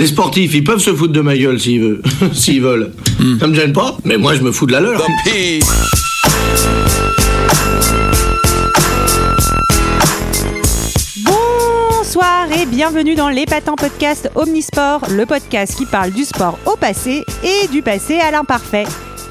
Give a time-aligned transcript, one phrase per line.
[0.00, 2.00] Les sportifs, ils peuvent se foutre de ma gueule s'ils veulent.
[2.32, 2.90] s'ils veulent.
[3.38, 5.06] Ça me gêne pas, mais moi je me fous de la leur.
[11.22, 17.22] Bonsoir et bienvenue dans l'épatants podcast Omnisport, le podcast qui parle du sport au passé
[17.44, 18.86] et du passé à l'imparfait.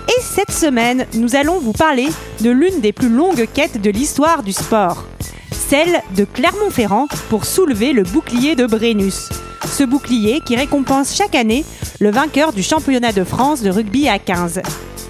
[0.07, 2.09] Et cette semaine, nous allons vous parler
[2.41, 5.04] de l'une des plus longues quêtes de l'histoire du sport,
[5.49, 9.29] celle de Clermont-Ferrand pour soulever le bouclier de Brennus.
[9.66, 11.66] Ce bouclier qui récompense chaque année
[12.00, 14.61] le vainqueur du championnat de France de rugby à 15.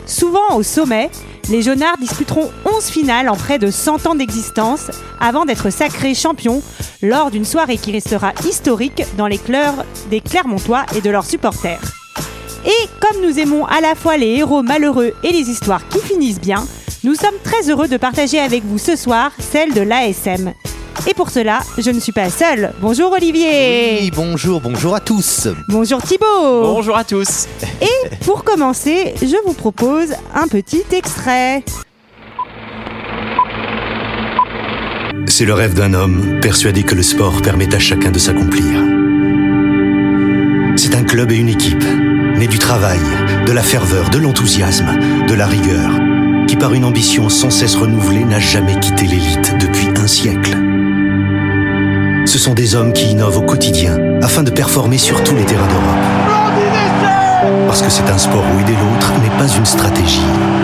[0.06, 1.10] Souvent au sommet,
[1.50, 6.62] les Jaunards disputeront 11 finales en près de 100 ans d'existence avant d'être sacrés champions
[7.02, 11.82] lors d'une soirée qui restera historique dans les cœurs des Clermontois et de leurs supporters.
[12.66, 16.42] Et comme nous aimons à la fois les héros malheureux et les histoires qui finissent
[16.42, 16.68] bien,
[17.04, 20.54] nous sommes très heureux de partager avec vous ce soir celle de l'ASM.
[21.08, 22.74] Et pour cela, je ne suis pas seule.
[22.82, 25.48] Bonjour Olivier Oui, bonjour, bonjour à tous.
[25.68, 27.48] Bonjour Thibaut Bonjour à tous.
[27.82, 31.64] Et pour commencer, je vous propose un petit extrait.
[35.28, 38.84] C'est le rêve d'un homme persuadé que le sport permet à chacun de s'accomplir.
[40.76, 41.84] C'est un club et une équipe,
[42.38, 43.00] nés du travail,
[43.46, 44.98] de la ferveur, de l'enthousiasme,
[45.28, 45.92] de la rigueur,
[46.48, 50.58] qui par une ambition sans cesse renouvelée n'a jamais quitté l'élite depuis un siècle.
[52.40, 55.68] Ce sont des hommes qui innovent au quotidien afin de performer sur tous les terrains
[55.68, 55.84] d'Europe.
[57.68, 60.22] Parce que c'est un sport où aider l'autre n'est pas une stratégie,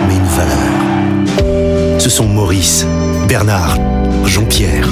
[0.08, 2.00] mais une valeur.
[2.00, 2.86] Ce sont Maurice,
[3.28, 3.76] Bernard,
[4.24, 4.88] Jean-Pierre,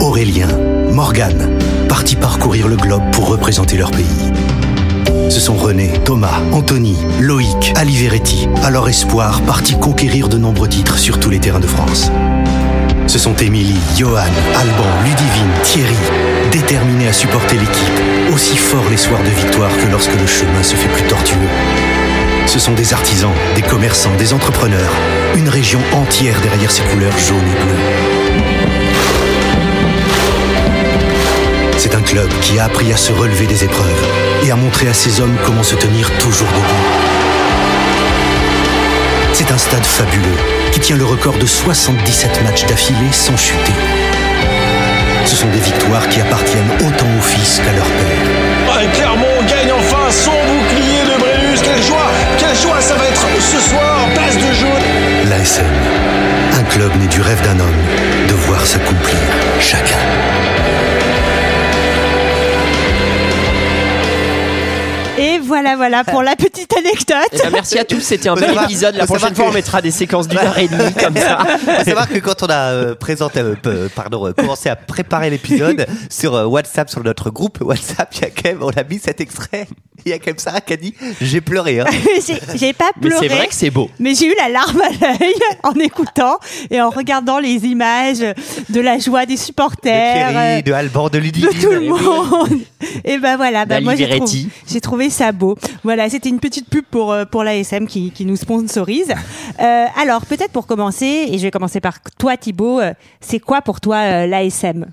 [0.00, 0.48] Aurélien,
[0.90, 1.58] Morgane,
[1.90, 4.32] partis parcourir le globe pour représenter leur pays.
[5.28, 10.96] Ce sont René, Thomas, Anthony, Loïc, Aliveretti, à leur espoir, partis conquérir de nombreux titres
[10.96, 12.10] sur tous les terrains de France.
[13.06, 14.22] Ce sont Émilie, Johan,
[14.56, 15.96] Alban, Ludivine, Thierry,
[16.50, 18.00] déterminés à supporter l'équipe,
[18.32, 21.48] aussi forts les soirs de victoire que lorsque le chemin se fait plus tortueux.
[22.46, 24.92] Ce sont des artisans, des commerçants, des entrepreneurs,
[25.36, 27.82] une région entière derrière ces couleurs jaunes et bleues.
[31.76, 34.06] C'est un club qui a appris à se relever des épreuves
[34.44, 36.84] et à montrer à ses hommes comment se tenir toujours debout.
[39.34, 43.72] C'est un stade fabuleux qui tient le record de 77 matchs d'affilée sans chuter.
[45.24, 48.74] Ce sont des victoires qui appartiennent autant aux fils qu'à leur père.
[48.74, 51.60] Ouais, Clermont gagne enfin son bouclier de Brennus.
[51.62, 55.30] Quelle joie, quelle joie ça va être ce soir, place de jaune.
[55.30, 55.64] L'ASM,
[56.58, 57.82] un club né du rêve d'un homme
[58.28, 59.20] de voir s'accomplir
[59.60, 59.98] chacun.
[65.54, 67.28] Voilà, voilà pour la petite anecdote.
[67.32, 68.96] Eh ben, merci à tous, c'était un bel épisode.
[68.96, 71.38] La prochaine fois, on mettra des séquences d'une heure et demie comme ça.
[71.78, 75.30] Faut savoir que quand on a euh, présenté, euh, peu- pardon, euh, commencé à préparer
[75.30, 78.82] l'épisode sur euh, WhatsApp, sur notre groupe WhatsApp, il y a quand même, on a
[78.82, 79.68] mis cet extrait.
[80.04, 81.78] Il y a quand même Sarah qui a dit j'ai pleuré.
[81.80, 81.86] Hein.
[82.56, 83.28] J'ai- pas Mais pleuré.
[83.28, 83.88] c'est vrai que c'est beau.
[84.00, 86.38] Mais j'ai eu la larme à l'œil en écoutant
[86.70, 90.14] et en regardant les images de la joie des De supporters.
[90.14, 91.48] Thierry, euh, de Alban, de de Ludivine.
[91.60, 92.60] tout le monde.
[93.04, 94.48] Et ben voilà, ben moi j'ai trouvé, D'Aliveretti.
[94.70, 95.43] j'ai trouvé ça beau.
[95.82, 99.12] Voilà, c'était une petite pub pour euh, pour l'ASM qui, qui nous sponsorise.
[99.60, 103.62] Euh, alors peut-être pour commencer, et je vais commencer par toi Thibaut, euh, c'est quoi
[103.62, 104.86] pour toi euh, l'ASM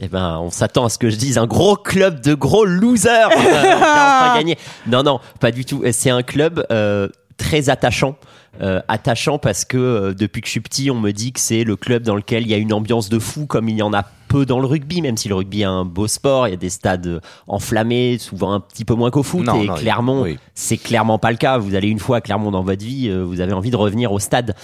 [0.00, 3.28] Eh ben, on s'attend à ce que je dise un gros club de gros losers.
[3.30, 4.58] Va enfin gagner.
[4.86, 5.82] Non, non, pas du tout.
[5.92, 6.66] C'est un club
[7.36, 8.16] très attachant.
[8.60, 11.64] Euh, attachant parce que euh, depuis que je suis petit, on me dit que c'est
[11.64, 13.92] le club dans lequel il y a une ambiance de fou, comme il y en
[13.92, 16.54] a peu dans le rugby, même si le rugby est un beau sport, il y
[16.54, 19.44] a des stades enflammés, souvent un petit peu moins qu'au foot.
[19.44, 20.38] Non, et non, Clermont, oui.
[20.54, 21.58] c'est clairement pas le cas.
[21.58, 24.12] Vous allez une fois à Clermont dans votre vie, euh, vous avez envie de revenir
[24.12, 24.54] au stade.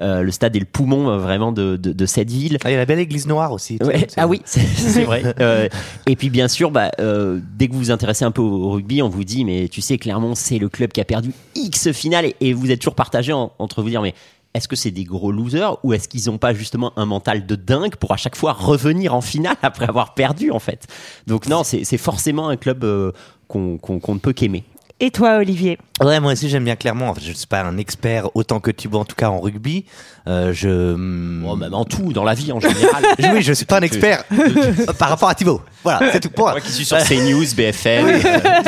[0.00, 2.56] Euh, le stade est le poumon euh, vraiment de, de, de cette ville.
[2.64, 3.78] Ah, il y a la belle église noire aussi.
[3.82, 5.22] Ouais, ah oui, c'est vrai.
[5.40, 5.68] Euh,
[6.06, 9.02] et puis bien sûr, bah, euh, dès que vous vous intéressez un peu au, rugby,
[9.02, 12.24] on vous dit, mais tu sais, Clermont, c'est le club qui a perdu X finale,
[12.26, 14.14] et, et vous êtes toujours partagé en- entre vous dire, mais
[14.54, 17.54] est-ce que c'est des gros losers ou est-ce qu'ils n'ont pas justement un mental de
[17.54, 20.86] dingue pour à chaque fois revenir en finale après avoir perdu en fait?
[21.28, 23.12] Donc non, c'est forcément un club euh,
[23.46, 23.78] qu'on
[24.08, 24.64] ne peut qu'aimer.
[25.02, 25.78] Et toi Olivier?
[26.02, 26.76] Ouais, moi aussi j'aime bien.
[26.78, 29.86] Enfin, je ne suis pas un expert autant que Thibaut, en tout cas en rugby.
[30.30, 30.94] Euh, je.
[30.94, 33.04] Bon, même en tout, dans la vie en général.
[33.32, 34.24] Oui, je suis pas un expert
[34.98, 35.60] par rapport à Thibaut.
[35.82, 36.52] Voilà, c'est tout pour moi.
[36.52, 38.20] Moi qui suis sur CNews, BFM, euh,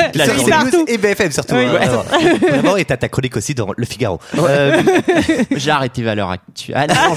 [0.05, 0.51] toute la Sur journée.
[0.71, 1.55] CNews et BFM surtout.
[1.55, 1.73] Oui, hein,
[2.19, 2.49] ouais.
[2.49, 2.77] vraiment.
[2.77, 4.19] Et t'as ta chronique aussi dans Le Figaro.
[4.37, 4.81] Euh,
[5.55, 6.75] J'ai arrêté valeur actuelle.
[6.75, 7.15] Ah non,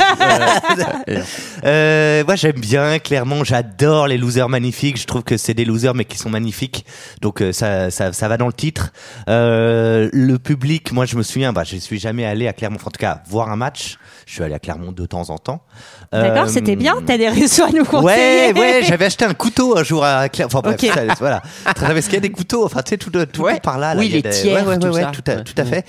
[1.09, 1.21] euh,
[1.65, 5.01] euh, moi j'aime bien Clermont, j'adore les losers magnifiques.
[5.01, 6.85] Je trouve que c'est des losers mais qui sont magnifiques.
[7.23, 8.93] Donc euh, ça, ça, ça va dans le titre.
[9.29, 12.91] Euh, le public, moi je me souviens, bah, je suis jamais allé à Clermont, en
[12.91, 13.99] tout cas voir un match.
[14.26, 15.62] Je suis allé à Clermont de temps en temps.
[16.11, 16.96] D'accord, Euh, c'était bien.
[17.06, 18.52] T'as des réseaux à nous Ouais, conseiller.
[18.55, 20.50] ouais, j'avais acheté un couteau un jour à Clermont.
[20.52, 20.90] Enfin bref, Ok.
[20.93, 21.43] ça, voilà.
[21.64, 23.61] Parce qu'il y a des couteaux, enfin tu sais, tout, Ouais.
[23.61, 23.94] par là.
[23.94, 25.12] là, Oui, a les des- tiers, ouais, ouais, tout ouais, ça.
[25.12, 25.44] tout, à, Ouais.
[25.44, 25.87] tout à fait.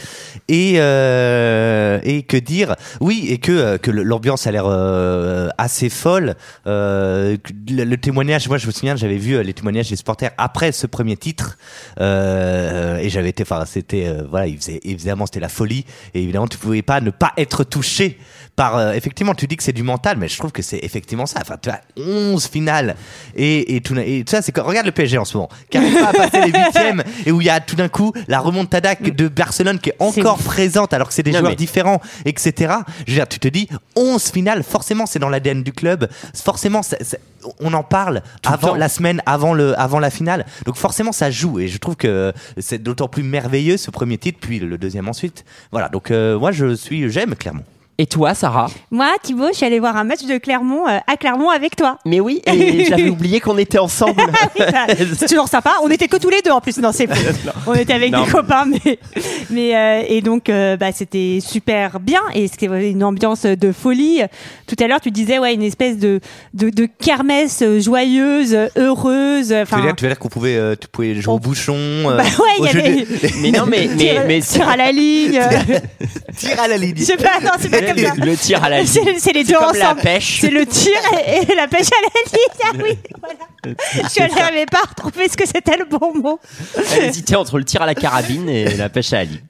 [0.49, 2.75] Et, euh, et que dire?
[3.01, 6.35] Oui, et que, euh, que l'ambiance a l'air euh, assez folle.
[6.67, 7.37] Euh,
[7.71, 10.71] le, le témoignage, moi je me souviens, j'avais vu euh, les témoignages des supporters après
[10.71, 11.57] ce premier titre.
[11.99, 15.85] Euh, et j'avais été, enfin c'était, euh, voilà, il faisait, évidemment c'était la folie.
[16.13, 18.19] Et évidemment, tu pouvais pas ne pas être touché
[18.56, 18.77] par.
[18.77, 21.39] euh, effectivement, tu dis que c'est du mental, mais je trouve que c'est effectivement ça.
[21.41, 22.95] Enfin, tu as 11 finales.
[23.35, 25.94] Et, et, tout, et tout ça, c'est regarde le PSG en ce moment, qui arrive
[26.00, 28.95] pas à passer les huitièmes et où il y a tout d'un coup la remontada
[28.95, 32.74] de Barcelone qui est encore présente alors que c'est des Non, joueurs mais- différents, etc.
[33.06, 36.81] Je veux dire, tu te dis 11 finales, forcément c'est dans l'ADN du club, forcément
[37.59, 40.45] on en parle Tout avant la semaine, avant, le, avant la finale.
[40.65, 44.39] Donc forcément ça joue et je trouve que c'est d'autant plus merveilleux ce premier titre,
[44.41, 45.45] puis le deuxième ensuite.
[45.71, 47.63] Voilà, donc euh, moi je suis, j'aime Clermont.
[47.99, 51.17] Et toi, Sarah Moi, Thibaut, je suis allée voir un match de Clermont euh, à
[51.17, 51.97] Clermont avec toi.
[52.05, 54.21] Mais oui, et j'avais oublié qu'on était ensemble.
[54.55, 54.85] Oui, bah,
[55.17, 55.73] c'est toujours sympa.
[55.81, 56.77] On était que tous les deux en plus.
[56.77, 57.07] Non, c'est.
[57.65, 58.99] On était avec Non, des copains, mais
[59.49, 64.21] mais euh, et donc euh, bah c'était super bien et c'était une ambiance de folie.
[64.67, 66.19] Tout à l'heure, tu disais ouais une espèce de
[66.53, 69.47] de, de kermesse joyeuse, heureuse.
[69.67, 72.17] Tu veux dire, tu veux dire qu'on pouvait, euh, tu pouvais jouer au bouchon, euh,
[72.17, 73.07] bah ouais, y avait de-
[73.41, 75.41] mais non, mais, mais, tir, mais tir à la ligne.
[76.38, 76.94] tir à la ligne.
[76.95, 78.13] Je sais pas, non, c'est pas comme ça.
[78.25, 78.87] le, tir à la ligne.
[78.87, 80.39] C'est c'est les deux comme la pêche.
[80.41, 80.93] C'est le tir
[81.27, 82.47] et, et la pêche à la ligne.
[82.63, 83.75] Ah oui, voilà.
[84.15, 86.39] Je n'arrivais pas à retrouver ce que c'était le bon mot.
[86.95, 89.41] Elle hésitait entre le tir à la carabine et la pêche à la ligne.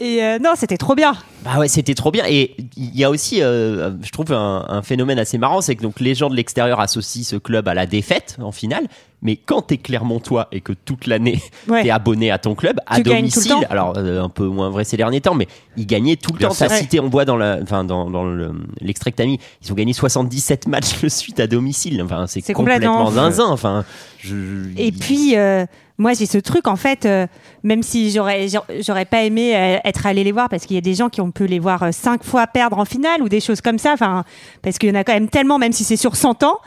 [0.00, 1.14] Et euh, non, c'était trop bien.
[1.44, 2.24] Bah ouais, c'était trop bien.
[2.26, 5.82] Et il y a aussi, euh, je trouve, un, un phénomène assez marrant, c'est que
[5.82, 8.88] donc les gens de l'extérieur associent ce club à la défaite en finale.
[9.22, 11.84] Mais quand t'es Clermontois et que toute l'année Ouais.
[11.84, 13.62] t'es abonné à ton club à Tu gagnes tout le domicile, temps.
[13.70, 15.46] alors euh, un peu moins vrai ces derniers temps, mais
[15.76, 16.54] ils gagnaient tout le Bien temps.
[16.58, 19.70] T'as cité, on voit dans la, enfin dans, dans le- l'extrait que t'as mis, ils
[19.72, 22.02] ont gagné 77 matchs de suite à domicile.
[22.02, 23.46] Enfin, c'est C'est complètement complètement zinzin.
[23.50, 23.84] Enfin,
[24.18, 24.34] je,
[24.76, 25.66] Et puis, euh,
[25.98, 27.26] moi, j'ai ce truc, en fait, euh,
[27.62, 28.48] même si j'aurais,
[28.80, 31.20] j'aurais- pas aimé euh, être allé les voir, parce qu'il y a des gens qui
[31.20, 33.92] ont pu les voir euh, cinq fois perdre en finale ou des choses comme ça,
[33.92, 34.24] enfin,
[34.62, 36.58] parce qu'il y en a quand même tellement, même si c'est sur 100 ans,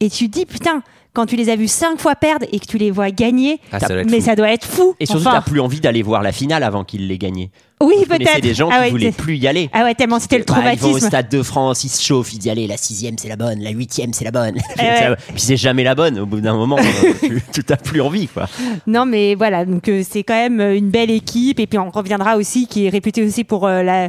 [0.00, 0.82] et tu te dis, putain,
[1.18, 3.80] quand tu les as vus cinq fois perdre et que tu les vois gagner, Ah,
[3.80, 4.24] ça mais fou.
[4.24, 4.94] ça doit être fou.
[5.00, 7.50] Et surtout, Enfin, t'as plus envie d'aller voir la finale avant qu'ils l'aient gagnée.
[7.82, 8.40] oui, peut-être.
[8.40, 9.68] des gens ah qui ouais, voulaient plus y aller.
[9.72, 11.08] Ah ouais, tellement c'était le Bah, ils vont au traumatisme.
[11.08, 13.70] Stade de France, ils se chauffent, ils disent allez, la sixième c'est la bonne, la
[13.70, 14.58] huitième c'est la bonne.
[14.78, 15.16] Eh ouais.
[15.30, 16.20] Puis c'est jamais la bonne.
[16.20, 18.46] Au bout d'un moment, euh, tu- t'as plus envie, quoi.
[18.86, 21.58] Non, mais voilà, donc euh, c'est quand même une belle équipe.
[21.58, 24.08] Et puis on reviendra aussi, qui est réputée aussi pour euh, la,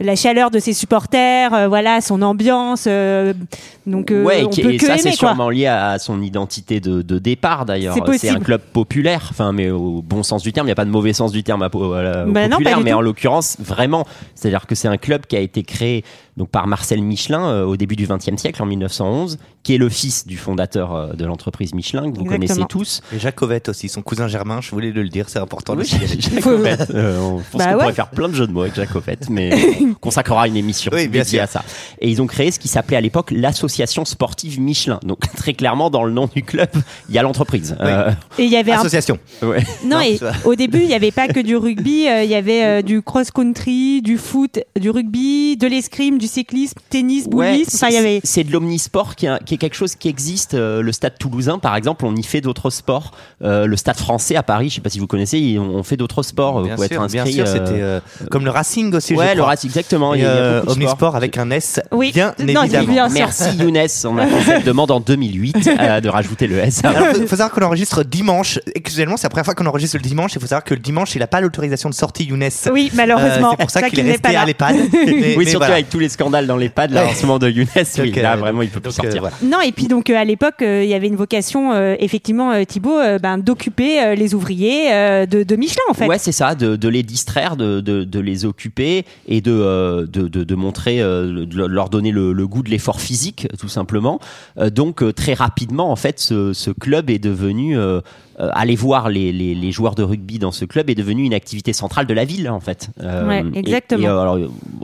[0.00, 2.84] la chaleur de ses supporters, euh, voilà, son ambiance.
[2.86, 3.34] euh,
[3.86, 6.80] donc euh, ouais, on et, peut et que ça c'est sûrement lié à son identité
[6.80, 7.94] de, de départ d'ailleurs.
[7.94, 8.36] C'est possible.
[8.36, 10.66] un club populaire, enfin, mais au bon sens du terme.
[10.66, 12.96] Il n'y a pas de mauvais sens du terme à, au Bah populaire, mais tout.
[12.96, 14.06] en l'occurrence vraiment.
[14.34, 16.04] C'est-à-dire que c'est un club qui a été créé
[16.36, 19.88] donc par Marcel Michelin euh, au début du XXe siècle, en 1911, qui est le
[19.88, 22.38] fils du fondateur euh, de l'entreprise Michelin que vous Exactement.
[22.46, 23.02] connaissez tous.
[23.14, 25.74] Et Jacovette aussi, son cousin Germain, je voulais le dire, c'est important.
[25.74, 25.90] de Oui.
[26.94, 27.78] Euh, on pense Bah qu'on ouais.
[27.78, 29.50] pourrait faire plein de jeux de mots avec Jacobette, mais
[29.82, 31.42] on consacrera une émission Oui, bien dédiée sûr.
[31.42, 31.64] à ça.
[32.00, 34.98] Et ils ont créé ce qui s'appelait à l'époque l'association sportive Michelin.
[35.04, 36.68] Donc très clairement dans le nom du club,
[37.08, 37.76] il y a l'entreprise.
[37.80, 39.18] Euh, Et il y avait un Association.
[39.42, 39.64] ouais.
[39.84, 42.34] Non, Non, et au début, il n'y avait pas que du rugby, euh, il y
[42.34, 47.70] avait euh, du cross-country, du foot, du rugby, de l'escrime, du cyclisme, tennis, Ouais, boulisme.
[47.74, 48.20] Enfin, il y c'est- avait.
[48.24, 50.54] c'est de l'omnisport qui, est- qui est quelque chose qui existe.
[50.54, 53.12] Euh, le stade toulousain, par exemple, on y fait d'autres sports.
[53.42, 56.22] Euh, le stade français à Paris, je sais pas si vous connaissez, on fait d'autres
[56.22, 56.60] sports.
[56.62, 59.14] Bien Vous pouvez sûr, être bien sûr, euh, c'était euh, comme le Racing aussi.
[59.14, 59.42] ouais, je le.
[59.42, 60.14] Racing, exactement.
[60.14, 60.62] Et, il y a- il y a euh.
[60.68, 61.80] Omnisport avec un S.
[61.90, 62.12] Oui.
[62.12, 62.86] Bien Non, évidemment.
[62.92, 63.08] bien.
[63.08, 66.84] Merci Younes, on a fait cette demande en 2008 euh, de rajouter le S.
[66.84, 68.58] Alors, faut, faut savoir qu'on enregistre dimanche.
[68.74, 70.32] Excusez-moi, c'est la première fois qu'on enregistre le dimanche.
[70.34, 72.48] Il faut savoir que le dimanche, il a pas l'autorisation de sortie, Younes.
[72.72, 73.50] Oui, Euh, malheureusement.
[73.52, 74.76] c'est pour ça qu'il est resté pas à l'EHPAD.
[74.92, 75.74] Oui, mais surtout voilà.
[75.74, 77.10] avec tous les scandales dans les pads là, Ouais.
[77.10, 79.20] en ce moment de Younes, oui, là euh, vraiment il peut plus euh, sortir.
[79.20, 79.36] voilà.
[79.42, 82.52] Non, et puis donc euh, à l'époque, euh, il y avait une vocation, euh, effectivement,
[82.52, 86.06] euh, Thibaut, euh, ben, d'occuper euh, les ouvriers euh, de, de Michelin, en fait.
[86.06, 90.06] Ouais, c'est ça, de, de les distraire, de, de, de les occuper et de, euh,
[90.06, 93.68] de, de, de montrer, euh, de leur donner le, le goût de l'effort physique, tout
[93.68, 94.18] simplement.
[94.58, 97.76] Euh, donc, euh, très rapidement, en fait, ce, ce club est devenu.
[98.40, 101.34] Euh, aller voir les, les, les joueurs de rugby dans ce club est devenu une
[101.34, 102.88] activité centrale de la ville en fait.
[103.02, 104.02] Euh, Ouais, exactement.
[104.02, 104.38] et, euh, alors,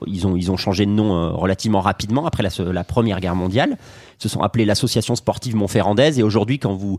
[0.07, 3.35] ils ont ils ont changé de nom euh, relativement rapidement après la, la première guerre
[3.37, 3.79] mondiale.
[4.21, 6.99] Ils se sont appelés l'association sportive Montferrandaise et aujourd'hui quand vous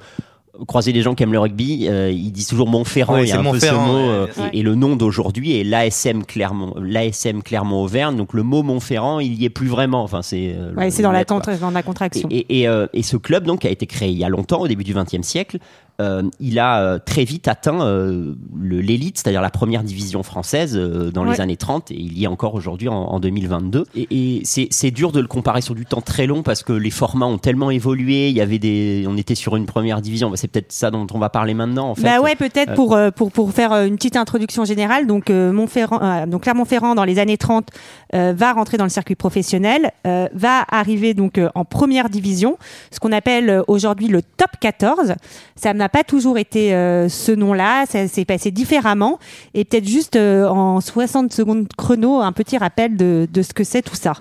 [0.66, 3.14] croisez des gens qui aiment le rugby, euh, ils disent toujours Montferrand.
[3.14, 4.10] Ouais, il y a c'est un peu ce mot.
[4.10, 8.16] euh, et, et le nom d'aujourd'hui est l'ASM Clermont, l'ASM Clermont-Auvergne.
[8.18, 10.02] Donc le mot Montferrand, il y est plus vraiment.
[10.02, 10.56] Enfin, c'est.
[10.58, 12.28] euh, Ouais, c'est dans, la dans contraction.
[12.32, 14.62] Et, et, et, euh, et ce club donc a été créé il y a longtemps,
[14.62, 15.60] au début du XXe siècle,
[16.00, 21.12] euh, il a euh, très vite atteint euh, l'élite, c'est-à-dire la première division française euh,
[21.12, 21.32] dans Ouais.
[21.34, 23.86] les années 30, et il y est encore aujourd'hui en, en 2022.
[23.96, 26.92] Et, et c'est dur de le comparer sur du temps très long parce que les
[26.92, 28.30] formats ont tellement évolué.
[28.30, 30.32] Il y avait des, on était sur une première division.
[30.36, 31.90] C'est peut-être ça dont on va parler maintenant.
[31.90, 32.04] En fait.
[32.04, 35.08] Bah ouais, peut-être Euh, pour, pour, pour faire une petite introduction générale.
[35.08, 37.70] Donc, euh, Montferrand, euh, donc Clermont-Ferrand, dans les années 30,
[38.14, 42.58] euh, va rentrer dans le circuit professionnel, euh, va arriver donc euh, en première division,
[42.92, 45.16] ce qu'on appelle euh, aujourd'hui le top 14.
[45.56, 49.18] Ça n'a pas toujours été ce nom-là, ça s'est passé différemment.
[49.56, 53.82] Et peut-être juste en 60 secondes chrono, un petit rappel de, de ce que c'est
[53.82, 54.14] tout ça.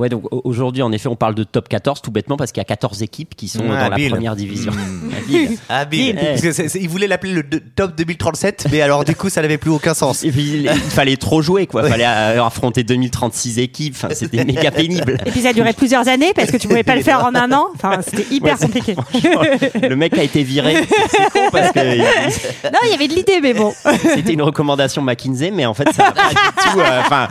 [0.00, 2.60] Ouais, donc au- aujourd'hui, en effet, on parle de top 14 tout bêtement parce qu'il
[2.60, 4.10] y a 14 équipes qui sont Ah, dans la Bill.
[4.10, 4.72] première division.
[5.16, 5.58] Habile.
[5.68, 6.18] Habile.
[6.20, 6.24] Eh.
[6.26, 7.44] Parce que c'est- c'est- il voulait l'appeler le
[7.76, 10.24] top 2037, mais alors du coup, ça n'avait plus aucun sens.
[10.24, 11.82] Et puis il, il fallait trop jouer, quoi.
[11.84, 13.94] Il fallait euh, affronter 2036 équipes.
[13.96, 15.18] Enfin, c'était méga pénible.
[15.26, 17.34] Et puis ça a duré plusieurs années parce que tu pouvais pas le faire en
[17.34, 17.66] un an.
[17.74, 18.96] Enfin, c'était hyper Ouais, compliqué.
[19.88, 20.76] Le mec a été viré.
[21.10, 21.98] C'est con parce que il-
[22.64, 23.72] non, il y avait de l'idée, mais bon.
[24.14, 26.34] c'était une recommandation McKinsey, mais en fait, ça n'a pas du
[26.72, 26.80] tout.
[26.80, 27.28] euh, Enfin,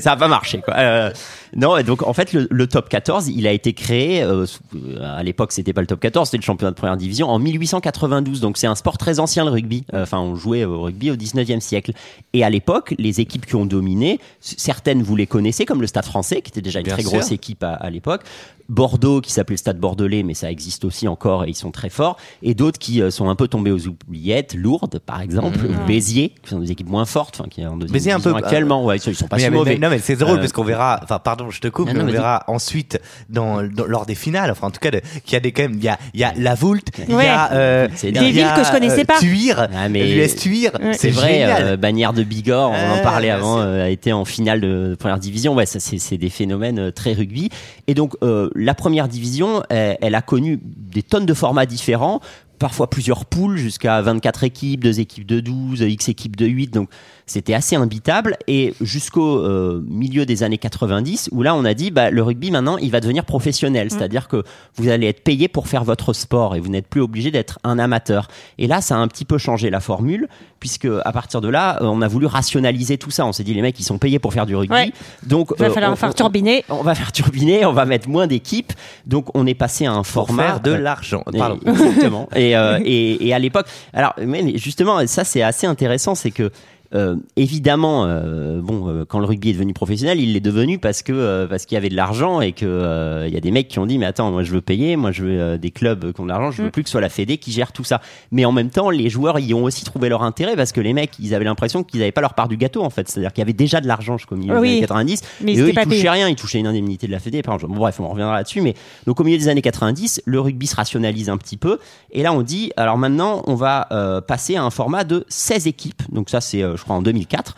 [0.00, 0.74] ça n'a pas marché, quoi.
[0.76, 1.10] Euh,
[1.56, 4.22] non, et donc en fait, le, le top 14, il a été créé.
[4.22, 7.28] euh, euh, à l'époque, c'était pas le top 14, c'était le championnat de première division
[7.28, 8.40] en 1892.
[8.40, 9.84] Donc c'est un sport très ancien, le rugby.
[9.94, 11.92] Euh, Enfin, on jouait au rugby au 19e siècle.
[12.32, 16.04] Et à l'époque, les équipes qui ont dominé, certaines vous les connaissez, comme le Stade
[16.06, 17.12] Français, qui était déjà une Bien très sûr.
[17.12, 18.22] grosse équipe à, à l'époque.
[18.70, 21.90] Bordeaux, qui s'appelait le Stade Bordelais, mais ça existe aussi encore et ils sont très
[21.90, 22.16] forts.
[22.42, 26.32] Et d'autres qui euh, sont un peu tombés aux oubliettes, Lourdes, par exemple, ou Béziers,
[26.42, 27.92] qui sont des équipes moins fortes, qui est en deuxième.
[27.92, 28.84] Béziers un peu- actuellement.
[28.84, 29.72] Ouais, ils sont, ils sont pas Mais, si mais- mauvais.
[29.74, 31.94] mais- non mais c'est drôle Euh, parce qu'on verra enfin pardon je te coupe Non,
[31.94, 35.32] mais non, on verra ensuite dans, dans- lors des finales enfin en tout cas qu'il
[35.32, 37.16] y a des quand même il y a il y a la Voulte il y
[37.16, 37.26] Ouais.
[37.28, 39.18] a euh, y Des a, villes que je connaissais euh, pas.
[39.18, 40.92] Tuire Ah, mais- l'US Tuire Ouais.
[40.94, 44.60] C'est vrai, euh, Bagnères de Bigorre, on en parlait avant, euh, a été en finale
[44.60, 45.54] de première division.
[45.54, 47.48] Ouais, ça c'est c'est des phénomènes euh, très rugby.
[47.86, 52.20] Et donc euh, la première division, elle, a connu des tonnes de formats différents.
[52.58, 56.74] Parfois plusieurs poules jusqu'à 24 équipes, deux équipes de 12, X équipes de 8.
[56.74, 56.90] Donc
[57.30, 58.36] c'était assez imbitable.
[58.48, 62.50] Et jusqu'au euh, milieu des années 90, où là on a dit bah, le rugby
[62.50, 63.90] maintenant il va devenir professionnel.
[63.90, 64.42] C'est-à-dire que
[64.76, 67.78] vous allez être payé pour faire votre sport et vous n'êtes plus obligé d'être un
[67.78, 68.28] amateur.
[68.58, 71.78] Et là ça a un petit peu changé la formule, puisque à partir de là
[71.82, 73.24] euh, on a voulu rationaliser tout ça.
[73.26, 74.74] On s'est dit les mecs ils sont payés pour faire du rugby.
[74.74, 74.92] Ouais.
[75.24, 76.64] Donc Il va euh, falloir on- faire turbiner.
[76.68, 78.72] on va faire turbiner, on va mettre moins d'équipes.
[79.06, 82.28] Donc on est passé à un pour format faire de euh, l'argent et- pardon Exactement.
[82.34, 86.50] Et, euh, et, et à l'époque, alors mais justement, ça c'est assez intéressant, c'est que
[86.94, 91.02] euh, évidemment, euh, bon, euh, quand le rugby est devenu professionnel, il l'est devenu parce
[91.02, 93.78] que parce qu'il y avait de l'argent et que il y a des mecs qui
[93.78, 96.24] ont dit mais attends, moi je veux payer, moi je veux des clubs qui ont
[96.24, 96.72] de l'argent, je veux Mm.
[96.72, 98.00] plus que ce soit la Fédé qui gère tout ça.
[98.32, 100.92] Mais en même temps, les joueurs y ont aussi trouvé leur intérêt parce que les
[100.92, 103.40] mecs, ils avaient l'impression qu'ils n'avaient pas leur part du gâteau en fait, c'est-à-dire qu'il
[103.40, 104.68] y avait déjà de l'argent jusqu'au milieu Oui.
[104.68, 107.18] des années 90 Mais et eux ils touchaient rien, ils touchaient une indemnité de la
[107.18, 107.42] Fédé.
[107.42, 107.74] Par exemple.
[107.74, 108.60] Bon, bref, on reviendra là-dessus.
[108.60, 108.74] Mais
[109.06, 111.78] donc au milieu des années 90, le rugby se rationalise un petit peu.
[112.12, 115.66] Et là, on dit, alors maintenant, on va euh, passer à un format de 16
[115.66, 116.02] équipes.
[116.12, 117.56] Donc ça, c'est, euh, je crois, en 2004.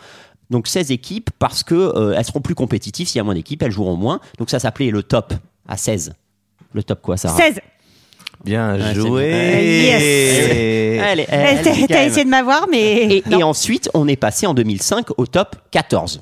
[0.49, 3.07] Donc 16 équipes parce que euh, elles seront plus compétitives.
[3.07, 4.19] S'il y a moins d'équipes, elles joueront moins.
[4.37, 5.33] Donc ça s'appelait le top
[5.67, 6.13] à 16.
[6.73, 7.37] Le top quoi, Sarah?
[7.37, 7.59] 16.
[8.43, 9.99] bien joué bien.
[9.99, 11.87] Yes.
[11.87, 13.23] T'as essayé de m'avoir, mais.
[13.31, 16.21] Et ensuite, on est passé en 2005 au top 14.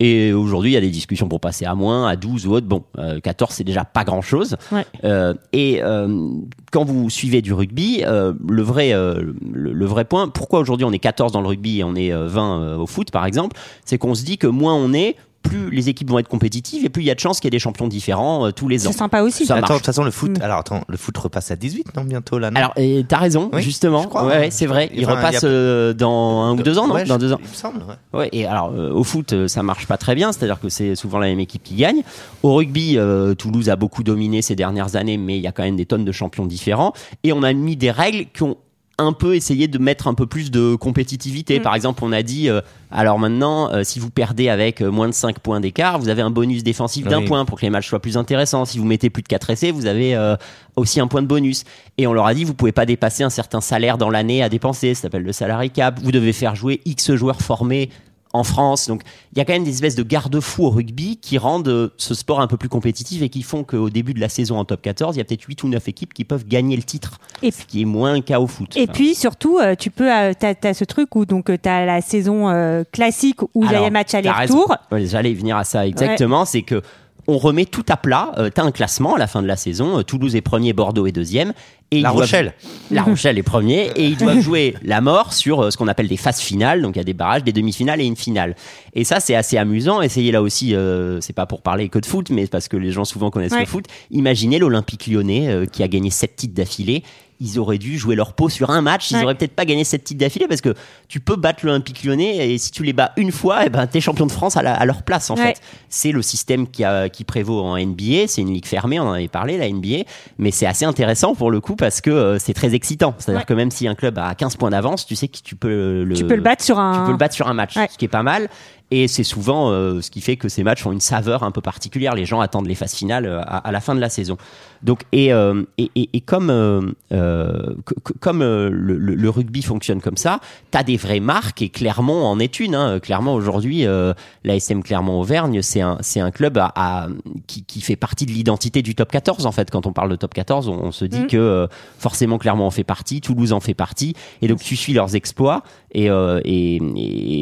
[0.00, 2.66] Et aujourd'hui, il y a des discussions pour passer à moins, à 12 ou autre.
[2.66, 4.56] Bon, euh, 14, c'est déjà pas grand-chose.
[4.72, 4.84] Ouais.
[5.04, 6.28] Euh, et euh,
[6.72, 9.34] quand vous suivez du rugby, euh, le, vrai, le,
[9.72, 12.26] le vrai point, pourquoi aujourd'hui on est 14 dans le rugby et on est euh,
[12.26, 15.70] 20 euh, au foot, par exemple, c'est qu'on se dit que moins on est, plus
[15.70, 17.50] les équipes vont être compétitives et plus il y a de chances qu'il y ait
[17.50, 18.90] des champions différents euh, tous les ans.
[18.92, 19.46] C'est sympa aussi.
[19.46, 20.42] Ça attends de toute façon le foot Mm.
[20.42, 23.50] alors attends le foot repasse à 18 non bientôt là non Alors, et t'as raison,
[23.52, 24.02] Oui, justement.
[24.02, 24.90] je crois, ouais, ouais, c'est vrai.
[24.94, 27.14] Il Enfin, repasse il y a- euh, dans un ou deux ans, non Ouais, Dans
[27.14, 27.38] je- deux ans.
[27.40, 27.78] il me semble
[28.12, 28.18] ouais.
[28.18, 31.18] Ouais, et alors euh, au foot, ça marche pas très bien, c'est-à-dire que c'est souvent
[31.18, 32.02] la même équipe qui gagne.
[32.42, 35.62] Au rugby, euh, Toulouse a beaucoup dominé ces dernières années, mais il y a quand
[35.62, 36.92] même des tonnes de champions différents.
[37.22, 38.56] Et on a mis des règles qui ont
[38.98, 41.58] un peu essayé de mettre un peu plus de compétitivité.
[41.58, 41.62] Mm.
[41.62, 42.60] Par exemple, on a dit, euh,
[42.90, 46.22] alors maintenant, euh, si vous perdez avec euh, moins de 5 points d'écart, vous avez
[46.22, 47.26] un bonus défensif d'un Oui.
[47.26, 48.64] point pour que les matchs soient plus intéressants.
[48.64, 50.36] Si vous mettez plus de 4 essais, vous avez euh,
[50.76, 51.64] aussi un point de bonus.
[51.98, 54.48] Et on leur a dit, vous pouvez pas dépasser un certain salaire dans l'année à
[54.48, 55.98] dépenser, ça s'appelle le salary cap.
[56.02, 57.90] Vous devez faire jouer X joueurs formés
[58.34, 58.88] en France.
[58.88, 61.88] Donc, il y a quand même des espèces de garde-fous au rugby qui rendent euh,
[61.96, 64.64] ce sport un peu plus compétitif et qui font qu'au début de la saison en
[64.64, 67.18] top 14, il y a peut-être 8 ou 9 équipes qui peuvent gagner le titre.
[67.42, 68.76] Et ce qui est moins cas au foot.
[68.76, 71.68] Et Enfin, puis surtout, euh, tu peux, euh, t'as as ce truc où donc tu
[71.68, 74.74] as la saison classique où il y a les matchs aller-retour.
[74.92, 76.44] J'allais y venir à ça exactement.
[76.44, 76.82] C'est que
[77.26, 78.32] on remet tout à plat.
[78.38, 79.98] Euh, T'as un classement à la fin de la saison.
[79.98, 81.52] Euh, Toulouse est premier, Bordeaux est deuxième.
[81.90, 82.54] Et ils La doivent- Rochelle.
[82.90, 86.08] La Rochelle est premier et ils doivent jouer la mort sur euh, ce qu'on appelle
[86.08, 86.82] des phases finales.
[86.82, 88.56] Donc il y a des barrages, des demi-finales et une finale.
[88.94, 90.00] Et ça c'est assez amusant.
[90.02, 92.90] Essayez là aussi, euh, c'est pas pour parler que de foot, mais parce que les
[92.90, 93.60] gens souvent connaissent Ouais.
[93.60, 93.84] le foot.
[94.10, 97.04] Imaginez l'Olympique Lyonnais euh, qui a gagné sept titres d'affilée.
[97.40, 99.10] Ils auraient dû jouer leur peau sur un match.
[99.10, 99.24] Ils Ouais.
[99.24, 100.74] auraient peut-être pas gagné sept titres d'affilée parce que
[101.08, 104.00] tu peux battre l'Olympique Lyonnais et si tu les bats une fois, eh ben t'es
[104.00, 105.54] champion de France à, la- à leur place en Ouais.
[105.54, 105.60] fait.
[105.88, 108.28] C'est le système qui, a- qui prévaut en NBA.
[108.28, 110.04] C'est une ligue fermée, on en avait parlé, la NBA.
[110.38, 113.14] Mais c'est assez intéressant pour le coup parce que euh, c'est très excitant.
[113.18, 113.46] C'est-à-dire Ouais.
[113.46, 116.14] que même si un club a 15 points d'avance, tu sais que tu peux le,
[116.14, 117.00] Tu peux le battre sur un.
[117.00, 118.48] tu peux le battre sur un match, ce qui est pas mal.
[118.90, 121.62] Et c'est souvent euh, ce qui fait que ces matchs ont une saveur un peu
[121.62, 122.14] particulière.
[122.14, 124.36] Les gens attendent les phases finales euh, à, à la fin de la saison.
[124.84, 127.74] Donc et euh, et, et, et comme euh, euh,
[128.20, 132.24] comme euh, le, le- le rugby fonctionne comme ça, t'as des vraies marques et Clermont
[132.24, 132.74] en est une.
[132.74, 133.00] Hein.
[133.00, 134.12] Clermont aujourd'hui, euh,
[134.44, 137.08] l'ASM Clermont Auvergne, c'est un c'est un club à, à-
[137.46, 139.70] qui, qui fait partie de l'identité du top 14 en fait.
[139.70, 141.26] Quand on parle de top 14, on, on se dit Mm.
[141.28, 141.66] que euh,
[141.98, 145.62] forcément Clermont en fait partie, Toulouse en fait partie, et donc tu suis leurs exploits.
[145.96, 146.80] Et, euh, et,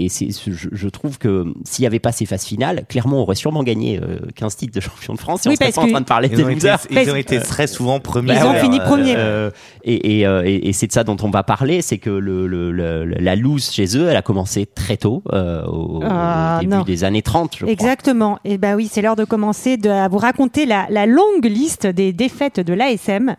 [0.05, 3.35] et c'est, je, je trouve que s'il n'y avait pas ces phases finales, Clermont aurait
[3.35, 5.47] sûrement gagné euh, 15 titres de champion de France.
[5.47, 6.79] Et Oui, on serait pas en que- train de parler des losers.
[6.91, 8.35] ils été très souvent premiers.
[8.35, 9.15] Ils ont Euh, fini premiers.
[9.17, 9.51] Euh,
[9.85, 12.47] et, et, euh, et- et c'est de ça dont on va parler, c'est que le,
[12.47, 16.59] le- le- la loose chez eux, elle a commencé très tôt, euh, au, au Ah,
[16.61, 16.83] début non.
[16.83, 17.73] des années 30, je crois.
[17.73, 18.39] Exactement.
[18.45, 21.87] Et ben oui, c'est l'heure de commencer de, à vous raconter la, la longue liste
[21.87, 23.37] des défaites de l'ASM.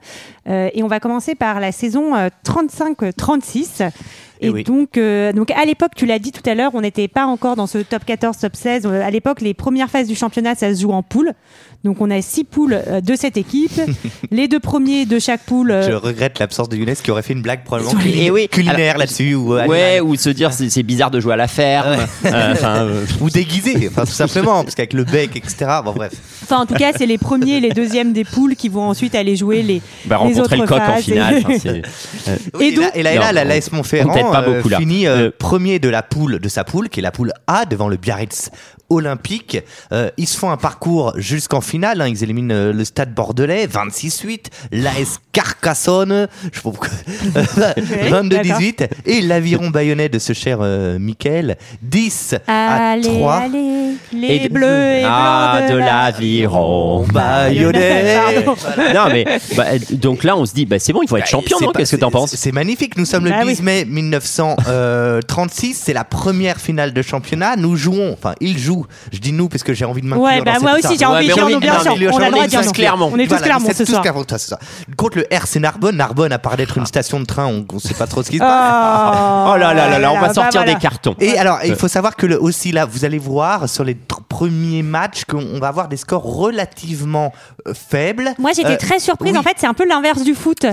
[0.50, 3.82] Euh, et on va commencer par la saison euh, 35-36.
[4.42, 4.64] Et Eh oui.
[4.64, 7.56] donc, euh, donc à l'époque, tu l'as dit tout à l'heure, on n'était pas encore
[7.56, 8.86] dans ce top 14, top 16.
[8.86, 11.32] Euh, À l'époque, les premières phases du championnat, ça se joue en poule.
[11.84, 13.80] Donc, on a six poules euh, de cette équipe.
[14.32, 15.72] les deux premiers de chaque poule.
[15.72, 18.28] euh, Je regrette l'absence de Younes qui aurait fait une blague probablement Sur les- culinaire,
[18.28, 18.48] Eh oui.
[18.48, 21.98] culinaire là-dessus ou, Ouais, ou se dire c'est, c'est bizarre de jouer à la ferme.
[22.26, 25.56] Euh, euh, ou déguisé, tout simplement, parce qu'avec le bec, etc.
[25.84, 26.14] Bon bref.
[26.44, 29.14] Enfin, en tout cas, c'est les premiers et les deuxièmes des poules qui vont ensuite
[29.16, 31.04] aller jouer les, bah, les rencontrer le autres coq en phases.
[31.04, 31.42] finale.
[31.46, 31.82] enfin, c'est-
[32.54, 34.78] Oui, Et là, donc- et là, et là, Non, la l'AS Montferrand pas beaucoup, là.
[34.80, 37.66] finit euh, Euh, premier de la poule de sa poule, qui est la poule A
[37.66, 38.50] devant le Biarritz
[38.94, 39.58] Olympique.
[39.92, 42.02] Euh, ils se font un parcours jusqu'en finale.
[42.02, 42.08] hein.
[42.08, 46.90] ils éliminent euh, le Stade Bordelais 26-8, l'AS Carcassonne, je sais pas pourquoi,
[47.88, 53.34] 22-18, et l'aviron bayonnais de ce cher euh, Michael 10 à Allez, 3.
[53.36, 58.18] allez, les Et bleus et ah, blancs de l'aviron Bayonnais.
[58.94, 59.26] Non mais
[59.58, 61.72] bah, donc là on se dit bah, c'est bon il faut être champion C'est non
[61.72, 62.98] pas- qu'est-ce que t'en penses C'est magnifique.
[62.98, 63.64] Nous sommes le Bah 10 oui.
[63.64, 65.82] mai 1936.
[65.84, 67.56] C'est la première finale de championnat.
[67.56, 68.83] Nous jouons, enfin, ils jouent.
[69.12, 71.12] Je dis nous parce que j'ai envie de m'inclure Ouais, bah moi aussi j'ai Ouais,
[71.18, 71.92] envie de dire on est- non, bien sûr.
[72.14, 72.72] On a le droit de tous dire non.
[72.72, 73.12] Clermont.
[73.14, 74.04] On est tous êtes ce tous soir.
[74.38, 74.56] C'est.
[74.98, 75.96] Contre le RC Narbonne.
[75.96, 77.46] Narbonne a parlé d'être une station de train.
[77.48, 79.14] On ne sait pas trop ce qui se passe.
[79.16, 81.76] Oh, oh là là là là on va bah sortir des cartons Et alors, il
[81.76, 85.68] faut savoir que aussi là, vous allez voir sur les premiers matchs qu'on on va
[85.68, 87.32] avoir des scores relativement
[87.68, 88.34] euh, faibles.
[88.40, 89.36] Moi j'étais Euh, très surprise.
[89.38, 90.66] En fait, c'est un peu l'inverse du foot.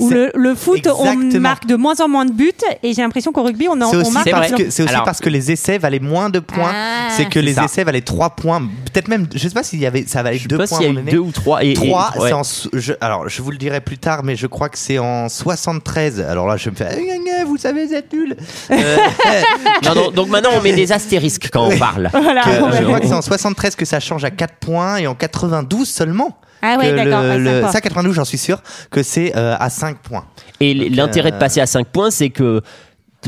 [0.00, 2.52] Où C'est- le, le foot, on marque de moins en moins de buts
[2.84, 4.64] et j'ai l'impression qu'au rugby, on, en, C'est on aussi, marque C'est parce vrai.
[4.64, 6.70] que, c'est aussi Alors- parce que les essais valaient moins de points.
[6.72, 7.08] Ah.
[7.16, 7.64] c'est que les ça.
[7.64, 8.60] essais valaient 3 points.
[8.92, 10.78] Peut-être même, je sais pas s'il y avait, ça valait je sais 2 pas points.
[10.78, 11.28] s'il y a eu moment deux donné.
[11.28, 12.28] ou trois et, et- 3, ouais.
[12.28, 12.42] c'est en.
[12.72, 16.20] je- alors, je vous le dirai plus tard, mais je crois que c'est en 73.
[16.20, 16.74] Alors là, je me.
[16.80, 18.36] Eh, eh, eh, Vous savez, vous êtes nuls.
[18.70, 18.96] Euh,
[19.84, 22.42] Non, non, donc maintenant on met des astérisques quand on parle Voilà.
[22.42, 22.78] que- Ouais.
[22.78, 25.88] je crois que c'est en 73 que ça change à 4 points et en 92
[25.88, 26.38] seulement.
[26.60, 29.70] Ah ouais, d'accord, le- ouais, le- ça, 92, j'en suis sûr que c'est euh, à
[29.70, 30.24] 5 points.
[30.60, 32.62] et l'intérêt de euh, passer à 5 points c'est que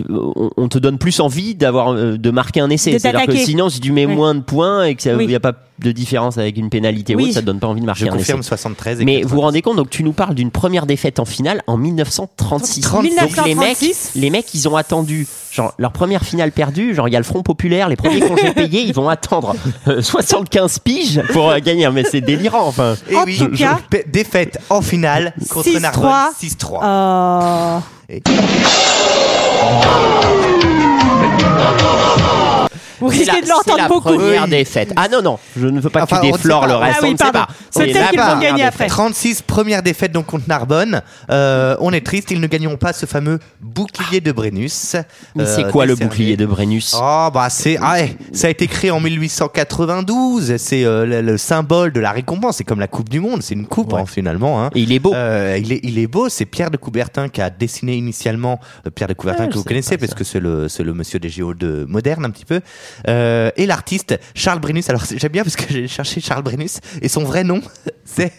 [0.09, 2.93] on te donne plus envie d'avoir euh, de marquer un essai.
[2.93, 5.27] De c'est à dire que sinon si tu mets moins de points et qu'il Oui.
[5.27, 7.23] n'y a pas de différence avec une pénalité Oui.
[7.23, 9.01] ou autre, ça te donne pas envie de marquer Je un essai confirme 73.
[9.01, 9.45] Et Mais vous vous 92.
[9.45, 12.81] rendez compte, donc tu nous parles d'une première défaite en finale en 1936.
[12.83, 13.11] 36.
[13.17, 14.11] Donc les mecs, 1936.
[14.17, 17.25] les mecs, ils ont attendu, genre leur première finale perdue, genre il y a le
[17.25, 19.55] Front Populaire, les premiers congés payés, ils vont attendre
[19.89, 21.89] euh, 75 piges pour euh, gagner.
[21.91, 22.95] Mais c'est délirant, enfin.
[23.09, 25.81] Et En oui, tout cas- P- défaite en finale contre 6-3.
[25.81, 26.13] Narbonne
[26.43, 26.81] 6-3.
[26.83, 27.81] Oh.
[33.01, 34.15] Vous C'est la, risquez de c'est l'entendre la beaucoup.
[34.15, 34.51] première Oui.
[34.51, 34.93] défaite.
[34.97, 37.09] Ah non, non, je ne veux pas Enfin, que tu déflores le reste, Ah oui,
[37.09, 37.39] on ne sait pardon.
[37.41, 37.49] pas.
[37.71, 38.87] C'est est qu'ils vont première gagner après.
[38.87, 41.03] 36 première défaite donc contre Narbonne.
[41.31, 44.97] Euh, on est triste, ils ne gagneront pas ce fameux bouclier de Brennus.
[45.35, 46.95] Mais c'est Euh, quoi le bouclier de Brennus?
[47.01, 51.39] Oh bah c'est ah ouais, ça a été créé en 1892, c'est euh, le, le
[51.39, 54.01] symbole de la récompense, c'est comme la Coupe du monde, c'est une coupe Ouais.
[54.01, 54.71] hein, finalement hein.
[54.75, 55.15] Et il est beau.
[55.15, 58.91] Euh, il, est, il est beau, c'est Pierre de Coubertin qui a dessiné initialement euh,
[58.91, 61.29] Pierre de Coubertin Ah, que vous connaissez parce que c'est le c'est le monsieur des
[61.29, 62.60] JO de moderne un petit peu
[63.09, 64.89] euh, et l'artiste Charles Brennus.
[64.89, 67.61] Alors j'aime bien parce que j'ai cherché Charles Brennus et son vrai nom
[68.05, 68.33] c'est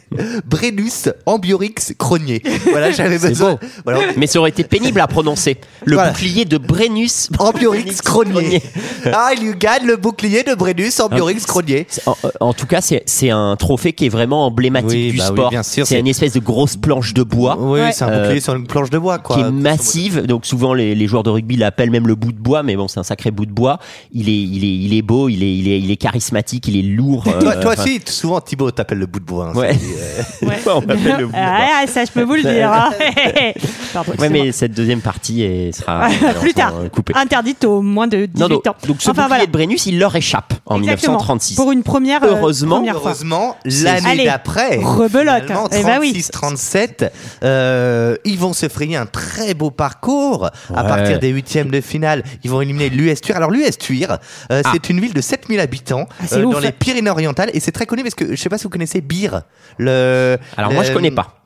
[0.46, 2.42] Brennus Ambiorix Cronier.
[2.70, 3.58] Voilà, j'avais besoin.
[3.84, 5.58] Voilà, Mais ça aurait été pénible à prononcer.
[5.86, 6.12] Le Voilà.
[6.12, 7.30] bouclier de Brennus.
[7.40, 8.62] Ambiorix Cronier.
[9.14, 11.88] Ah, il lui gagne le bouclier de Brennus Ambiorix Cronier.
[12.06, 15.28] En, en tout cas, c'est c'est un trophée qui est vraiment emblématique Oui, du bah
[15.28, 15.52] sport.
[15.64, 17.58] c'est une espèce de grosse planche de bois.
[17.60, 17.92] Oui, Ouais.
[17.92, 19.36] c'est un Euh, bouclier sur une planche de bois, quoi.
[19.38, 20.22] qui est massive.
[20.26, 22.88] Donc souvent les, les joueurs de rugby l'appellent même le bout de bois, mais bon
[22.88, 23.80] c'est un sacré bout de bois.
[24.14, 26.78] Il est il est il est beau, il est il est il est charismatique, il
[26.78, 27.24] est lourd.
[27.24, 29.52] Toi, euh, toi aussi, souvent Thibaut t'appelle le bout de bois.
[29.54, 29.74] hein, Ouais.
[29.80, 30.58] c'est, euh, Ouais.
[30.68, 31.40] on m'appelle le bout de bois.
[31.42, 32.72] Ah, ça, je peux vous le dire.
[32.72, 32.90] hein.
[33.94, 36.74] Pardon, Ouais, mais cette deuxième partie est, sera Plus malheureusement, tard.
[36.84, 37.14] euh, coupée.
[37.16, 38.76] Interdite aux moins de 18 Non, ans.
[38.88, 39.46] donc ce enfin, bouclier voilà.
[39.46, 41.14] de Brennus, il leur échappe en Exactement.
[41.14, 41.56] 1936.
[41.56, 42.76] Pour une première, Heureusement.
[42.78, 43.12] première fois.
[43.12, 45.44] Heureusement, l'année d'après, rebelote.
[45.44, 46.12] finalement, Eh ben oui.
[46.14, 47.10] 36-37,
[47.44, 50.50] euh, ils vont se frayer un très beau parcours.
[50.76, 53.36] À partir des huitièmes de finale, ils vont éliminer l'US Tuir.
[53.38, 53.78] Alors l'US
[54.52, 57.86] Euh, c'est une ville de 7000 habitants Ah, euh, dans les Pyrénées-Orientales et c'est très
[57.86, 59.30] connu parce que je sais pas si vous connaissez Beer.
[59.78, 61.41] Le, Alors le- moi je connais pas.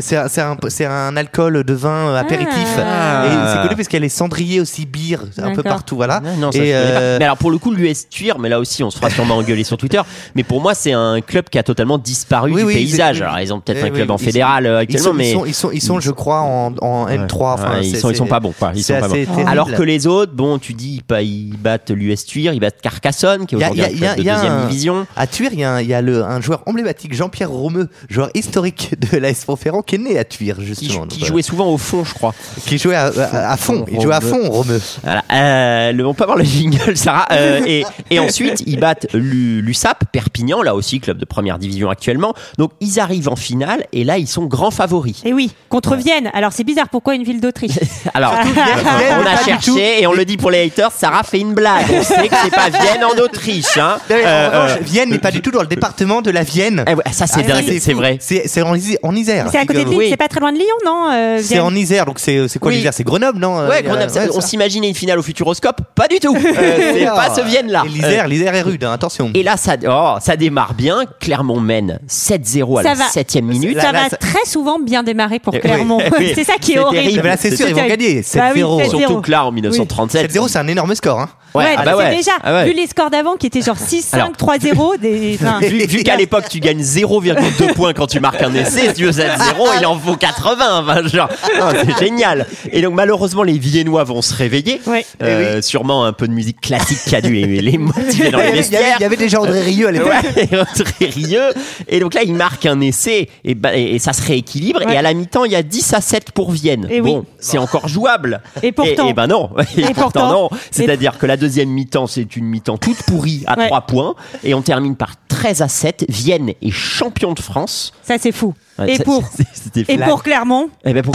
[0.00, 2.68] C'est un, alcool de vin euh, apéritif.
[2.78, 3.24] Ah.
[3.26, 5.96] Et c'est connu parce a les cendriers aussi, Beer, un peu partout.
[5.96, 6.20] Voilà.
[6.20, 7.00] Non, non, ça, et je connais pas.
[7.00, 9.36] euh, Mais alors pour le coup, l'US Tuir, mais là aussi on se fera sûrement
[9.38, 10.00] engueuler sur Twitter.
[10.34, 13.18] Mais pour moi, c'est un club qui a totalement disparu Oui, du oui, paysage.
[13.18, 15.30] ils- Alors ils ont peut-être un club oui, en fédéral euh, ils actuellement, sont, mais
[15.30, 17.28] ils sont, ils sont, ils sont, je crois, en, en M3.
[17.54, 18.54] Enfin, Ouais, ils sont, ils sont pas bons.
[18.58, 18.72] Quoi.
[18.74, 19.32] Ils c'est sont pas assez bons.
[19.34, 19.50] terrible.
[19.50, 23.54] Alors que les autres, bon, tu dis, ils battent l'US Tuir, ils battent Carcassonne, qui
[23.54, 25.06] est Il y a- aujourd'hui de a deuxième division.
[25.16, 27.88] À Tuir, il y a, un, il y a le, un joueur emblématique, Jean-Pierre Romeu,
[28.08, 31.06] joueur historique de l'AS Montferrand, qui est né à Tuir, Qui, justement.
[31.06, 32.34] qui Donc, jouait souvent au fond, je crois.
[32.66, 33.84] Qui jouait à, à- à fond.
[33.90, 34.80] Il jouait à fond, Romeu.
[35.02, 35.24] Voilà.
[35.32, 37.26] Euh, le- on peut avoir le jingle, Sarah.
[37.32, 41.90] Euh, et, et ensuite, ils battent l'U- l'USAP, Perpignan, là aussi, club de première division
[41.90, 42.34] actuellement.
[42.58, 45.22] Donc, ils arrivent en finale, et là, ils sont grands favoris.
[45.24, 46.30] Et oui, contre Vienne.
[46.34, 47.78] Alors c'est bizarre, pourquoi une ville d'Autriche
[48.14, 48.34] Alors,
[49.20, 51.86] on a cherché, et on le dit pour les haters, Sarah fait une blague.
[51.92, 53.76] On sait que c'est pas Vienne en Autriche.
[53.76, 53.98] Hein.
[54.10, 56.84] Euh, en revanche, euh, Vienne n'est pas du tout dans le département de la Vienne.
[56.88, 58.18] eh ouais, ça, c'est Ah, dingue, c'est vrai.
[58.20, 59.46] C'est en, en Isère.
[59.50, 60.06] C'est à côté de Lille, Oui.
[60.10, 62.76] c'est pas très loin de Lyon, non euh, C'est en Isère, donc c'est quoi Oui.
[62.76, 62.92] l'Isère?
[62.94, 66.08] C'est Grenoble, non Ouais, Euh, Grenoble, ça- ouais, on s'imaginait une finale au Futuroscope Pas
[66.08, 66.36] du tout.
[66.58, 67.82] Euh, c'est pas ce Vienne-là.
[67.86, 69.30] Et L'Isère, l'Isère est rude, hein, attention.
[69.34, 71.04] Et là, ça, oh, ça démarre bien.
[71.20, 73.04] Clermont mène 7-0 à Ça la va.
[73.04, 73.78] 7 minute.
[73.80, 76.00] Ça là, va ça- très souvent bien démarrer pour Clermont.
[76.18, 77.20] oui, c'est ça qui est, horrible.
[77.22, 78.22] Mais là, c'est sûr, ils vont gagner.
[78.34, 78.80] Bah oui, 7-0.
[78.82, 78.90] 7-0.
[78.90, 80.32] Surtout que là, en 1937.
[80.32, 81.20] 7-0, c'est un énorme score.
[81.20, 81.28] Hein.
[81.54, 82.16] Ouais, ah bah c'est ouais.
[82.16, 82.64] déjà, Ah ouais.
[82.66, 84.32] vu les scores d'avant qui étaient genre 6, 5, Alors.
[84.36, 88.42] 3, 0, des, enfin, Vu, vu qu'à l'époque tu gagnes 0,2 points quand tu marques
[88.42, 89.34] un essai, veux 7-0,
[89.80, 90.56] il en faut 80.
[90.82, 92.46] Enfin, genre, non, c'est génial.
[92.72, 94.80] Et donc malheureusement les Viennois vont se réveiller.
[95.22, 98.48] Euh, Sûrement un peu de musique classique qui a dû les, les motiver dans Il
[98.48, 98.96] y, les avait, il y avait- vestiaires.
[98.98, 100.12] il y avait déjà André Rieu à l'époque.
[100.12, 101.42] Ouais, André Rieu.
[101.88, 104.84] Et donc là, il marque un essai et, bah, et, et ça se rééquilibre.
[104.84, 104.94] Ouais.
[104.94, 106.86] Et à la mi-temps, il y a 10 à 7 pour Vienne.
[106.90, 107.10] Et oui.
[107.12, 108.40] bon, c'est encore jouable.
[108.62, 109.08] Et pourtant.
[109.08, 109.50] Et, ben non.
[109.76, 110.32] Et, pourtant, pourtant.
[110.32, 110.50] non.
[110.70, 113.66] C'est-à-dire que la deuxième mi-temps, c'est une mi-temps toute pourrie à Ouais.
[113.66, 114.14] 3 points.
[114.44, 116.04] Et on termine par 13 à 7.
[116.08, 117.92] Vienne est champion de France.
[118.02, 118.54] ça c'est fou.
[118.76, 119.22] Ouais, et ça- pour,
[119.88, 121.14] et pour Clermont, Eh ben, pour-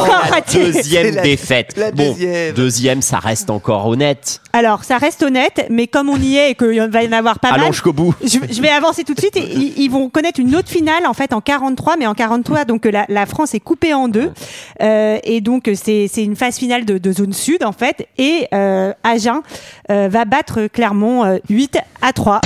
[0.00, 0.17] encore
[0.52, 1.74] Deuxième la- défaite.
[1.76, 2.54] la bon, deuxième.
[2.54, 4.40] deuxième, ça reste encore honnête.
[4.52, 7.38] Alors, ça reste honnête, mais comme on y est et qu'il va y en avoir
[7.38, 8.14] pas Allons mal, jusqu'au bout.
[8.22, 9.36] je, je vais avancer tout de suite.
[9.36, 12.64] Et ils, ils vont connaître une autre finale en fait en 43, mais en 43,
[12.64, 14.30] donc la, la France est coupée en deux,
[14.82, 18.92] Euh, et donc c'est une phase finale de, de zone sud en fait, et euh,
[19.04, 19.40] Agen
[19.90, 22.40] euh, va battre Clermont euh, 8 à 3.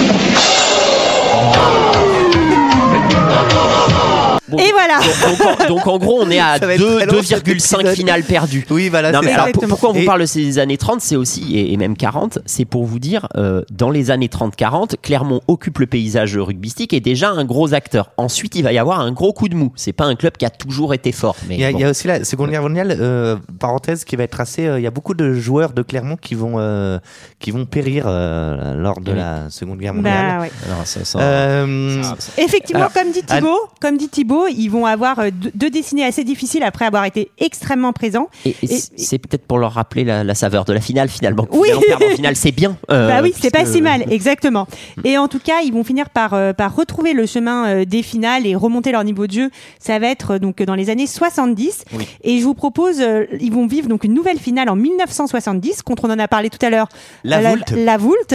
[4.52, 4.98] Bon, Et voilà.
[5.00, 7.22] Donc, donc, en, donc, en gros, on est à Ça va être deux- très long,
[7.22, 7.88] cet 2,5 épisode.
[7.94, 8.66] finales perdues.
[8.70, 9.42] Oui, voilà, Non, c'est mais ça.
[9.42, 11.96] alors, pour- pourquoi on vous parle de ces années 30 C'est aussi, et, et même
[11.96, 16.92] 40, c'est pour vous dire, euh, dans les années 30-40, Clermont occupe le paysage rugbystique
[16.92, 18.10] et est déjà un gros acteur.
[18.16, 19.72] Ensuite, il va y avoir un gros coup de mou.
[19.76, 21.36] C'est pas un club qui a toujours été fort.
[21.48, 21.78] Mais Il y, a, bon.
[21.78, 24.66] il y a aussi la Seconde Guerre mondiale, euh, parenthèse qui va être assez.
[24.66, 26.98] euh, il y a beaucoup de joueurs de Clermont qui vont euh,
[27.40, 29.16] qui vont périr euh, lors de Oui.
[29.18, 30.36] la Seconde Guerre mondiale.
[30.38, 30.50] Bah, ouais.
[30.66, 32.02] Alors, ça, ça- Euh,
[32.38, 36.24] Effectivement, Alors, comme dit Thibaut, comme dit Thibaut, ils vont avoir euh, deux, décennies assez
[36.24, 38.28] difficiles après avoir été extrêmement présents.
[38.44, 41.46] et, c'est- peut-être pour leur rappeler la, la saveur de la finale finalement.
[41.52, 41.68] Oui.
[41.72, 42.76] En finale, c'est bien.
[42.90, 44.66] euh, bah oui, c'est pas si mal, exactement.
[45.05, 48.46] Et en tout cas, ils vont finir par, euh, par retrouver le chemin des finales
[48.46, 49.50] et remonter leur niveau de jeu.
[49.78, 51.85] Ça va être donc dans les années 70.
[51.92, 52.07] Oui.
[52.24, 53.02] Et je vous propose,
[53.40, 56.64] ils vont vivre donc une nouvelle finale en 1970 contre, on en a parlé tout
[56.64, 56.88] à l'heure,
[57.24, 57.70] La euh, Voulte.
[57.76, 58.35] La Voulte.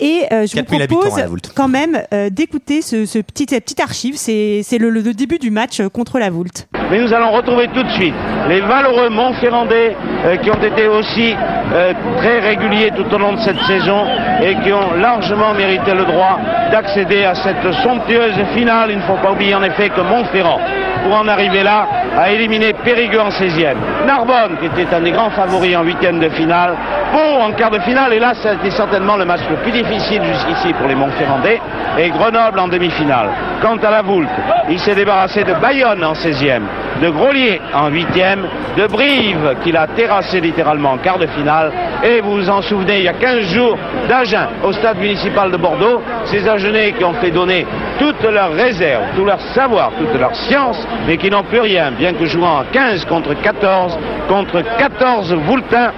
[0.00, 3.46] Et euh, je vous 4000 habitants, propose la quand même euh, d'écouter ce, ce petit,
[3.48, 4.16] cette petite archive.
[4.16, 6.66] C'est c'est le, le début du match euh, contre la Voulte.
[6.90, 8.14] Mais nous allons retrouver tout de suite
[8.48, 11.34] les valeureux Montferrandais euh, qui ont été aussi
[11.72, 14.04] euh, très réguliers tout au long de cette saison
[14.42, 16.38] et qui ont largement mérité le droit
[16.70, 18.90] d'accéder à cette somptueuse finale.
[18.90, 20.60] Il ne faut pas oublier en effet que Montferrand,
[21.04, 21.86] pour en arriver là,
[22.18, 23.74] a éliminé Périgueux en 16e.
[24.06, 26.74] Narbonne, qui était un des grands favoris en huitième de finale.
[27.12, 30.72] Pau en quart de finale, et là, été certainement le match le plus difficile jusqu'ici
[30.74, 31.60] pour les Montferrandais.
[31.98, 33.30] Et Grenoble en demi-finale.
[33.62, 34.28] Quant à la Voulte,
[34.68, 36.60] il s'est débarrassé de Bayonne en 16e,
[37.00, 38.40] de Grolier en 8e,
[38.76, 41.72] de Brive, qu'il a terrassé littéralement en quart de finale.
[42.02, 45.56] Et vous vous en souvenez, il y a 15 jours, d'Agen au stade municipal de
[45.56, 47.66] Bordeaux, ces Agenais qui ont fait donner
[47.98, 52.12] toutes leurs réserves, tout leur savoir, toute leur science, mais qui n'ont plus rien, bien
[52.12, 55.92] que jouant à 15 contre 14, contre 14 Voultins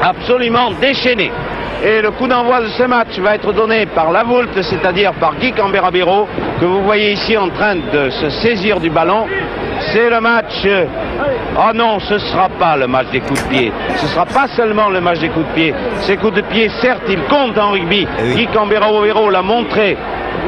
[0.00, 1.32] absolument déchaînés.
[1.86, 5.34] Et le coup d'envoi de ce match va être donné par la Voulte, c'est-à-dire par
[5.36, 6.26] Guy Camberabero,
[6.58, 9.26] que vous voyez ici en train de se saisir du ballon.
[9.92, 10.66] C'est le match.
[11.58, 13.72] Oh non, ce ne sera pas le match des coups de pied.
[13.96, 15.74] Ce ne sera pas seulement le match des coups de pied.
[16.00, 18.06] Ces coups de pied, certes, ils comptent en rugby.
[18.18, 18.34] Eh oui.
[18.34, 19.98] Guy Camberabero l'a montré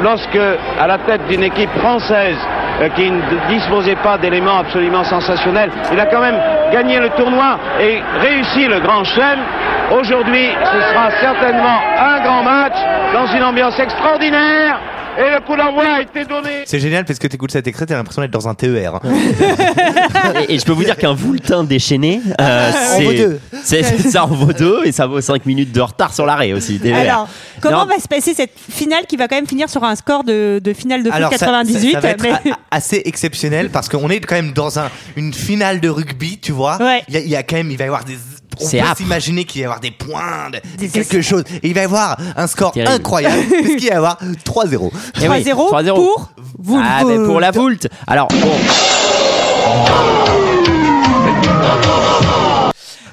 [0.02, 0.38] lorsque,
[0.80, 2.36] à la tête d'une équipe française
[2.80, 6.38] euh, qui ne disposait pas d'éléments absolument sensationnels, il a quand même
[6.72, 9.40] gagné le tournoi et réussi le grand chelem.
[9.92, 12.76] Aujourd'hui, ce sera certainement un grand match
[13.12, 14.78] dans une ambiance extraordinaire.
[15.18, 16.50] Et le coup d'envoi a été donné.
[16.66, 18.96] C'est génial parce que t'écoutes cet extrait, t'as l'impression d'être dans un TER.
[18.96, 19.00] hein.
[20.48, 23.12] Et, et je peux vous dire qu'un Voultin déchaîné, euh, En vaut
[23.62, 26.78] c'est, ça en vaut deux et ça vaut 5 minutes de retard sur l'arrêt aussi.
[26.78, 26.96] TVR.
[26.98, 27.28] Alors,
[27.62, 30.22] comment Non, va se passer cette finale qui va quand même finir sur un score
[30.24, 33.00] de, de finale de Alors, ça- 98 ça, ça va être mais- a- a- assez
[33.06, 36.76] exceptionnel parce qu'on est quand même dans un, une finale de rugby, tu vois.
[36.78, 37.02] Ouais.
[37.08, 38.16] Y, il y a quand même, il va y avoir des.
[38.60, 38.96] On C'est peut âpre.
[38.96, 41.44] s'imaginer qu'il va y avoir des points, de- Des- quelque chose.
[41.62, 42.92] Et il va y avoir un score Terrible.
[42.92, 44.18] incroyable parce qu'il va y avoir?
[44.44, 44.90] 3-0.
[45.22, 45.94] Eh oui, 3-0 3-0.
[45.94, 46.80] pour vous.
[46.82, 47.88] Ah, mais pour la Voulte.
[48.06, 48.52] Alors, bon,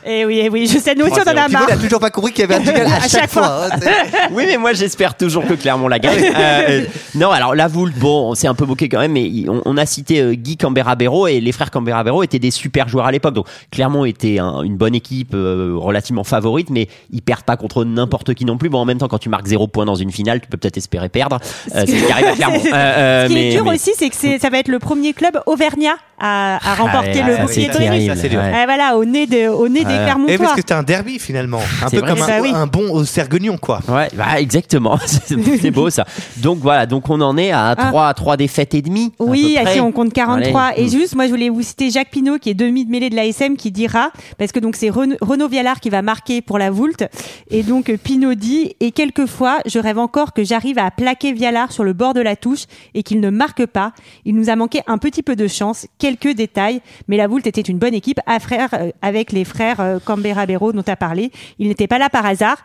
[0.06, 1.68] Et oui, eh oui, je sais, nous aussi on en a marre.
[1.70, 3.68] n'a toujours pas compris qu'il y avait un jingle à, À chaque, chaque fois.
[3.72, 3.80] hein,
[4.32, 6.14] oui, mais moi j'espère toujours que Clermont la gagne.
[6.36, 6.86] Euh, euh,
[7.16, 9.78] non, alors la Voulte, bon, on s'est un peu moqué quand même, mais on, on
[9.78, 13.34] a cité euh, Guy Camberabero et les frères Camberabero étaient des super joueurs à l'époque.
[13.34, 17.86] Donc Clermont était un- une bonne équipe euh, relativement favorite, mais ils perdent pas contre
[17.86, 18.70] n'importe qui non plus.
[18.70, 20.78] Bon, en même temps, quand tu marques zéro point dans une finale, tu peux peut-être
[20.78, 21.40] espérer perdre.
[21.76, 22.62] Euh, c'est ce qui arrive à Clermont.
[22.66, 24.80] Euh, euh, Ce qui mais- est dur mais- aussi, c'est que ça va être le
[24.80, 27.70] premier club auvergnat à, à remporter Ah, le bouclier.
[27.70, 30.38] Ouais, voilà, au nez, de, au nez des Et Clermontois.
[30.38, 31.60] parce que c'était un derby finalement.
[31.84, 32.10] Un peu vrai.
[32.10, 32.52] comme un, Bah oui.
[32.54, 33.80] un bon au Serguignon, quoi.
[33.88, 34.98] Ouais, bah exactement.
[35.60, 36.06] C'est beau ça.
[36.38, 39.12] Donc voilà, donc on en est à 3 trois défaites et demie.
[39.20, 39.74] Oui, près.
[39.74, 40.62] si on compte 43.
[40.62, 40.84] Allez.
[40.84, 43.16] Et juste, moi, je voulais vous citer Jacques Pinot, qui est demi de mêlée de
[43.16, 46.70] l'ASM, qui dira, parce que donc c'est Ren- Renaud Viallard qui va marquer pour la
[46.72, 47.04] Voulte.
[47.52, 51.72] Et donc, euh, Pinot dit, et quelquefois, je rêve encore que j'arrive à plaquer Viallard
[51.72, 53.94] sur le bord de la touche et qu'il ne marque pas.
[54.26, 57.62] Il nous a manqué un petit peu de chance, quelques détails, mais la Voulte était
[57.62, 61.32] une bonne équipe à frère, euh, avec les frères euh, Cambera-Béraud dont tu as parlé.
[61.60, 62.58] Ils n'étaient pas là par hasard.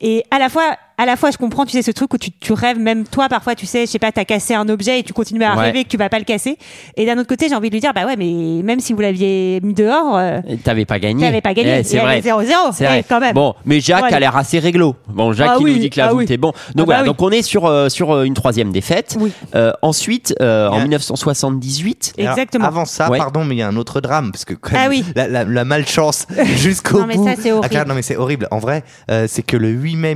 [0.00, 2.30] Et à la fois, à la fois, je comprends, tu sais, ce truc où tu,
[2.30, 5.02] tu rêves, même toi, parfois, tu sais, je sais pas, t'as cassé un objet et
[5.02, 5.64] tu continues à Ouais.
[5.66, 6.58] rêver que tu vas pas le casser.
[6.96, 9.00] Et d'un autre côté, j'ai envie de lui dire, bah ouais, mais même si vous
[9.00, 11.24] l'aviez mis dehors, euh, T'avais pas gagné.
[11.24, 11.78] t'avais pas gagné.
[11.80, 12.12] Eh, c'est Il vrai.
[12.18, 12.72] avait 0-0.
[12.72, 13.04] C'est Eh, vrai.
[13.08, 13.34] quand même.
[13.34, 14.14] Bon, mais Jacques Ouais.
[14.14, 14.96] a l'air assez réglo.
[15.08, 16.32] Bon, Jacques Ah qui oui, nous dit que la ah voûte oui.
[16.34, 16.52] est bon.
[16.54, 17.06] Ah Donc bah voilà, oui.
[17.08, 19.16] donc on est sur euh, sur euh, une troisième défaite.
[19.20, 19.32] Oui.
[19.54, 20.82] Euh, ensuite, euh, en Bien.
[20.84, 22.14] 1978.
[22.18, 22.64] Alors, Exactement.
[22.66, 23.18] avant ça, Ouais.
[23.18, 25.04] pardon, mais il y a un autre drame parce que quand même, Ah oui.
[25.14, 27.26] la, la- la malchance jusqu'au Non, mais bout.
[27.26, 27.76] ça, c'est horrible.
[27.76, 28.48] Ah, non mais c'est horrible.
[28.50, 30.14] En vrai, euh, c'est que le 8 mai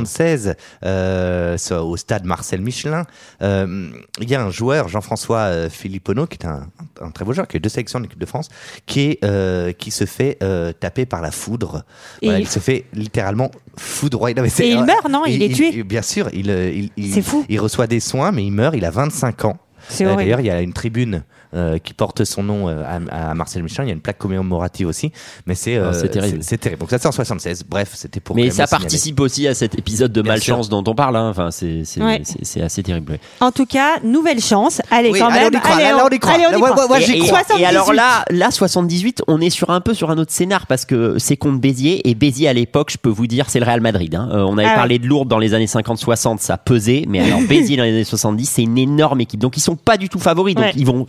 [0.00, 0.54] 1976,
[0.84, 3.04] euh, au stade Marcel Michelin,
[3.42, 3.88] euh,
[4.20, 6.66] il y a un joueur, Jean-François euh, Filippono, qui est un,
[7.00, 8.48] un très beau joueur, qui est deux sélections de l'équipe de France,
[8.86, 11.84] qui est euh, qui se fait euh, taper par la foudre.
[12.22, 14.34] Voilà, il- il se fait littéralement foudroyer.
[14.34, 16.90] Non, mais c'est- Et il meurt, non Il est tué Bien sûr, il, euh, il,
[16.96, 17.44] il- C'est fou.
[17.48, 18.74] Il reçoit des soins, mais il meurt.
[18.76, 19.58] Il a 25 ans.
[20.00, 20.16] Euh.
[20.16, 21.22] D'ailleurs, il y a une tribune
[21.54, 23.84] euh, qui porte son nom euh, à, à Marcel Michelin.
[23.84, 25.12] Il y a une plaque commémorative aussi,
[25.46, 26.38] mais c'est euh, Ah, c'est terrible.
[26.42, 26.80] C'est terrible.
[26.80, 27.64] Donc ça, c'est en 76.
[27.68, 28.36] Bref, c'était pour.
[28.36, 28.70] Mais ça signaler.
[28.82, 31.16] participe aussi à cet épisode de Bien malchance dont on parle.
[31.16, 31.28] hein.
[31.30, 32.22] Enfin, c'est c'est Ouais.
[32.62, 33.12] assez terrible.
[33.12, 33.20] ouais.
[33.40, 34.80] En tout cas, nouvelle chance.
[34.90, 35.50] Allez, Oui, quand allez, même.
[35.52, 35.74] on y croit.
[35.76, 36.32] Allez, là, on y croit.
[36.34, 37.40] allez, on y croit.
[37.58, 37.96] et, alors 78.
[37.96, 41.36] là, là 78, on est sur un peu sur un autre scénar parce que c'est
[41.36, 44.14] contre Béziers et Béziers à l'époque, je peux vous dire, c'est le Real Madrid.
[44.14, 44.28] hein.
[44.32, 47.40] Euh, on avait Ah parlé de Lourdes dans les années 50-60, ça pesait, mais alors
[47.48, 49.40] Béziers dans les années 70, c'est une énorme équipe.
[49.40, 50.72] Donc ils sont pas du tout favoris, donc Ouais.
[50.76, 51.06] ils vont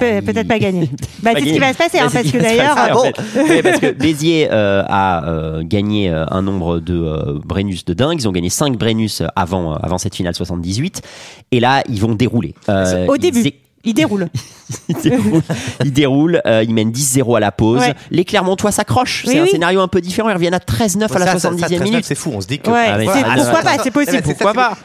[0.00, 0.90] Pe- Peut-être pas gagner.
[1.22, 2.74] Bah, Pas c'est ce qui va se passer, hein, c'est parce ce que d'ailleurs.
[2.76, 3.12] ah bon.
[3.62, 8.20] parce que Béziers euh, a euh, gagné euh, un nombre de euh, Brennus de dingue.
[8.20, 11.02] Ils ont gagné 5 Brennus avant, euh, avant cette finale 78.
[11.52, 12.54] Et là, ils vont dérouler.
[12.68, 13.44] Euh, Au début.
[13.86, 14.28] Il déroule.
[15.02, 15.42] déroulent,
[15.84, 17.80] ils déroulent, euh, ils mènent 10-0 à la pause.
[17.80, 17.94] Ouais.
[18.10, 19.22] Les Clermontois s'accrochent.
[19.26, 19.50] Oui, c'est un oui.
[19.50, 20.28] scénario un peu différent.
[20.28, 22.04] Ils reviennent à 13-9 à la Ça, ça, ça, 70e 13, minute.
[22.04, 22.32] C'est fou.
[22.34, 22.68] On se dit que.
[22.70, 24.22] Ouais, Ah, mais pourquoi pas, ça, c'est possible.
[24.22, 24.76] Pourquoi pas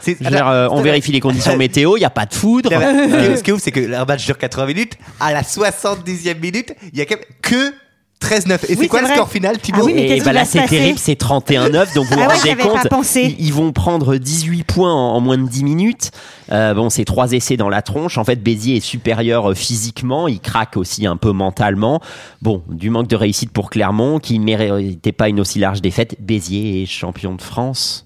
[0.52, 1.96] euh, On vérifie les conditions météo.
[1.96, 2.70] Il n'y a pas de foudre.
[2.70, 4.92] Ce qui est- Euh, Ce qui est ouf, c'est que le match dure 80 minutes.
[5.20, 7.74] À la 70e minute, il y a quand même que
[8.22, 8.52] 13-9.
[8.68, 9.16] Et Oui, c'est quoi le vrai.
[9.16, 12.14] score final, Thibaut Ah oui, mais et bah là c'est terrible, c'est 31-9, donc vous
[12.18, 16.10] Ah vous rendez compte, ils, vont prendre 18 points en, en moins de 10 minutes.
[16.50, 18.18] Euh, bon, c'est trois essais dans la tronche.
[18.18, 22.00] En fait, Béziers est supérieur euh, physiquement, il craque aussi un peu mentalement.
[22.42, 26.16] Bon, du manque de réussite pour Clermont, qui ne méritait pas une aussi large défaite.
[26.20, 28.04] Béziers est champion de France.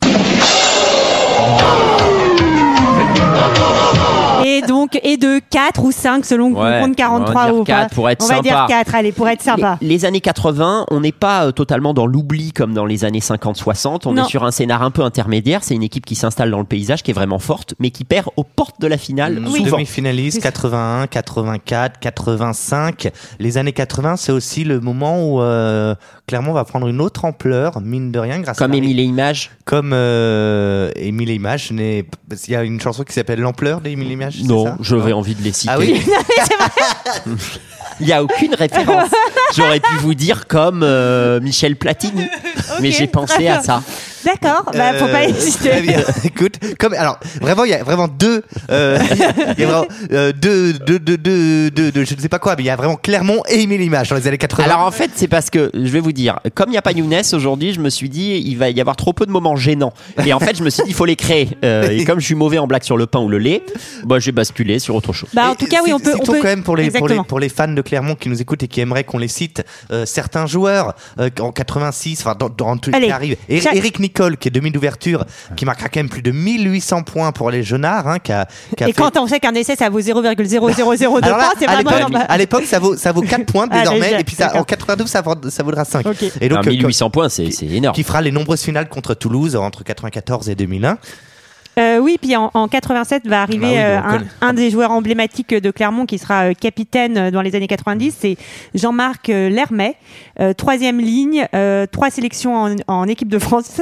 [4.44, 7.44] Et donc, et de 4 ou 5 selon que Ouais, vous compte on va 43
[7.46, 7.86] dire ou pas.
[7.88, 8.66] pour être On va dire sympa.
[8.68, 9.76] 4, allez, pour être sympa.
[9.80, 13.18] Les, les années 80, on n'est pas euh, totalement dans l'oubli comme dans les années
[13.18, 14.02] 50-60.
[14.06, 14.24] On Non.
[14.24, 15.64] est sur un scénar un peu intermédiaire.
[15.64, 18.28] C'est une équipe qui s'installe dans le paysage, qui est vraiment forte, mais qui perd
[18.36, 19.64] aux portes de la finale Oui.
[19.64, 23.08] Demi-finaliste, 81, 84, 85.
[23.40, 25.94] Les années 80, c'est aussi le moment où euh,
[26.28, 29.50] Clermont va prendre une autre ampleur, mine de rien, grâce Comme à Émile et Images.
[29.64, 31.72] Comme euh, Émile et Images.
[31.72, 32.06] n'est-
[32.46, 34.42] Il y a une chanson qui s'appelle L'ampleur et Images.
[34.44, 35.72] Non, j'aurais envie de les citer.
[35.74, 36.00] Ah oui
[38.00, 39.10] Il n'y a aucune référence.
[39.56, 42.26] J'aurais pu vous dire comme euh, Michel Platini,
[42.80, 43.82] mais j'ai pensé à ça.
[44.26, 45.68] D'accord, bah, faut pas Euh, hésiter.
[45.70, 46.00] très bien.
[46.24, 48.98] Écoute, comme alors vraiment il y a vraiment deux, euh,
[49.56, 52.38] il y a vraiment euh, deux, deux, deux, deux, deux- deux- je ne sais pas
[52.38, 54.64] quoi, mais il y a vraiment Clermont et Émile Image dans les années 80.
[54.64, 56.92] Alors en fait, c'est parce que je vais vous dire, comme il n'y a pas
[56.92, 59.92] Younes aujourd'hui, je me suis dit il va y avoir trop peu de moments gênants.
[60.24, 61.48] Et en fait, je me suis dit il faut les créer.
[61.64, 63.62] Euh, et comme je suis mauvais en blague sur le pain ou le lait,
[64.04, 65.30] bah j'ai basculé sur autre chose.
[65.34, 66.12] Bah, en Et tout cas, oui, on peut.
[66.14, 66.38] On citons peut...
[66.40, 67.24] quand même pour les, pour, les, Exactement.
[67.24, 70.04] pour les fans de Clermont qui nous écoutent et qui aimeraient qu'on les cite, euh,
[70.06, 73.36] certains joueurs euh, en 86, enfin dans, dans tout Allez, qui arrive.
[73.48, 75.24] Et- chaque- Eric Nicole qui est demi d'ouverture,
[75.56, 78.84] qui marquera quand même plus de 1800 points pour les Jeunards, hein, qui a, qui
[78.84, 81.66] a Et fait- quand on sait qu'un essai ça vaut 0,0002 Alors là, points, c'est
[81.66, 81.90] vraiment.
[82.08, 84.64] l'époque, à l'époque, ça vaut ça vaut 4 points Ah, désormais et puis ça, en
[84.64, 86.06] 92 ça, vaut- ça vaudra 5.
[86.06, 86.22] Ok.
[86.40, 87.94] Et donc Alors, euh, 1800 points, c'est c'est énorme.
[87.94, 90.98] qui fera les nombreuses finales contre Toulouse entre 94 et 2001.
[91.78, 93.68] Euh, oui, puis en, en 87 va arriver Bah
[94.10, 97.42] oui, euh, on un, des joueurs emblématiques de Clermont qui sera euh, capitaine euh, dans
[97.42, 98.36] les années 90, c'est
[98.74, 99.96] Jean-Marc euh, Lermet,
[100.40, 103.80] euh, troisième ligne, euh, trois sélections en, en équipe de France,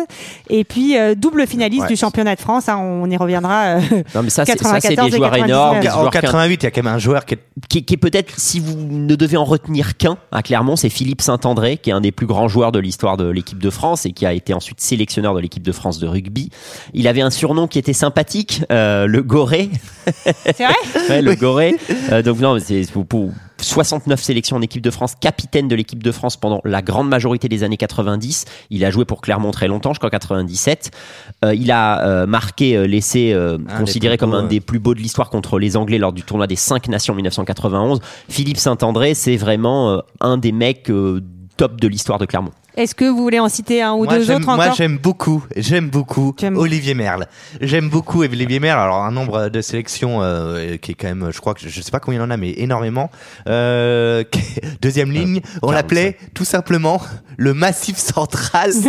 [0.50, 1.88] et puis euh, double finaliste Ouais.
[1.88, 2.68] du championnat de France.
[2.68, 3.64] hein, on y reviendra.
[3.76, 3.80] euh,
[4.14, 5.48] Non mais ça, c'est ça, c'est 94 des joueurs 99.
[5.48, 7.38] énormes, des En joueurs qui- 88, il y a quand même un joueur qui est
[7.68, 11.22] qui, qui est peut-être, si vous ne devez en retenir qu'un à Clermont, c'est Philippe
[11.22, 14.12] Saint-André, qui est un des plus grands joueurs de l'histoire de l'équipe de France et
[14.12, 16.50] qui a été ensuite sélectionneur de l'équipe de France de rugby.
[16.94, 19.70] Il avait un surnom qui était sympathique, euh, le Goré.
[20.24, 20.74] C'est vrai
[21.08, 21.76] Ouais, le Goré.
[22.10, 23.32] Euh, donc non, c'est pour, pour
[23.64, 27.48] 69 sélections en équipe de France, capitaine de l'équipe de France pendant la grande majorité
[27.48, 28.44] des années 90.
[28.70, 30.90] Il a joué pour Clermont très longtemps, jusqu'en 97.
[31.44, 34.42] Euh, il a euh, marqué euh, l'essai euh, Un considéré des plus comme beaux, un
[34.42, 34.48] ouais.
[34.48, 37.16] des plus beaux de l'histoire contre les Anglais lors du tournoi des 5 nations en
[37.16, 38.00] 1991.
[38.28, 41.22] Philippe Saint-André, c'est vraiment euh, un des mecs euh,
[41.56, 42.52] top de l'histoire de Clermont.
[42.76, 45.90] Est-ce que vous voulez en citer un ou moi, deux autres moi, j'aime beaucoup, j'aime
[45.90, 47.26] beaucoup Olivier Merle.
[47.60, 48.80] J'aime beaucoup Olivier Merle.
[48.80, 51.90] Alors, un nombre de sélections euh, qui est quand même, je crois que je sais
[51.92, 53.10] pas combien il en a, mais énormément.
[53.48, 54.24] Euh,
[54.82, 55.72] deuxième ligne, on 45.
[55.72, 57.00] l'appelait tout simplement
[57.36, 58.72] le massif central.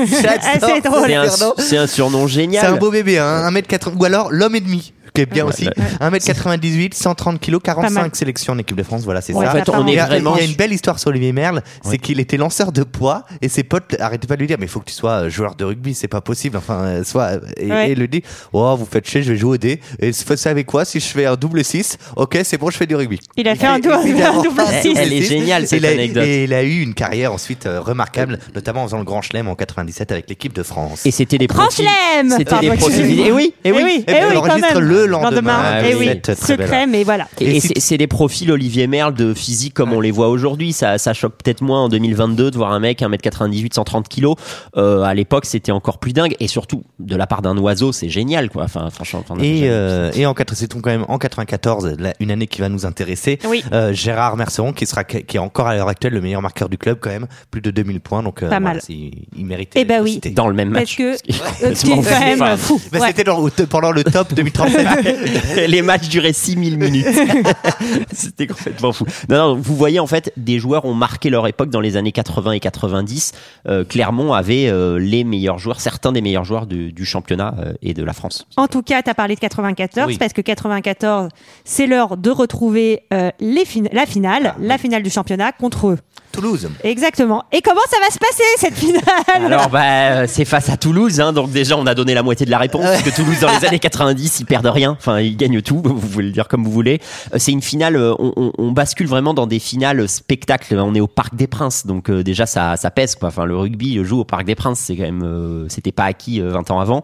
[1.15, 2.65] Un, c'est un surnom génial.
[2.65, 5.67] C'est un beau bébé, hein, 1m80, ou alors l'homme et demi, qui est bien aussi.
[6.01, 7.83] 1m98, 130 kg, Pas mal.
[7.85, 9.51] 45 sélections en équipe de France, voilà, c'est Ouais, ça.
[9.51, 10.35] en fait, on est y, en- a, vraiment.
[10.37, 13.23] il y a une belle histoire sur Olivier Merle, c'est qu'il était lanceur de poids
[13.41, 15.29] et ses potes arrêtaient pas de lui dire mais il faut que tu sois euh,
[15.29, 16.57] joueur de rugby, c'est pas possible.
[16.57, 17.89] Enfin, euh, soit et, Ouais.
[17.89, 18.21] et il lui dit
[18.53, 19.79] oh vous faites chier, je vais jouer au dé.
[19.99, 20.85] Et vous savez quoi?
[20.85, 23.19] Si je fais un double 6 ok c'est bon, je fais du rugby.
[23.37, 24.93] Il a fait un double- évidemment un double pas un six.
[24.95, 26.23] Elle est géniale, cette Il a- anecdote.
[26.25, 29.47] Et il a eu une carrière ensuite euh, remarquable, notamment en faisant le Grand Chelem
[29.47, 31.05] en 97 avec l'équipe de France.
[31.05, 31.69] Et c'était des Grand.
[31.69, 32.67] Chelem C'était des.
[32.67, 33.53] Et oui, et oui.
[33.63, 34.83] Eh oui, Eh eh ben, oui, quand enregistre même.
[34.83, 35.59] le lendemain.
[35.63, 37.27] Ah eh oui, oui, cette très belle secret, mais voilà.
[37.39, 40.11] Et, Et et si- c'est c'est des profils Olivier Merle de physique comme on les
[40.11, 40.73] voit aujourd'hui.
[40.73, 44.35] Ça, ça choque peut-être moins en 2022 de voir un mec 1m98, 130 kilos.
[44.77, 46.35] Euh, à l'époque, c'était encore plus dingue.
[46.39, 48.63] Et surtout, de la part d'un oiseau, c'est génial, quoi.
[48.63, 49.23] Enfin, franchement.
[49.27, 52.61] enfin, Et, euh, et en quatre- c'est quand même en 94, la- une année qui
[52.61, 53.39] va nous intéresser.
[53.47, 53.63] Oui.
[53.71, 56.77] Euh, Gérard Merceron qui sera qui est encore à l'heure actuelle le meilleur marqueur du
[56.77, 58.81] club quand même, plus de 2000 points donc euh, Pas voilà, mal.
[58.81, 59.71] c'est- il mérite.
[59.75, 60.19] Eh ben oui.
[60.33, 60.97] dans le même Parce match.
[60.97, 62.81] que euh, est m'en quand même fou.
[62.93, 62.99] Ouais.
[63.07, 63.23] c'était
[63.69, 64.87] pendant le top 2037.
[65.67, 67.05] les matchs duraient 6000 minutes.
[68.13, 69.05] C'était complètement fou.
[69.29, 72.11] Non, non, vous voyez, en fait, des joueurs ont marqué leur époque dans les années
[72.11, 73.31] 80 et 90.
[73.67, 77.73] Euh, Clermont avait euh, les meilleurs joueurs, certains des meilleurs joueurs du, du championnat euh,
[77.81, 78.47] et de la France.
[78.57, 80.17] En tout cas, tu as parlé de 94 Oui.
[80.17, 81.29] parce que 94,
[81.63, 85.87] c'est l'heure de retrouver euh, les fin- la finale, Ah, la finale du championnat contre
[85.87, 85.97] eux.
[86.35, 86.69] Toulouse.
[86.83, 87.43] Exactement.
[87.51, 89.01] Et comment ça va se passer cette finale
[89.33, 92.45] Alors, bah, euh, c'est face à Toulouse, hein, donc déjà, on a donné la moitié
[92.45, 95.35] de la réponse, parce que Toulouse, dans les années 90, ils perdent rien, enfin, ils
[95.37, 96.99] gagnent tout, vous pouvez le dire comme vous voulez.
[97.33, 100.93] Euh, C'est une finale, euh, on, on- on bascule vraiment dans des finales spectacles, on
[100.95, 103.29] est au Parc des Princes, donc euh, déjà, ça, ça pèse, quoi.
[103.29, 106.05] Enfin, le rugby, le joue au Parc des Princes, c'est quand même, euh, c'était pas
[106.05, 107.03] acquis euh, 20 ans avant.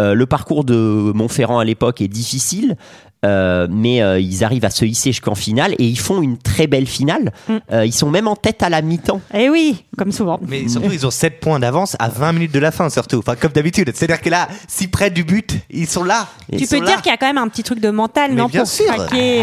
[0.00, 0.74] Euh, le parcours de
[1.14, 2.76] Montferrand à l'époque est difficile.
[3.24, 6.66] Euh, mais euh, ils arrivent à se hisser jusqu'en finale et ils font une très
[6.66, 7.32] belle finale.
[7.48, 7.54] Mm.
[7.72, 9.20] Euh, ils sont même en tête à la mi-temps.
[9.34, 10.38] Eh oui, comme souvent.
[10.46, 13.18] Mais surtout, ils ont 7 points d'avance à 20 minutes de la fin, surtout.
[13.18, 13.90] Enfin, comme d'habitude.
[13.94, 16.28] C'est-à-dire que là, si près du but, ils sont là.
[16.56, 18.46] Tu peux dire qu'il y a quand même un petit truc de mental, Mais non
[18.46, 18.86] bien pour sûr.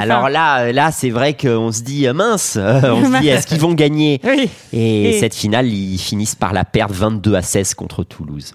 [0.01, 2.55] Alors là, là, c'est vrai qu'on se dit mince.
[2.57, 4.21] euh, on se dit est-ce qu'ils vont gagner?
[4.23, 4.49] Oui.
[4.71, 8.53] Et, Et- cette finale, ils finissent par la perdre 22 à 16 contre Toulouse.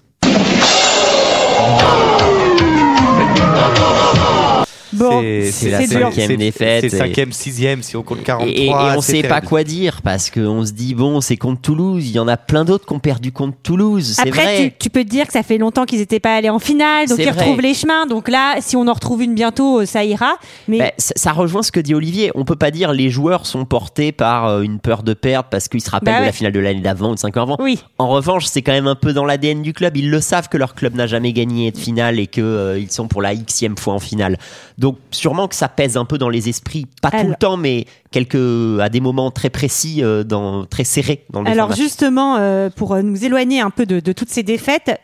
[4.93, 8.47] Bon, C'est- la cinquième défaite C'est 5ème, 6ème, si on compte 43.
[8.47, 12.05] Et, et on sait pas quoi dire parce qu'on se dit bon, c'est contre Toulouse.
[12.07, 14.13] Il y en a plein d'autres qui ont perdu contre Toulouse.
[14.15, 14.69] C'est Après, vrai.
[14.71, 17.07] tu, tu peux te dire que ça fait longtemps qu'ils n'étaient pas allés en finale,
[17.07, 17.39] donc ils vrai.
[17.39, 18.05] retrouvent les chemins.
[18.07, 20.33] Donc là, si on en retrouve une bientôt, euh, ça ira.
[20.67, 22.31] Mais Ben, ça, ça rejoint ce que dit Olivier.
[22.35, 25.67] On peut pas dire les joueurs sont portés par euh, une peur de perdre parce
[25.67, 27.57] qu'ils se rappellent Bah de la finale de l'année d'avant ou de 5 ans avant.
[27.59, 29.97] oui, En revanche, c'est quand même un peu dans l'ADN du club.
[29.97, 32.91] Ils le savent que leur club n'a jamais gagné de finale et que euh, ils
[32.91, 34.37] sont pour la xème fois en finale.
[34.79, 37.85] Donc sûrement que ça pèse un peu dans les esprits, pas tout le temps, mais
[38.11, 41.83] quelques à des moments très précis, euh, dans, très serrés dans le Alors format.
[41.83, 44.99] justement, euh, pour euh, nous éloigner un peu de, de toutes ces défaites,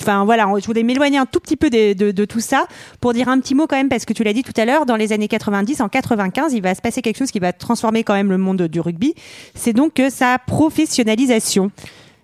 [0.00, 2.66] enfin voilà, je voulais m'éloigner un tout petit peu de, de tout ça
[3.00, 4.86] pour dire un petit mot quand même parce que tu l'as dit tout à l'heure,
[4.86, 8.04] dans les années 90, en 95, il va se passer quelque chose qui va transformer
[8.04, 9.14] quand même le monde du rugby.
[9.54, 11.70] C'est donc euh, sa professionnalisation.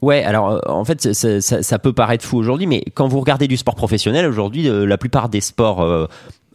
[0.00, 3.18] Ouais, alors euh, en fait, ça, ça- ça peut paraître fou aujourd'hui, mais quand vous
[3.20, 6.06] regardez du sport professionnel aujourd'hui, euh, la plupart des sports euh,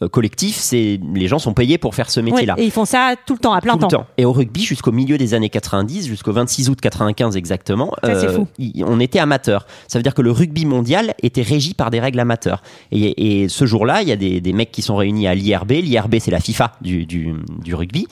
[0.03, 2.55] euh, collectifs, c'est les gens sont payés pour faire ce métier-là.
[2.57, 3.87] Et ils font ça tout le temps, à plein tout le temps.
[4.01, 4.07] temps.
[4.17, 8.47] Et au rugby, jusqu'au milieu des années 90, jusqu'au 26 août 95 exactement, Ça, fou.
[8.59, 9.65] il- on était amateur.
[9.87, 12.61] Ça veut dire que le rugby mondial était régi par des règles amateurs.
[12.91, 15.71] Et, et ce jour-là, il y a des, des mecs qui sont réunis à l'IRB.
[15.71, 17.33] L'IRB, c'est la FIFA du, du,
[17.63, 18.07] du rugby.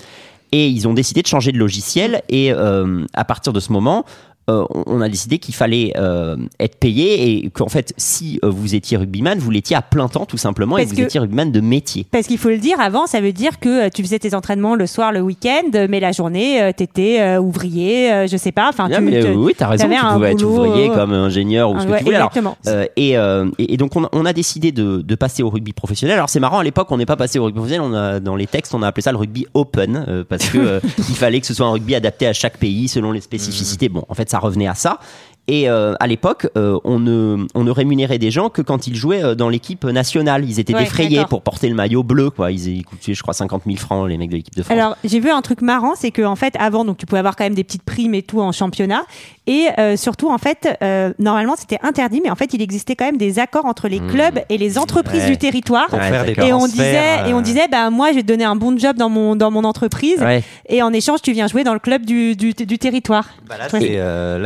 [0.53, 2.23] Et ils ont décidé de changer de logiciel.
[2.27, 4.03] Et euh, à partir de ce moment,
[4.51, 8.75] euh, on- a décidé qu'il fallait euh, être payé et qu'en fait, si euh, vous
[8.75, 11.59] étiez rugbyman, vous l'étiez à plein temps tout simplement et vous que- étiez rugbyman de
[11.61, 12.05] métier.
[12.11, 14.85] Parce qu'il faut le dire, avant, ça veut dire que tu faisais tes entraînements le
[14.87, 18.69] soir, le week-end, mais la journée, t'étais ouvrier, je sais pas.
[18.69, 21.79] Enfin, tu, mais, euh, oui, t'as raison, tu un pouvais être ouvrier comme ingénieur ou
[21.79, 22.15] ce que ouais, tu voulais.
[22.17, 22.57] Alors, exactement.
[22.95, 26.15] et, et, et donc on a, on a décidé de, de passer au rugby professionnel.
[26.17, 28.35] Alors c'est marrant, à l'époque on n'est pas passé au rugby professionnel, on a, dans
[28.35, 31.53] les textes on a appelé ça le rugby open parce que il fallait que ce
[31.53, 33.89] soit un rugby adapté à chaque pays selon les spécificités.
[33.89, 34.99] Bon, en fait ça revenait à ça.
[35.47, 38.95] Et euh, à l'époque, euh, on, ne, on ne rémunérait des gens que quand ils
[38.95, 40.45] jouaient euh, dans l'équipe nationale.
[40.47, 42.29] Ils étaient Ouais, défrayés pour porter le maillot bleu.
[42.29, 42.51] Quoi.
[42.51, 44.77] Ils, ils coûtaient, je crois, 50 000 francs, les mecs de l'équipe de France.
[44.77, 47.35] Alors, j'ai vu un truc marrant, c'est que en fait, avant, donc tu pouvais avoir
[47.35, 49.03] quand même des petites primes et tout en championnat,
[49.47, 53.05] et euh, surtout, en fait, euh, normalement, c'était interdit, mais en fait, il existait quand
[53.05, 55.31] même des accords entre les clubs et les entreprises Ouais.
[55.31, 55.87] du territoire.
[55.87, 56.33] Pour faire des.
[56.33, 58.95] Et on disait, et on disait, bah moi, je vais te donner un bon job
[58.95, 60.43] dans mon dans mon entreprise, Ouais.
[60.69, 63.27] et en échange, tu viens jouer dans le club du du, du territoire.
[63.49, 64.37] Bah là, c'est, euh,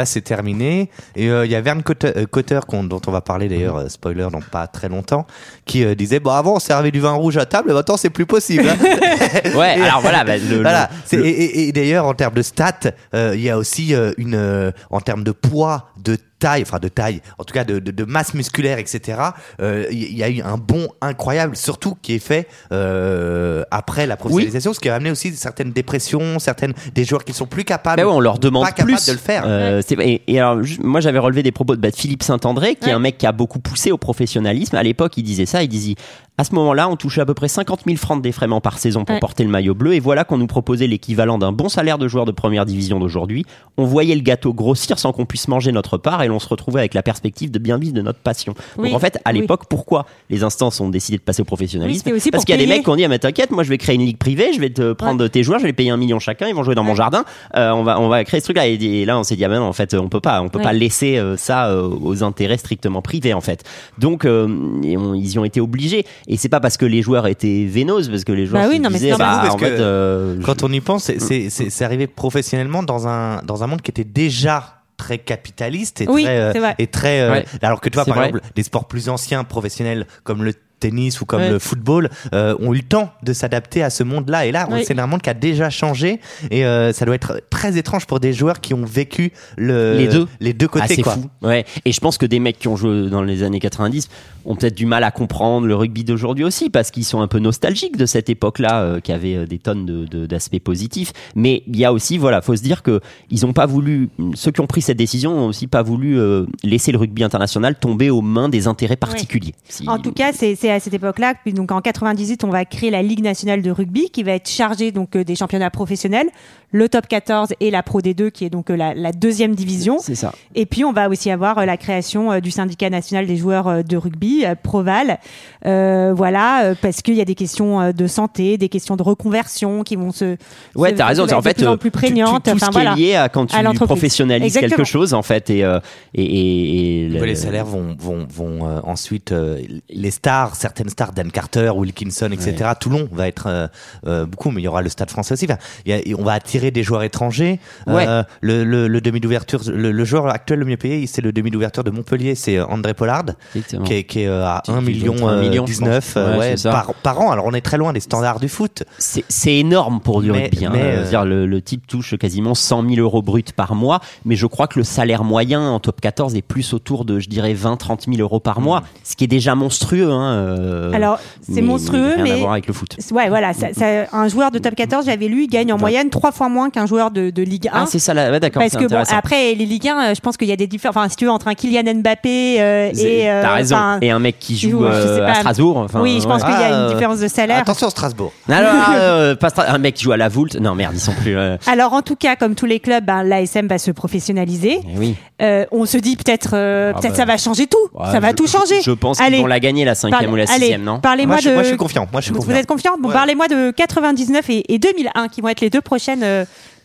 [1.16, 3.88] Et euh, il y a Verne Cotter, euh, Cotter, dont on va parler d'ailleurs, euh,
[3.90, 5.26] spoiler, dans pas très longtemps,
[5.66, 8.68] qui disait Bon, avant, on servait du vin rouge à table, maintenant, c'est plus possible.
[8.70, 8.78] hein.
[9.56, 10.90] Ouais, Et- alors voilà, bah, le- Voilà.
[10.92, 13.94] le- C'est- le- Et, et- et d'ailleurs, en termes de stats, il y a aussi
[14.18, 17.92] une, en termes de poids, de taille, enfin de taille, en tout cas de, de,
[17.92, 19.20] de masse musculaire, etc.
[19.62, 24.06] euh, Il y, y a eu un bond incroyable, surtout qui est fait euh, après
[24.06, 27.64] la professionnalisation, ce qui a amené aussi certaines dépressions, certaines des joueurs qui sont plus
[27.64, 28.02] capables.
[28.02, 29.44] Bah ouais, on leur demande pas plus de le faire.
[29.46, 32.90] Euh, et, et alors, moi, j'avais relevé des propos de, bah, de Philippe Saint-André, qui
[32.90, 34.76] est un mec qui a beaucoup poussé au professionnalisme.
[34.76, 35.64] À l'époque, il disait ça.
[35.64, 35.96] Il disait
[36.38, 39.06] à ce moment-là, on touchait à peu près 50 000 francs de défraiement par saison
[39.06, 39.22] pour Ouais.
[39.22, 39.94] porter le maillot bleu.
[39.94, 43.46] Et voilà qu'on nous proposait l'équivalent d'un bon salaire de joueur de première division d'aujourd'hui.
[43.78, 46.80] On voyait le gâteau grossir sans qu'on puisse manger notre part, et l'on se retrouvait
[46.80, 48.54] avec la perspective de bien vivre de notre passion.
[48.78, 48.90] Oui.
[48.90, 49.40] Donc en fait, à Oui.
[49.42, 52.56] l'époque, pourquoi les instances ont décidé de passer au professionnalisme Oui, c'était aussi Parce qu'il
[52.56, 54.06] y a des mecs qui ont dit ah, mais t'inquiète, moi je vais créer une
[54.06, 56.48] ligue privée, je vais te prendre tes joueurs, je vais les payer un million chacun,
[56.48, 57.24] ils vont jouer dans mon jardin.
[57.56, 59.44] Euh, on va on va créer ce truc là et, et là on s'est dit
[59.46, 60.64] ah ben non, en fait on peut pas on peut Ouais.
[60.64, 63.64] pas laisser euh, ça euh, aux intérêts strictement privés en fait.
[63.98, 64.48] Donc euh,
[64.84, 67.66] et on- ils y ont été obligés et c'est pas parce que les joueurs étaient
[67.70, 69.30] vénoses parce que les joueurs Bah oui, se non, mais disaient normal.
[69.36, 72.08] bah, Parce en que fait euh, Quand on y pense, c'est- c'est c'est- c'est arrivé
[72.08, 76.74] professionnellement dans un, dans un monde qui était déjà très capitaliste et Oui, très, euh,
[76.78, 77.46] et très euh, Ouais.
[77.62, 78.28] alors que tu vois C'est par vrai.
[78.30, 80.54] exemple des sports plus anciens professionnels comme le
[80.86, 81.50] tennis ou comme Ouais.
[81.50, 84.76] le football euh, ont eu le temps de s'adapter à ce monde-là et là on-
[84.76, 84.84] Oui.
[84.86, 86.20] c'est un monde qui a déjà changé
[86.52, 90.08] et euh, ça doit être très étrange pour des joueurs qui ont vécu le, Les
[90.08, 90.28] deux.
[90.40, 91.14] les deux Ah, côtés c'est quoi.
[91.14, 91.30] fou.
[91.42, 91.66] Ouais.
[91.86, 94.08] Et je pense que des mecs qui ont joué dans les années 90
[94.46, 97.40] ont peut-être du mal à comprendre le rugby d'aujourd'hui aussi parce qu'ils sont un peu
[97.40, 101.12] nostalgiques de cette époque-là euh, qui avait des tonnes de- de- d'aspects positifs.
[101.36, 103.00] Mais il y a aussi, voilà, faut se dire que
[103.32, 106.46] ils ont pas voulu, ceux qui ont pris cette décision ont aussi pas voulu euh,
[106.64, 109.56] laisser le rugby international tomber aux mains des intérêts particuliers.
[109.68, 111.34] Si- En tout cas, c'est c'est à cette époque-là.
[111.44, 114.50] Puis donc en 98, on va créer la Ligue nationale de rugby qui va être
[114.50, 116.28] chargée donc euh, des championnats professionnels,
[116.72, 119.98] le top 14 et la Pro D2 qui est donc euh, la, la deuxième division.
[120.00, 120.34] C'est ça.
[120.56, 123.68] Et puis on va aussi avoir euh, la création euh, du syndicat national des joueurs
[123.68, 125.20] euh, de rugby, euh, Proval.
[125.66, 129.04] Euh, voilà, euh, parce qu'il y a des questions euh, de santé, des questions de
[129.04, 130.36] reconversion qui vont se.
[130.76, 131.26] Ouais, se- t'as raison.
[131.32, 132.44] En fait, plus en plus tout- prégnantes.
[132.44, 132.92] tout, tout Enfin, ce qui voilà.
[132.94, 135.80] est lié à quand tu professionnalises quelque chose, en fait, et euh,
[136.14, 139.60] et, et, et le- Ouais, les salaires vont, vont, vont euh, ensuite euh,
[139.90, 142.72] les stars, certaines stars, Dan Carter, Wilkinson, etc.
[142.80, 143.68] Toulon va être euh,
[144.08, 145.46] euh, beaucoup, mais il y aura le Stade Français aussi.
[145.46, 147.60] Enfin, il y a- on va attirer des joueurs étrangers.
[147.88, 148.06] Ouais.
[148.08, 151.32] Euh, le, le, le demi d'ouverture, le, le joueur actuel le mieux payé, c'est le
[151.32, 154.86] demi d'ouverture de Montpellier, c'est André Pollard, qui est, qui est à Qui- 1 qui
[154.86, 156.24] million, doit être un million, je 19 pense.
[156.24, 156.72] Ouais, ouais, c'est ça.
[156.72, 157.32] par, par an.
[157.32, 158.84] Alors on est très loin des standards du foot.
[158.98, 160.66] C'est énorme pour du rugby.
[160.66, 160.72] hein.
[160.74, 164.68] c'est-à-dire le, le type touche quasiment 100 000 euros bruts par mois, mais je crois
[164.68, 168.18] que le salaire moyen en top 14 est plus autour de, je dirais, 20-30 000
[168.22, 170.12] euros par mois, ce qui est déjà monstrueux.
[170.12, 172.96] Hein, euh, Alors, c'est mais- monstrueux, rien à mais- voir avec le foot.
[173.12, 173.54] Ouais, voilà.
[173.54, 176.50] ça- ça- un joueur de top 14, j'avais lu, il gagne en moyenne trois fois
[176.50, 177.72] moins qu'un joueur de, de Ligue 1.
[177.74, 178.62] Ah, c'est ça, là, ouais, d'accord.
[178.62, 180.96] parce que bon, après les Ligue 1, euh, je pense qu'il y a des différences.
[180.96, 183.30] Enfin, si tu veux, entre un Kylian Mbappé euh, et.
[183.30, 183.78] euh, T'as raison.
[184.02, 185.88] Et un mec qui joue euh, à Strasbourg.
[185.96, 186.48] Oui, je pense ouais.
[186.50, 187.60] qu'il y a Ah, une euh, différence de salaire.
[187.60, 188.32] Attention Strasbourg.
[188.50, 190.56] Alors, euh, pas Stra- un mec qui joue à la Voulte.
[190.60, 191.36] Non, merde, ils sont plus.
[191.36, 194.80] euh, Alors, en tout cas, comme tous les clubs, ben, l'ASM va se professionnaliser.
[194.84, 195.16] eh oui.
[195.42, 197.18] Euh, on se dit peut-être, euh, Ah peut-être bah.
[197.18, 197.78] ça va changer tout.
[197.94, 198.82] Ouais, ça va je- tout changer.
[198.82, 201.42] Je pense qu'ils vont la gagner la cinquième ou la allez, sixième, non Parlez-moi Moi,
[201.42, 201.54] je, de.
[201.56, 202.08] moi, je suis confiant.
[202.12, 202.54] Moi je suis vous, confiant.
[202.54, 203.14] vous êtes confiant Bon, Ouais.
[203.14, 206.24] parlez-moi de 99 et, et 2001 qui vont être les deux prochaines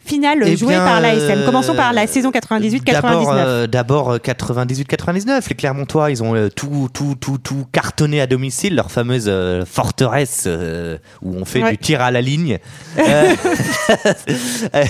[0.05, 1.39] euh, finales Eh jouées bien, par l'ASM.
[1.41, 2.93] euh, Commençons par la saison 98-99.
[2.93, 5.43] D'abord, euh, D'abord euh, 98-99.
[5.49, 9.65] Les Clermontois, ils ont euh, tout, tout, tout, tout cartonné à domicile, leur fameuse euh,
[9.65, 11.73] forteresse euh, où on fait Ouais.
[11.73, 12.59] du tir à la ligne.
[12.99, 13.35] Euh,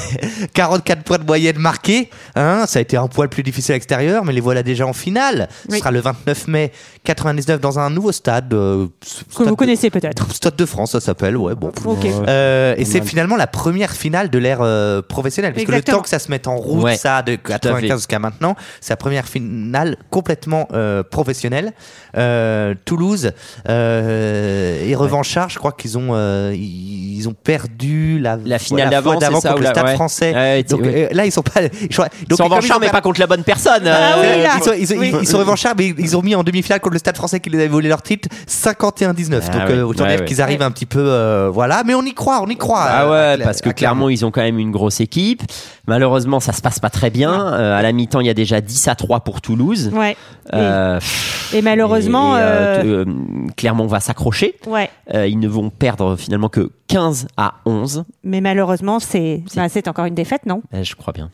[0.55, 2.11] 44 points de moyenne marqués.
[2.37, 4.93] Hein, ça a été un poil plus difficile à l'extérieur, mais les voilà déjà en
[4.93, 5.49] finale.
[5.69, 6.73] Ce sera le 29 mai
[7.05, 8.53] 99 dans un nouveau stade.
[8.55, 10.33] euh, que stade vous de- connaissez peut-être.
[10.35, 11.37] Stade de France, ça s'appelle.
[11.37, 11.73] Ouais, bon.
[11.85, 12.07] Ok.
[12.29, 15.53] Euh, et c'est finalement la première finale de l'ère euh, professionnelle.
[15.55, 17.41] Parce que le temps que ça se mette en route, Ouais, ça, de à fait.
[17.43, 21.73] 95 jusqu'à maintenant, c'est la première finale complètement euh, professionnelle.
[22.17, 23.33] Euh, Toulouse
[23.69, 29.15] euh, et revanchard, je crois qu'ils ont, euh, ils ont perdu la, La finale d'avant,
[29.15, 29.95] contre ou le Stade ouais.
[29.95, 30.35] français.
[30.35, 31.09] Ouais, donc ouais.
[31.11, 31.61] euh, là, ils sont pas.
[31.63, 33.87] Ils sont revanchards, mais pas contre la bonne personne.
[33.87, 34.51] Ah euh, oui, là.
[34.59, 35.13] ils sont, ils, sont- Oui.
[35.23, 37.59] ils sont revanchards, mais ils ont mis en demi-finale contre le Stade français qui les
[37.59, 39.41] avait volé leur titre 51-19.
[39.53, 41.01] Ah donc autant dire qu'ils arrivent un petit peu.
[41.01, 42.85] euh, voilà, mais on y croit, on y croit.
[42.87, 45.43] Ah euh, ouais, parce que clairement, ils ont quand même une grosse équipe.
[45.87, 47.31] Malheureusement, ça se passe pas très bien.
[47.53, 49.91] Euh, à la mi-temps, il y a déjà 10 à 3 pour Toulouse.
[49.95, 50.13] Ouais.
[50.13, 50.17] Et-
[50.55, 50.99] Euh,
[51.53, 53.05] et, malheureusement, et, euh,
[53.57, 54.57] Clermont va s'accrocher.
[54.67, 54.91] ouais.
[55.15, 58.05] Euh, ils ne vont perdre finalement que 15 à 11.
[58.25, 60.63] Mais malheureusement, c'est C'est- bah, c'est encore une défaite, non?
[60.73, 61.31] Je crois bien.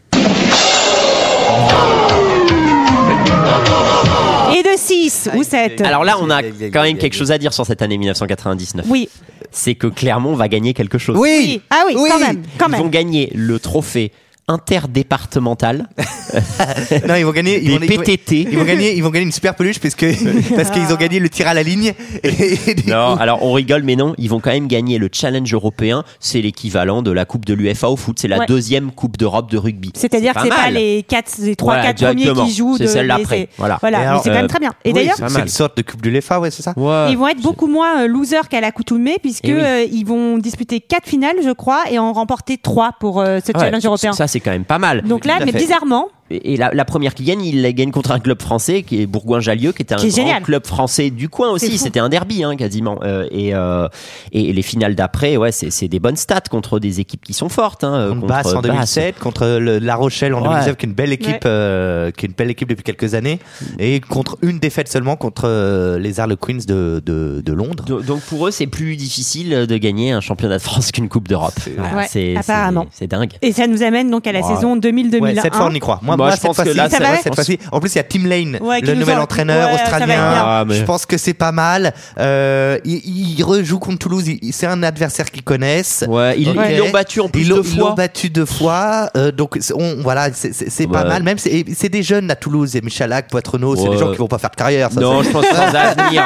[4.91, 7.53] Et de 6 ou 7 Alors là, on a quand même quelque chose à dire
[7.53, 8.87] sur cette année 1999.
[8.89, 9.09] Oui.
[9.51, 11.17] C'est que Clermont va gagner quelque chose.
[11.19, 11.61] Oui.
[11.71, 12.43] Ah oui, quand même.
[12.59, 12.81] Quand Ils même.
[12.83, 14.13] vont gagner le trophée
[14.49, 15.89] interdépartemental
[17.09, 17.59] Non, ils vont gagner.
[17.59, 18.47] Ils des vont, ils vont- PTT.
[18.51, 20.07] Ils vont gagner, ils vont gagner une super peluche parce que
[20.57, 21.95] parce qu'ils ont gagné le tir à la ligne.
[22.23, 24.99] Et, et du Non, coup- alors on rigole, mais non, ils vont quand même gagner
[24.99, 26.05] le challenge européen.
[26.21, 28.19] C'est l'équivalent de la Coupe de l'UFA au foot.
[28.21, 28.47] C'est la Ouais.
[28.47, 29.93] deuxième Coupe d'Europe de rugby.
[29.95, 32.89] C'est-à-dire que c'est pas les 4 les 3 Voilà, 4 premiers qui jouent C'est de
[32.89, 33.49] celle d'après.
[33.57, 33.79] Voilà.
[33.81, 34.73] Voilà, c'est quand même très bien.
[34.85, 36.75] Et Oui, d'ailleurs, c'est une sorte de coupe de l'EFA, ouais, c'est ça.
[36.77, 37.07] Ouais.
[37.11, 39.61] Ils vont être beaucoup moins euh, losers qu'à l'accoutumée puisque Eh oui.
[39.63, 43.53] euh, ils vont disputer quatre finales, je crois, et en remporter trois pour euh, ce
[43.53, 44.13] Ouais, challenge européen.
[44.13, 45.03] Ça, c'est quand même pas mal.
[45.03, 48.19] Donc là, mais bizarrement, Et la, la première qui gagne, il la gagne contre un
[48.19, 50.43] club français qui est Bourgoin-Jallieu, qui était un Qui grand génial.
[50.43, 51.79] club français du coin aussi.
[51.79, 52.99] C'était un derby hein, quasiment.
[53.03, 53.87] Euh, et, euh,
[54.33, 57.49] et les finales d'après, ouais, c'est c'est des bonnes stats contre des équipes qui sont
[57.49, 57.85] fortes.
[57.85, 58.63] Hein, euh, Contre Basse en Basse.
[58.63, 60.45] 2007, contre le- La Rochelle en Ouais.
[60.49, 61.51] 2019, qui est une belle équipe, Ouais.
[61.51, 63.39] euh, qui est une belle équipe depuis quelques années,
[63.79, 67.85] et contre une défaite seulement contre euh, les Harlequins de, de, de Londres.
[67.87, 71.29] Do- Donc pour eux, c'est plus difficile de gagner un championnat de France qu'une Coupe
[71.29, 71.55] d'Europe.
[71.67, 72.87] Ouais, apparemment.
[72.91, 73.33] c'est c'est dingue.
[73.43, 74.55] et ça nous amène donc à la Ouais.
[74.55, 75.21] saison 2000-2001.
[75.21, 76.01] Ouais, cette fois on y croit.
[76.03, 77.93] Moi, Moi, moi, je pense que là, ça va ouais, être- cette fois-ci, en plus
[77.95, 80.17] il y a Tim Lane, Ouais, le nouvel en- entraîneur australien.
[80.21, 81.93] Ah, mais- Je pense que c'est pas mal.
[82.19, 84.25] Euh, il, il rejoue contre Toulouse.
[84.53, 86.05] C'est un adversaire qu'ils connaissent.
[86.09, 86.47] Ouais, ils
[86.79, 87.95] l'ont battu en plus Ils l'ont deux ils l'ont fois.
[87.95, 89.59] battu deux fois, euh, donc
[90.03, 91.23] voilà, c'est- pas mal.
[91.23, 94.39] Même c'est des jeunes à Toulouse, et Michalak, Poitrenaud, c'est des gens qui vont pas
[94.39, 94.91] faire de carrière.
[94.93, 96.23] Ça, Non, je pense sans avenir.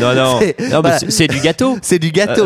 [0.00, 0.40] Non, non,
[1.08, 1.78] c'est- du gâteau.
[1.82, 2.44] c'est du gâteau.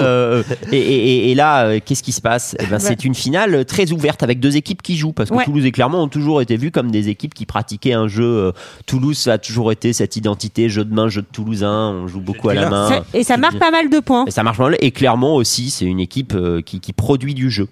[0.73, 2.57] Et, là, euh, qu'est-ce qui se passe?
[2.61, 5.45] Eh ben, C'est une finale très ouverte avec deux équipes qui jouent parce que.
[5.45, 8.23] Toulouse et Clermont ont toujours été vus comme des équipes qui pratiquaient un jeu.
[8.25, 8.53] euh,
[8.87, 11.89] Toulouse ça a toujours été cette identité jeu de main, jeu de Toulousain.
[11.91, 12.89] On joue beaucoup à la main.
[12.89, 14.27] Ça- Et ça marque pas mal de points.
[14.27, 14.77] Et ça marche mal.
[14.81, 17.67] Et Clermont aussi, c'est une équipe euh, qui, qui produit du jeu.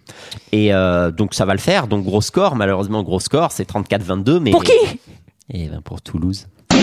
[0.51, 1.87] Et euh, donc ça va le faire.
[1.87, 4.41] Donc gros score, malheureusement gros score, c'est 34-22.
[4.41, 4.73] Mais Pour qui?
[5.53, 6.49] Et ben pour Toulouse.
[6.73, 6.79] Non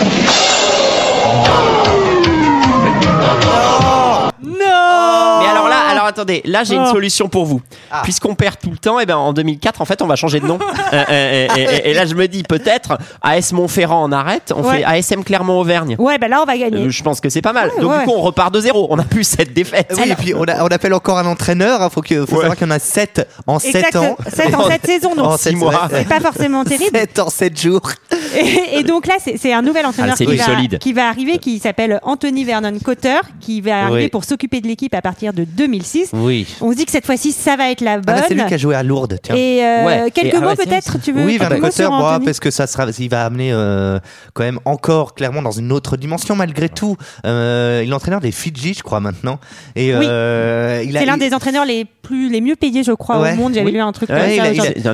[5.40, 6.92] Mais alors là, alors attendez, là j'ai une Oh.
[6.92, 7.60] solution pour vous.
[7.90, 8.00] Ah.
[8.02, 10.46] Puisqu'on perd tout le temps, et ben en 2004, en fait, on va changer de
[10.46, 10.58] nom.
[10.92, 14.62] Euh, euh, et, et- et là, je me dis peut-être AS Montferrand en arrête, on
[14.62, 14.78] Ouais.
[14.78, 15.96] fait ASM Clermont-Auvergne.
[15.98, 16.84] Ouais, bah là, on va gagner.
[16.86, 17.70] Euh, je pense que c'est pas mal.
[17.74, 17.98] Ouais, Donc ouais.
[18.00, 18.86] du coup, on repart de zéro.
[18.90, 19.92] On a plus cette défaite.
[19.96, 21.80] Oui, et puis on, a- on appelle encore un entraîneur.
[21.82, 22.40] Il faut, que, faut Ouais.
[22.42, 24.16] savoir qu'il y en a 7 en 7 Exact, ans.
[24.28, 25.88] 7 en 7 saisons, donc En six sept- mois.
[25.90, 26.90] c'est pas forcément terrible.
[26.96, 27.90] 7 en 7 jours.
[28.36, 30.78] Et, et donc là, c'est c'est un nouvel entraîneur Ah, c'est qui, du va, solide.
[30.78, 34.08] qui va arriver, qui s'appelle Anthony Vernon Cotter, qui va arriver Oui.
[34.08, 36.10] pour s'occuper de l'équipe à partir de 2006.
[36.14, 36.46] Oui.
[36.60, 38.16] On se dit que cette fois-ci, ça va être la Ah bonne.
[38.16, 39.36] bah, c'est lui qui a joué à Lourdes, tiens.
[39.36, 40.10] Et euh, Ouais.
[40.10, 43.08] quelques Et- mots peut-être, tu veux Oui, Van Cotter, Anthony parce que ça sera, il
[43.08, 44.00] va amener euh,
[44.32, 46.96] quand même encore clairement dans une autre dimension malgré tout.
[47.24, 49.38] Euh, il est l'entraîneur des Fidji, je crois maintenant.
[49.76, 50.04] Et Oui.
[50.08, 53.32] euh, C'est l'un il- des entraîneurs les plus les mieux payés, je crois, Ouais.
[53.32, 53.54] au monde.
[53.54, 53.72] J'avais Oui.
[53.72, 54.42] lu un truc Ouais, comme il, ça.
[54.42, 54.88] a, il, a, il il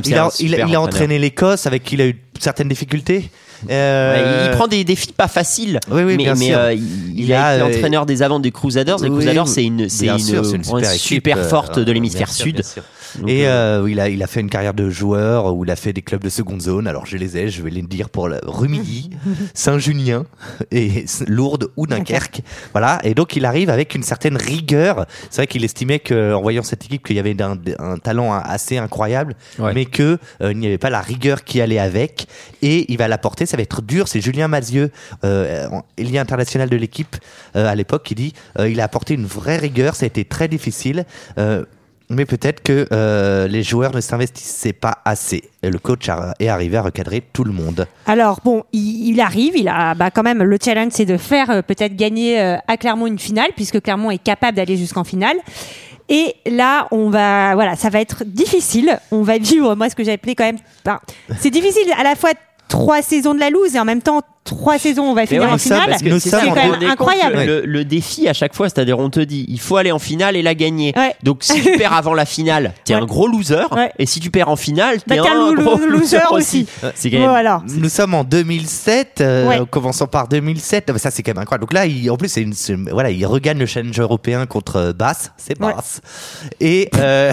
[0.55, 0.83] entraîneur.
[0.83, 3.31] entraîné l'Écosse avec qui il a eu certaines difficultés.
[3.69, 6.59] Euh, Ouais, il prend des défis pas faciles, Oui, oui, mais, bien mais, sûr.
[6.59, 8.99] euh, il, il a a, été euh, entraîneur des avants des Crusaders.
[8.99, 12.55] Les oui, Crusaders, c'est une, c'est super, équipe, forte de l'hémisphère sud.
[12.57, 12.83] bien sûr.
[13.19, 15.71] Donc, Et euh, euh, il, a, il a fait une carrière de joueur où il
[15.71, 16.87] a fait des clubs de seconde zone.
[16.87, 19.11] Alors je les ai, je vais les dire pour le Rumilly,
[19.55, 20.25] Saint-Junien
[20.71, 22.43] et Lourdes ou Dunkerque.
[22.73, 22.99] Voilà.
[23.05, 25.07] Et donc il arrive avec une certaine rigueur.
[25.31, 28.79] C'est vrai qu'il estimait qu'en voyant cette équipe qu'il y avait un, un talent assez
[28.79, 29.73] incroyable, Ouais.
[29.75, 32.27] mais que euh, il n'y avait pas la rigueur qui allait avec.
[32.63, 33.47] Et il va l'apporter.
[33.47, 34.09] Ça va être dur.
[34.09, 34.91] C'est Julien Mazieux,
[35.25, 37.17] euh, international de l'équipe
[37.57, 39.95] euh, à l'époque, qui dit euh, il a apporté une vraie rigueur.
[39.95, 41.05] Ça a été très difficile.
[41.39, 41.65] Euh,
[42.11, 45.45] mais peut-être que euh, les joueurs ne s'investissaient pas assez.
[45.63, 47.87] Et le coach est arrivé à recadrer tout le monde.
[48.07, 51.51] Alors bon, il, il arrive, il a bah, quand même le challenge, c'est de faire
[51.51, 55.37] euh, peut-être gagner euh, à Clermont une finale, puisque Clermont est capable d'aller jusqu'en finale.
[56.09, 58.99] Et là, on va, voilà, ça va être difficile.
[59.13, 60.59] On va vivre, moi, ce que j'ai appelé quand même.
[60.85, 60.99] ben,
[61.39, 62.31] c'est difficile à la fois
[62.69, 65.49] trois saisons de la loose et en même temps trois saisons on va finir ouais,
[65.49, 65.91] en sommes- finale.
[65.91, 67.37] parce que nous C'est quand même incroyable.
[67.47, 70.37] Le, le défi à chaque fois, c'est-à-dire on te dit, il faut aller en finale
[70.37, 70.93] et la gagner.
[70.97, 71.15] Ouais.
[71.23, 73.01] Donc si tu perds avant la finale, t'es Ouais.
[73.01, 73.65] un gros loser.
[73.73, 73.91] Ouais.
[73.99, 76.67] Et si tu perds en finale, t'es Bah, un un gros lo- loser, loser aussi.
[76.83, 76.91] aussi.
[76.95, 77.29] C'est quand même.
[77.31, 77.63] Voilà.
[77.69, 79.61] Nous sommes en 2007, euh, Ouais.
[79.71, 80.85] commençons par 2007.
[80.89, 81.63] Ah, bah, Ça, c'est quand même incroyable.
[81.63, 82.55] Donc là, il, en plus, c'est une,
[82.91, 85.31] voilà, il regagne le challenge européen contre euh, Basse.
[85.37, 85.73] C'est Ouais.
[85.73, 86.01] Basse.
[86.61, 87.33] Et, euh,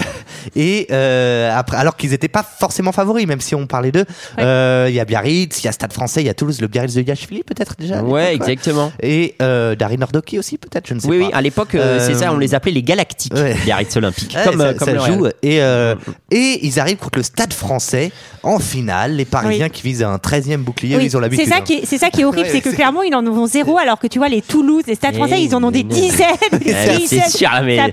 [0.56, 4.04] et euh, après, alors qu'ils n'étaient pas forcément favoris, même si on parlait d'eux.
[4.38, 6.66] Euh, Il y a Biarritz, il y a Stade français, il y a Toulouse, le
[6.68, 8.02] Biarritz de Yachvili, peut-être déjà.
[8.02, 8.92] Ouais, exactement.
[9.02, 11.24] Et euh, Darin Nordoki aussi, peut-être, je ne sais Oui, pas.
[11.26, 13.54] oui, à l'époque, euh, c'est Euh, ça, on les appelait les Galactiques, ouais.
[13.64, 14.34] Biarritz Olympique.
[14.36, 15.94] Ouais, comme ça, euh, comme ça joue et euh,
[16.30, 19.16] et ils arrivent contre le Stade Français en finale.
[19.16, 19.70] Les Parisiens Oui.
[19.70, 21.44] qui visent un 13e bouclier, Oui, ils ont l'habitude.
[21.46, 21.62] c'est ça hein.
[21.64, 23.78] qui est, c'est ça qui est horrible, Ouais, c'est que Clermont ils en ont zéro,
[23.78, 26.26] alors que tu vois les Toulouse, les Stades Français ils en ont des dizaines,
[27.06, 27.92] c'est sûr, mais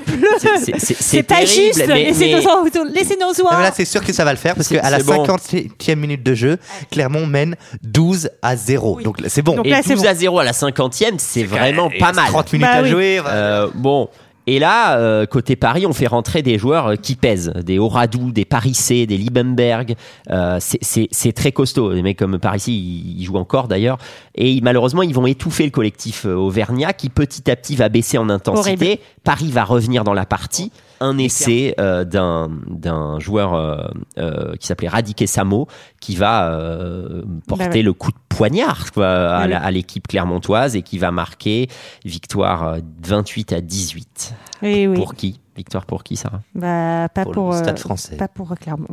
[0.77, 1.83] c'est- pas juste.
[1.87, 3.61] Laissez-nous voir.
[3.61, 5.25] là, c'est sûr que ça va le faire parce qu'à la c'est bon.
[5.25, 6.57] 50e minute de jeu,
[6.91, 8.94] Clermont mène 12 à 0.
[9.03, 9.55] Donc c'est bon.
[9.55, 10.09] Donc Et là, c'est 12 bon.
[10.09, 12.27] à 0 à la 50e, c'est vraiment pas mal.
[12.27, 12.89] 30 minutes Bah à oui.
[12.89, 13.21] jouer.
[13.27, 14.09] Euh, bon.
[14.47, 18.31] Et là, euh, côté Paris, on fait rentrer des joueurs euh, qui pèsent, des Oradou,
[18.31, 19.95] des Parissé, des Liebenberg.
[20.29, 21.91] Euh, c'est- c'est c'est très costaud.
[21.93, 23.97] Les mecs comme Parissé, ils, ils jouent encore d'ailleurs.
[24.35, 27.89] Et ils- malheureusement, ils vont étouffer le collectif euh, auvergnat qui petit à petit va
[27.89, 28.75] baisser en intensité.
[28.85, 29.01] Horrible.
[29.23, 30.71] Paris va revenir dans la partie.
[30.99, 33.77] Un essai euh, d'un d'un joueur euh,
[34.17, 35.67] euh, qui s'appelait Radiké Samo
[35.99, 37.81] qui va euh, porter Bah ouais.
[37.81, 41.67] le coup de poignard quoi, à l'équipe clermontoise et qui va marquer
[42.03, 44.33] victoire euh, 28 à 18.
[44.61, 44.95] Oui, oui.
[44.95, 45.39] Pour qui?
[45.55, 46.41] Victoire pour qui, Sarah?
[46.53, 48.17] Bah, pas Pour pour, le euh, Stade français.
[48.17, 48.87] Pas pour Clermont.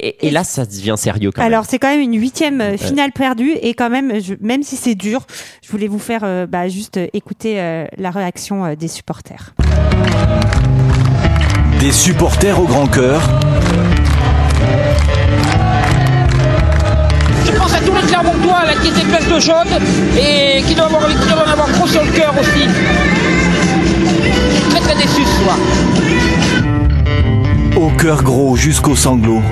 [0.00, 3.12] Et, et là, ça devient sérieux quand Alors, c'est quand même une huitième euh, finale
[3.12, 5.20] perdue et quand même, je- même si c'est dur,
[5.64, 9.54] je voulais vous faire euh, bah, juste euh, écouter euh, la réaction euh, des supporters.
[11.78, 13.20] Des supporters au grand cœur,
[17.44, 19.82] Je pense à tous les Clermontois là, qui étaient pleins de chaude
[20.18, 22.66] et qui doivent, avoir, qui doivent en avoir gros sur le cœur aussi.
[24.50, 25.56] Je suis très très déçu ce soir.
[27.76, 29.42] Au cœur gros jusqu'au sanglot.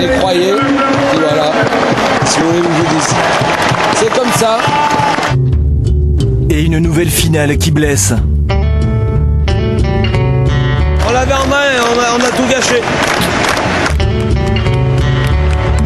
[0.00, 0.54] Et croyez, et
[1.18, 1.52] voilà.
[2.24, 3.14] Si vous voulez que je vous dise.
[3.96, 4.58] C'est comme ça.
[6.50, 8.12] Et une nouvelle finale qui blesse.
[11.08, 12.82] On l'avait en main et on a, on a tout gâché.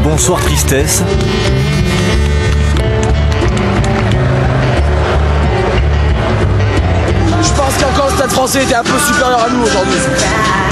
[0.03, 1.03] Bonsoir tristesse.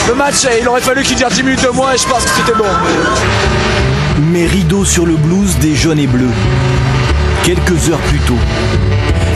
[0.09, 2.25] Le match, eh, il aurait fallu qu'il dure 10 minutes de moins et je pense
[2.25, 2.65] que c'était bon.
[4.33, 6.33] Mais rideau sur le blues des jaunes et bleus.
[7.45, 8.39] Quelques heures plus tôt.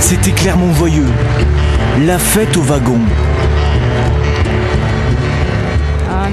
[0.00, 1.08] C'était Clermont-Voyeux.
[2.06, 3.00] La fête au wagon.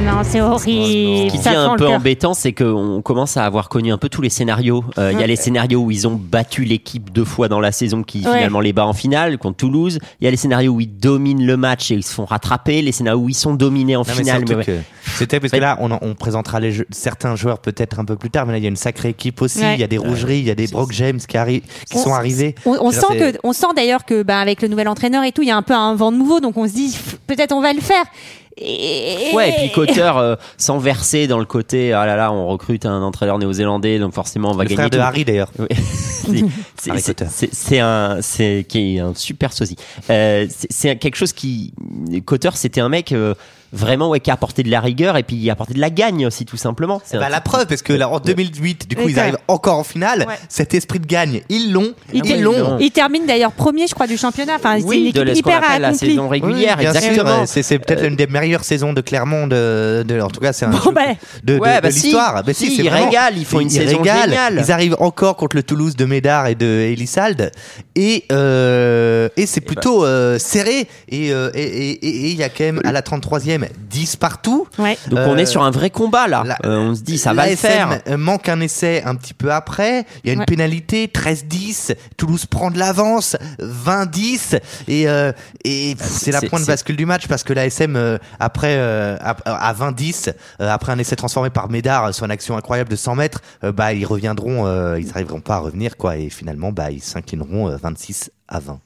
[0.05, 1.29] Non, c'est horrible.
[1.29, 4.21] Ce qui devient un peu embêtant, c'est qu'on commence à avoir connu un peu tous
[4.21, 4.83] les scénarios.
[4.97, 7.71] Euh, Il y a les scénarios où ils ont battu l'équipe deux fois dans la
[7.71, 8.33] saison qui Ouais.
[8.37, 9.99] finalement les bat en finale contre Toulouse.
[10.21, 12.81] Il y a les scénarios où ils dominent le match et ils se font rattraper.
[12.81, 14.37] Les scénarios où ils sont dominés en Non, mais finale.
[14.39, 14.65] surtout mais ouais.
[14.65, 18.05] que- C'était parce que là, on, en- on présentera les jeux- certains joueurs peut-être un
[18.05, 19.59] peu plus tard, mais là, il y a une sacrée équipe aussi.
[19.59, 19.73] Ouais.
[19.75, 22.03] Il y a des rougeries, il y a des Brock James qui, arri- qui On-
[22.03, 22.55] sont arrivés.
[22.65, 25.47] On, sent que, on sent d'ailleurs que, bah, avec le nouvel entraîneur et tout, il
[25.47, 26.97] y a un peu un vent de nouveau, donc on se dit
[27.27, 28.03] peut-être on va le faire.
[28.61, 29.31] Et...
[29.33, 32.85] Ouais, et puis Cotter, euh, sans verser dans le côté, ah là là, on recrute
[32.85, 34.75] un entraîneur néo-zélandais, donc forcément on va Le gagner.
[34.75, 35.01] frère de tout.
[35.03, 35.51] Harry d'ailleurs.
[35.59, 35.67] Oui.
[37.51, 39.75] C'est- un, c'est qui est un super sosie.
[40.09, 41.73] Euh, c'est- c'est quelque chose qui,
[42.25, 43.33] Cotter, c'était un mec euh,
[43.71, 45.89] vraiment ouais qui a apporté de la rigueur et puis il a apporté de la
[45.89, 47.01] gagne aussi tout simplement.
[47.05, 49.77] C'est Bah, la preuve, parce que là, en 2008, du coup, Oui, ils arrivent encore
[49.77, 50.25] en finale.
[50.27, 50.35] Ouais.
[50.49, 51.93] Cet esprit de gagne, ils l'ont.
[52.13, 52.77] Il, Ils ter- l'ont.
[52.79, 54.55] il termine d'ailleurs premier, je crois, du championnat.
[54.55, 56.09] Enfin, c'est une Oui, de équipe hyper appelle la accomplie.
[56.09, 57.41] saison régulière, Oui, bien sûr, exactement.
[57.41, 60.53] euh, c'est c'est peut-être une des meilleures saisons de Clermont, de, de- en tout cas,
[60.53, 61.01] c'est un Bon, bah.
[61.43, 62.03] de, de- Ouais, de bah si.
[62.07, 62.43] l'histoire.
[62.43, 64.23] Bah Si, c'est ils vraiment- régalent, ils font une saison régalent.
[64.23, 64.63] géniale.
[64.65, 67.51] Ils arrivent encore contre le Toulouse de Médard et de Elissalde,
[67.95, 70.87] et euh, et c'est plutôt euh, serré.
[71.09, 73.58] Et euh, et- et- et- et il y a quand même à la 33e
[73.89, 74.67] 10 partout.
[74.77, 74.97] Ouais.
[75.09, 76.43] Donc on Euh, est sur un vrai combat là.
[76.45, 78.01] la- Euh, on se dit ça va le L'ASM, faire.
[78.07, 80.05] euh, manque un essai un petit peu après.
[80.23, 80.45] Il y a une Ouais.
[80.45, 81.93] pénalité 13-10.
[82.17, 84.55] Toulouse prend de l'avance 20-10
[84.87, 85.31] et euh,
[85.63, 88.17] et pff, c'est la c'est- point de c'est- bascule du match parce que l'ASM euh,
[88.39, 89.35] après euh, à,
[89.69, 90.29] à 20-10
[90.61, 93.71] euh, après un essai transformé par Médard sur une action incroyable de 100 mètres, euh,
[93.71, 97.69] bah ils reviendront, euh, ils arriveront pas à revenir quoi et finalement bah ils s'inclineront
[97.69, 98.79] euh, 26 à 20.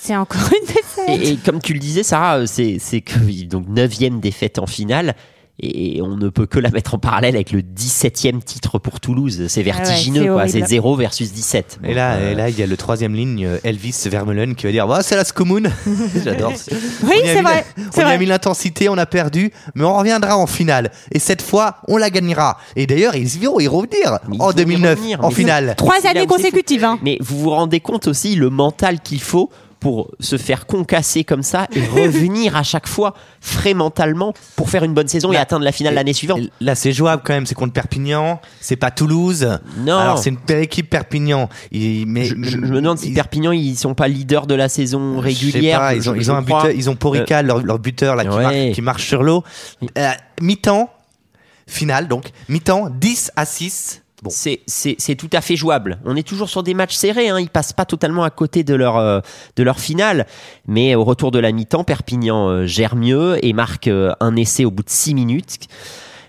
[0.00, 1.08] C'est encore une défaite.
[1.08, 5.14] Et, et comme tu le disais, Sarah, euh, c'est que donc neuvième défaite en finale.
[5.60, 9.46] Et on ne peut que la mettre en parallèle avec le 17e titre pour Toulouse.
[9.48, 10.42] C'est vertigineux, Ah c'est quoi.
[10.42, 10.52] horrible.
[10.52, 11.80] C'est 0 versus 17.
[11.82, 14.66] Et là, euh, et là, il y a le troisième ligne, euh, Elvis Vermeulen, qui
[14.66, 15.68] va dire bah, c'est la Scomoun.
[16.24, 16.52] J'adore.
[17.02, 17.64] Oui, c'est vrai.
[17.96, 20.92] la- On a mis l'intensité, on a perdu, mais on reviendra en finale.
[21.10, 22.56] Et cette fois, on la gagnera.
[22.76, 25.74] Et d'ailleurs, ils vont y revenir Mais en vont y 2009, revenir, en finale.
[25.76, 26.84] Trois années consécutives.
[26.84, 27.00] Hein.
[27.02, 31.42] Mais vous vous rendez compte aussi le mental qu'il faut pour se faire concasser comme
[31.42, 35.42] ça et revenir à chaque fois frais mentalement pour faire une bonne saison et Là,
[35.42, 36.40] atteindre la finale l'année suivante.
[36.60, 37.46] Là, c'est jouable quand même.
[37.46, 38.40] C'est contre Perpignan.
[38.60, 39.58] C'est pas Toulouse.
[39.78, 39.96] Non.
[39.98, 41.48] Alors, c'est une belle équipe Perpignan.
[41.72, 44.68] Mais, Je, je- je me demande si ils- Perpignan ils sont pas leaders de la
[44.68, 45.78] saison régulière.
[45.78, 48.30] pas, ils ont, ils ont un buteur, ils ont Porical, leur, leur buteur là, qui,
[48.30, 48.42] Ouais.
[48.42, 49.44] marche, qui marche sur l'eau.
[49.96, 50.10] Euh,
[50.40, 50.90] mi-temps,
[51.66, 52.30] finale donc.
[52.48, 54.02] Mi-temps, 10 à 6.
[54.22, 54.30] Bon.
[54.30, 55.98] C'est- C'est c'est tout à fait jouable.
[56.04, 57.28] On est toujours sur des matchs serrés.
[57.28, 57.38] Hein.
[57.40, 59.20] Ils passent pas totalement à côté de leur, euh,
[59.56, 60.26] de leur finale.
[60.66, 64.64] Mais au retour de la mi-temps, Perpignan euh, gère mieux et marque euh, un essai
[64.64, 65.58] au bout de 6 minutes.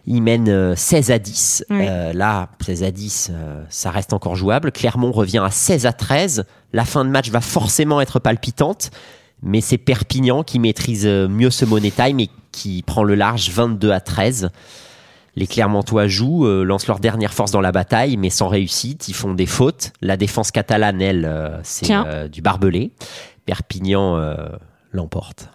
[0.05, 1.65] Ils mènent euh, 16 à 10.
[1.69, 1.77] Oui.
[1.81, 4.71] Euh, là, 16 à 10, euh, ça reste encore jouable.
[4.71, 6.45] Clermont revient à 16 à 13.
[6.73, 8.91] La fin de match va forcément être palpitante.
[9.41, 13.91] Mais c'est Perpignan qui maîtrise mieux ce money time et qui prend le large 22
[13.91, 14.49] à 13.
[15.39, 19.07] Les Clermontois jouent, euh, lancent leur dernière force dans la bataille, mais sans réussite.
[19.07, 19.93] Ils font des fautes.
[20.01, 22.91] La défense catalane, elle, euh, c'est euh, du barbelé.
[23.45, 24.19] Perpignan
[24.91, 25.47] l'emporte.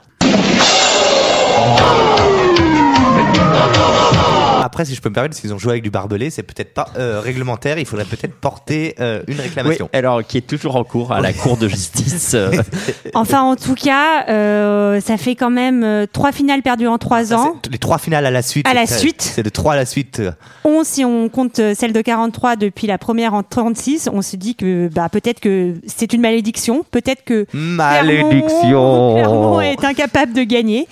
[4.64, 6.88] Après, si je peux me permettre, s'ils ont joué avec du barbelé, c'est peut-être pas
[6.96, 7.78] euh, réglementaire.
[7.78, 9.90] Il faudrait peut-être porter euh, une réclamation.
[9.92, 12.32] alors qui est toujours en cours à la Cour de justice.
[12.32, 12.50] euh,
[13.14, 17.26] Enfin, en tout cas, euh, ça fait quand même euh, trois finales perdues en trois
[17.26, 17.56] Ça, ans.
[17.62, 18.66] c'est Les trois finales à la suite.
[18.66, 19.20] À la c'est- suite.
[19.20, 20.22] C'est de trois à la suite.
[20.64, 24.08] 11 si on compte celle de 43 depuis la première en 36.
[24.12, 26.86] On se dit que bah, peut-être que c'est une malédiction.
[26.90, 30.86] Peut-être que Clermont, Clermont est incapable de gagner.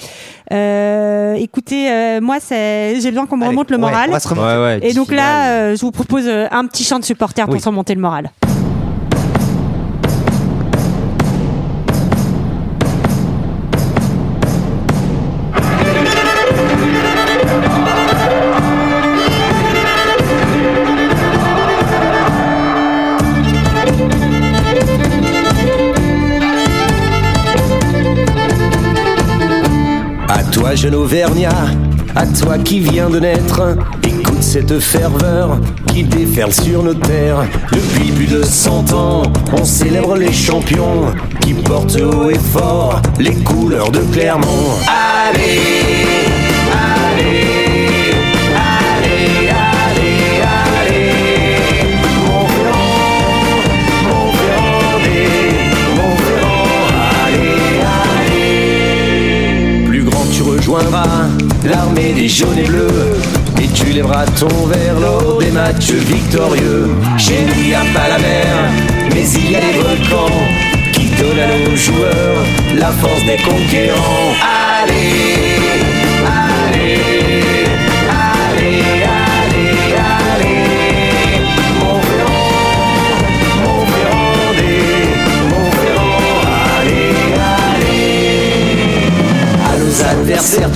[0.53, 4.09] Euh, écoutez, euh, moi, j'ai besoin qu'on me Allez, remonte le ouais, moral.
[4.11, 4.89] on va se remonter.
[4.89, 7.69] Et donc là, euh, je vous propose euh, un petit chant de supporter pour se
[7.69, 8.31] remonter le moral.
[30.29, 31.51] À toi, jeune Auvergnat,
[32.15, 37.45] à toi qui viens de naître, écoute cette ferveur qui déferle sur nos terres.
[37.73, 41.07] Depuis plus de cent ans, on célèbre les champions
[41.41, 44.79] qui portent haut et fort les couleurs de Clermont.
[44.87, 45.61] Allez,
[46.73, 47.63] allez,
[61.65, 63.17] l'armée des jaunes et bleus.
[63.63, 66.91] Et tu lèveras ton verre lors des matchs victorieux.
[67.19, 68.71] Chez nous, y a pas la mer,
[69.15, 70.35] mais il y a les volcans
[70.93, 72.45] qui donne à nos joueurs
[72.77, 74.35] la force des conquérants.
[74.83, 75.91] Allez,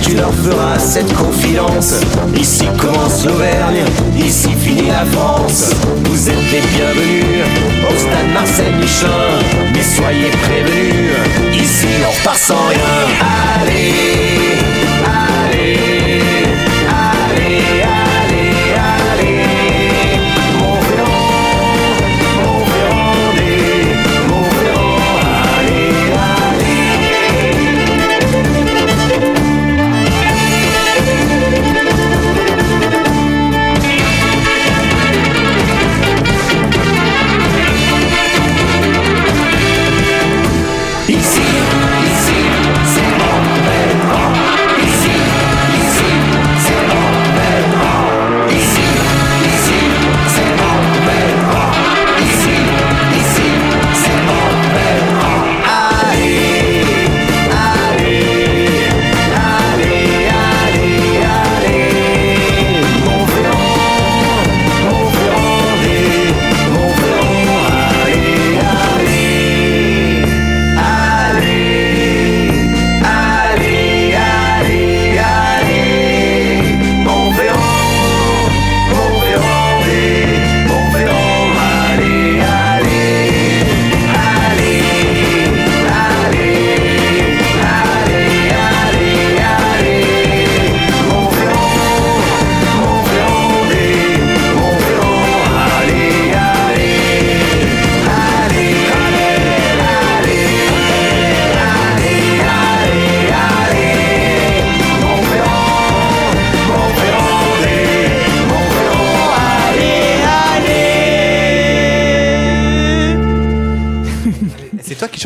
[0.01, 1.93] tu leur feras cette confidence.
[2.35, 3.83] Ici commence l'Auvergne,
[4.17, 5.71] ici finit la France.
[6.03, 7.45] Vous êtes les bienvenus
[7.89, 9.39] au stade Marcel Michelin.
[9.73, 11.11] Mais soyez prévenus,
[11.53, 13.61] ici on repart sans rien.
[13.61, 14.46] Allez,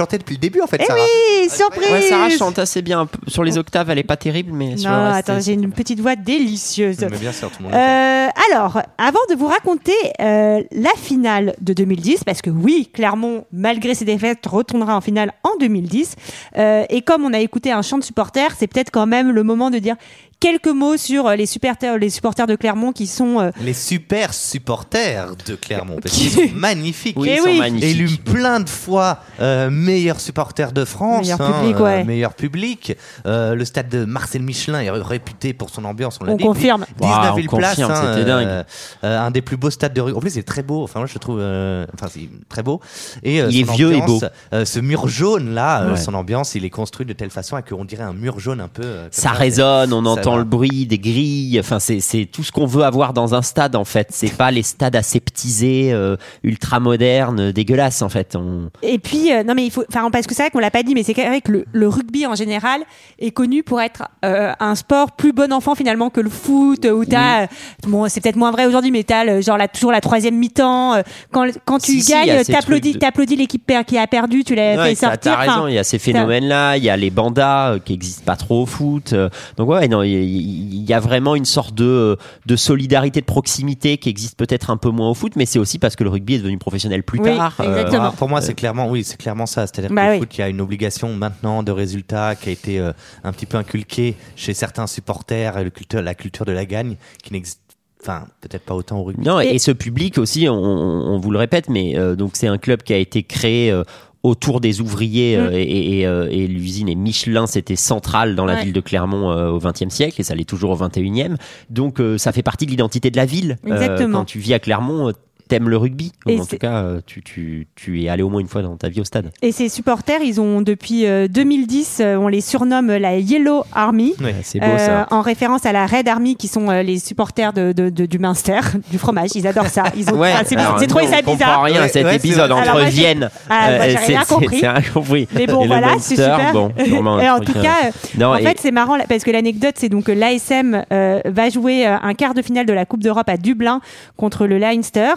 [0.01, 0.99] chantais depuis le début en fait, Eh Sarah.
[0.99, 3.07] oui, surprise Ouais, Sarah chante assez bien.
[3.27, 5.99] Sur les octaves, elle est pas terrible, mais sur Non, reste, attends, j'ai une petite
[5.99, 6.97] voix délicieuse.
[7.09, 7.73] Mais bien sûr, tout le monde.
[7.75, 13.45] Euh, alors, avant de vous raconter euh, la finale de 2010, parce que oui, Clermont,
[13.51, 16.15] malgré ses défaites, retournera en finale en 2010.
[16.57, 19.43] euh, et comme on a écouté un chant de supporters, c'est peut-être quand même le
[19.43, 19.95] moment de dire
[20.41, 24.33] quelques mots sur euh, les supporters, les supporters de Clermont qui sont euh, Les super
[24.33, 27.17] supporters de Clermont, parce Qui- qu'ils sont magnifiques.
[27.17, 27.59] Oui, Eh ils sont oui.
[27.59, 27.89] magnifiques.
[27.95, 32.03] Élus plein de fois euh, meilleurs supporters de France, Meilleur hein, public, euh, ouais.
[32.03, 32.97] meilleur public.
[33.25, 36.17] Euh, le stade de Marcel Michelin est réputé pour son ambiance.
[36.21, 36.43] On, l'a On dit.
[36.43, 36.85] confirme.
[36.99, 38.65] 19 Waouh, 000 on places, confirme, hein, c'était dingue.
[39.03, 40.13] un des plus beaux stades de rue.
[40.13, 40.83] En plus, c'est très beau.
[40.83, 42.81] Enfin, moi, je le trouve, euh, enfin, c'est très beau.
[43.23, 44.19] Et euh, Il est vieux et beau.
[44.53, 45.97] euh, ce mur jaune là, euh, Ouais.
[45.97, 48.81] son ambiance, il est construit de telle façon qu'on dirait un mur jaune un peu.
[48.83, 51.59] euh, Ça résonne, on ça entend le bruit des grilles.
[51.59, 54.07] Enfin, c'est tout ce qu'on veut avoir dans un stade, en fait.
[54.11, 58.35] C'est pas les stades aseptisés, euh, ultra modernes, dégueulasses, en fait.
[58.35, 58.69] On...
[58.81, 60.83] Et puis, euh, non mais il faut, enfin parce que c'est vrai qu'on l'a pas
[60.83, 62.81] dit, mais c'est vrai que le, le rugby en général
[63.19, 67.05] est connu pour être euh, un sport plus bon enfant finalement que le foot, où
[67.05, 67.47] t'as, euh,
[67.87, 71.01] bon c'est peut-être moins vrai aujourd'hui, mais t'as genre la, toujours la troisième mi-temps,
[71.31, 72.93] quand quand tu Si, si, gagnes, ces t'applaudis,
[73.35, 75.19] de- l'équipe qui a perdu, tu l'as Ouais, fait sortir.
[75.21, 78.35] T'as raison, il y a ces phénomènes-là, il y a les bandas qui existent pas
[78.35, 79.13] trop au foot.
[79.57, 82.15] Donc ouais, non, il y, il y a vraiment une sorte de, euh,
[82.45, 85.79] de solidarité, de proximité qui existe peut-être un peu moins au foot, mais c'est aussi
[85.79, 87.55] parce que le rugby est devenu professionnel plus Oui, tard.
[87.59, 88.03] euh, exactement.
[88.05, 89.67] Ah, pour moi, c'est clairement, oui, c'est clairement ça.
[89.67, 90.19] C'est-à-dire Bah que le oui.
[90.19, 92.91] foot, il y a une obligation maintenant de résultat qui a été euh,
[93.23, 96.95] un petit peu inculquée chez certains supporters et le culture, la culture de la gagne
[97.23, 97.59] qui n'existe,
[98.01, 99.23] enfin, peut-être pas autant au rugby.
[99.25, 102.47] Non, et, ce public aussi, on, on- on vous le répète, mais euh, donc c'est
[102.47, 103.83] un club qui a été créé euh,
[104.23, 105.53] autour des ouvriers euh, Mm.
[105.55, 108.63] et, et, euh, et l'usine et Michelin, c'était central dans la Ouais.
[108.65, 111.35] ville de Clermont euh, au XXe siècle et ça l'est toujours au XXIe.
[111.69, 113.57] Donc euh, ça fait partie de l'identité de la ville.
[113.65, 114.19] Euh, Exactement.
[114.19, 115.13] quand tu vis à Clermont, euh,
[115.51, 116.13] t'aimes le rugby.
[116.25, 118.77] Ou en tout cas, euh, tu, tu, tu es allé au moins une fois dans
[118.77, 119.31] ta vie au stade.
[119.41, 124.13] Et ces supporters, ils ont depuis euh, 2010, euh, on les surnomme la Yellow Army.
[124.23, 124.33] Ouais.
[124.43, 125.07] C'est beau euh, ça.
[125.11, 128.17] en référence à la Red Army qui sont euh, les supporters de, de- de- du
[128.17, 128.59] Munster,
[128.91, 129.31] du fromage.
[129.35, 129.83] Ils adorent ça.
[129.97, 131.63] Ils ont, Ouais, c'est nous, ça on comprend bizarre.
[131.63, 133.29] rien à Ouais, cet ouais, épisode entre Alors, moi, Vienne.
[133.49, 134.59] Ah, moi, j'ai c'est- rien c'est- compris.
[134.61, 135.27] C'est rien compris.
[135.35, 136.53] Mais bon, Et voilà, c'est super.
[136.53, 139.31] bon, Et en tout euh, cas, euh, non, en et- fait, c'est marrant parce que
[139.31, 142.85] l'anecdote, c'est donc que l'ASM euh, va jouer euh, un quart de finale de la
[142.85, 143.81] Coupe d'Europe à Dublin
[144.15, 145.11] contre le Leinster.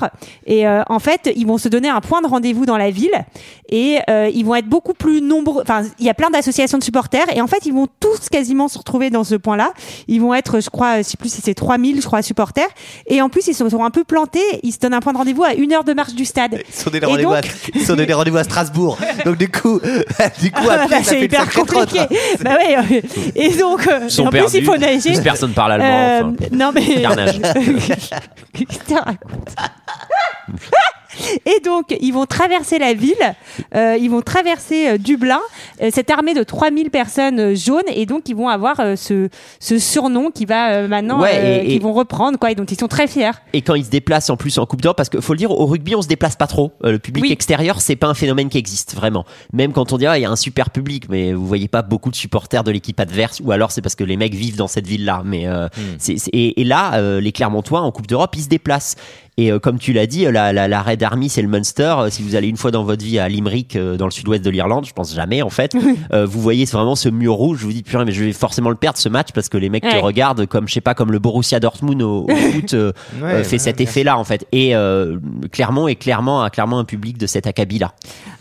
[0.46, 3.12] Et euh, en fait, ils vont se donner un point de rendez-vous dans la ville
[3.70, 5.62] et euh, ils vont être beaucoup plus nombreux.
[5.62, 8.68] Enfin, il y a plein d'associations de supporters et en fait, ils vont tous quasiment
[8.68, 9.72] se retrouver dans ce point-là.
[10.08, 12.68] Ils vont être, je crois, sais plus si c'est 3000, je crois, supporters.
[13.06, 14.40] Et en plus, ils se sont un peu plantés.
[14.62, 16.60] Ils se donnent un point de rendez-vous à une heure de marche du stade.
[16.68, 17.50] Ils sont des Et rendez-vous, à, donc-
[18.44, 18.98] Strasbourg.
[19.24, 19.80] Donc du coup,
[20.40, 22.00] du coup, ça fait c'est hyper compliqué.
[22.42, 22.76] bah ouais.
[22.76, 23.00] euh,
[23.34, 25.12] Et donc, euh, Ils sont en plus, il faut nager.
[25.12, 25.86] Plus personne parle allemand.
[25.86, 26.48] Euh, enfin.
[26.52, 27.40] non mais Carnage.
[31.46, 33.14] Et donc, ils vont traverser la ville,
[33.76, 35.38] euh, ils vont traverser euh, Dublin,
[35.80, 39.28] euh, cette armée de 3000 personnes euh, jaunes, et donc ils vont avoir euh, ce,
[39.60, 42.72] ce surnom qui va euh, maintenant, Ouais, euh, et- qu'ils vont reprendre, quoi, et donc
[42.72, 43.30] ils sont très fiers.
[43.52, 45.52] Et quand ils se déplacent en plus en Coupe d'Europe, parce qu'il faut le dire,
[45.52, 46.72] au rugby, on se déplace pas trop.
[46.84, 47.30] Euh, le public Oui.
[47.32, 49.24] extérieur, c'est pas un phénomène qui existe vraiment.
[49.52, 51.82] Même quand on dit ah, il y a un super public, mais vous voyez pas
[51.82, 54.66] beaucoup de supporters de l'équipe adverse, ou alors c'est parce que les mecs vivent dans
[54.68, 55.22] cette ville-là.
[55.24, 55.68] Mais euh,
[55.98, 58.96] c'est- et, et là, euh, les Clermontois en Coupe d'Europe, ils se déplacent.
[59.36, 61.94] Et euh, comme tu l'as dit, la, la, la Red Army, c'est le Munster.
[61.98, 64.44] Euh, Si vous allez une fois dans votre vie à Limerick, euh, dans le sud-ouest
[64.44, 65.72] de l'Irlande, je pense jamais en fait,
[66.12, 67.58] euh, vous voyez vraiment ce mur rouge.
[67.60, 69.68] Je vous dis, purée, mais je vais forcément le perdre ce match parce que les
[69.70, 70.00] mecs te Ouais.
[70.00, 73.42] regardent comme, je sais pas, comme le Borussia Dortmund au, au foot euh, Ouais, euh,
[73.44, 74.46] fait ouais, cet effet-là en fait.
[74.52, 75.18] Et euh,
[75.50, 77.92] Clermont est clairement, a clairement un public de cet acabit-là.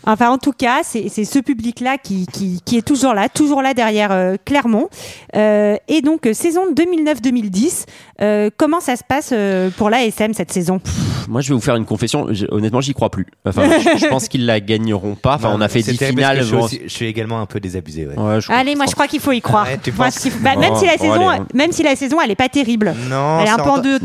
[0.06, 3.62] Enfin, en tout cas, c'est c'est ce public-là qui, qui, qui est toujours là, toujours
[3.62, 4.88] là derrière euh, Clermont.
[5.34, 8.13] Euh, et donc, euh, saison 2009-2010, euh,
[8.56, 10.80] comment ça se passe euh, pour l'ASM cette saison?
[11.28, 12.26] Moi, je vais vous faire une confession.
[12.50, 13.26] Honnêtement, j'y crois plus.
[13.44, 15.34] Enfin, je, je pense qu'ils la gagneront pas.
[15.34, 16.42] Enfin, Non, on a fait c'est 10 terrible parce finales.
[16.44, 18.06] Je suis, bon, aussi- je suis également un peu désabusé.
[18.06, 18.16] Ouais.
[18.16, 19.66] ouais, je- Allez, moi je crois qu'il faut y croire.
[19.66, 21.46] Ouais, tu Moi, penses ce qu'il faut- bah, même, si la saison, allez, hein.
[21.54, 22.94] même si la saison, elle est pas terrible.
[23.08, 23.98] Non, Elle est un peu en deux-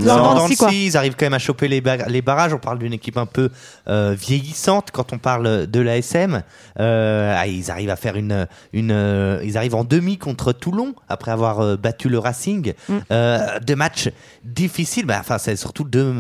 [0.56, 0.72] quoi.
[0.72, 2.54] Ils arrivent quand même à choper les, les barrages.
[2.54, 3.50] On parle d'une équipe un peu
[3.88, 6.44] euh, vieillissante quand on parle de l'ASM.
[6.80, 10.94] Euh, ah, ils arrivent à faire une, une euh, ils arrivent en demi contre Toulon
[11.10, 12.74] après avoir euh, battu le Racing.
[12.88, 12.98] Mm.
[13.12, 14.10] Euh, deux matchs
[14.44, 15.06] difficiles.
[15.06, 16.14] Bah, enfin, c'est surtout deux.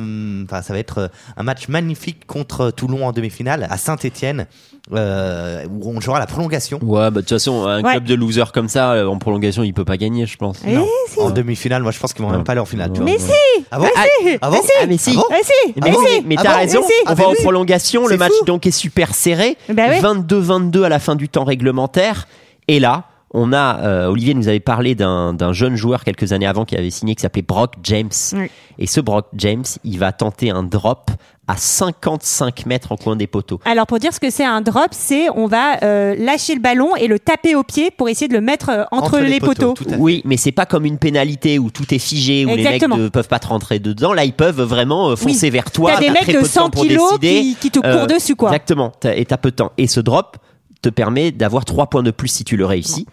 [0.45, 4.47] Enfin, ça va être euh, un match magnifique contre Toulon en demi-finale à Saint-Étienne
[4.93, 6.79] euh, où on jouera la prolongation.
[6.81, 7.91] Ouais, bah, de toute façon, un Ouais.
[7.91, 10.61] club de losers comme ça, euh, en prolongation, il peut pas gagner, je pense.
[10.65, 10.87] Eh, Non.
[11.07, 11.19] si.
[11.19, 12.91] En demi-finale, moi je pense qu'ils vont même pas aller en finale.
[13.03, 13.31] Mais si
[13.71, 13.89] Ah bon Mais
[14.31, 15.15] si Ah bon Mais si Ah, mais si.
[15.17, 17.13] Ah Mais si Mais, Mais mais- si mais Ah t'as raison, Mais si on Ah,
[17.13, 18.45] va mais en prolongation, le match fou.
[18.45, 19.99] donc est super serré, Bah ouais.
[20.01, 22.27] 22-22 à la fin du temps réglementaire,
[22.67, 26.47] et là, on a, euh, Olivier nous avait parlé d'un d'un jeune joueur quelques années
[26.47, 28.49] avant qui avait signé qui s'appelait Brock James, Oui.
[28.77, 31.11] et ce Brock James, il va tenter un drop
[31.47, 33.59] à 55 mètres en coin des poteaux.
[33.65, 36.95] Alors pour dire ce que c'est un drop, c'est on va euh, lâcher le ballon
[36.95, 39.73] et le taper au pied pour essayer de le mettre euh, entre, les, poteaux.
[39.97, 42.95] Oui, mais c'est pas comme une pénalité où tout est figé, où Exactement.
[42.95, 44.13] les mecs ne peuvent pas te rentrer dedans.
[44.13, 45.49] Là, ils peuvent vraiment foncer Oui.
[45.49, 45.93] vers toi.
[45.93, 48.35] T'as des mecs de peu temps 100 pour kilos qui, qui te courent Euh, dessus
[48.35, 48.49] quoi.
[48.49, 49.71] Exactement, et t'as peu de temps.
[49.79, 50.37] Et ce drop
[50.83, 53.05] te permet d'avoir trois points de plus si tu le réussis.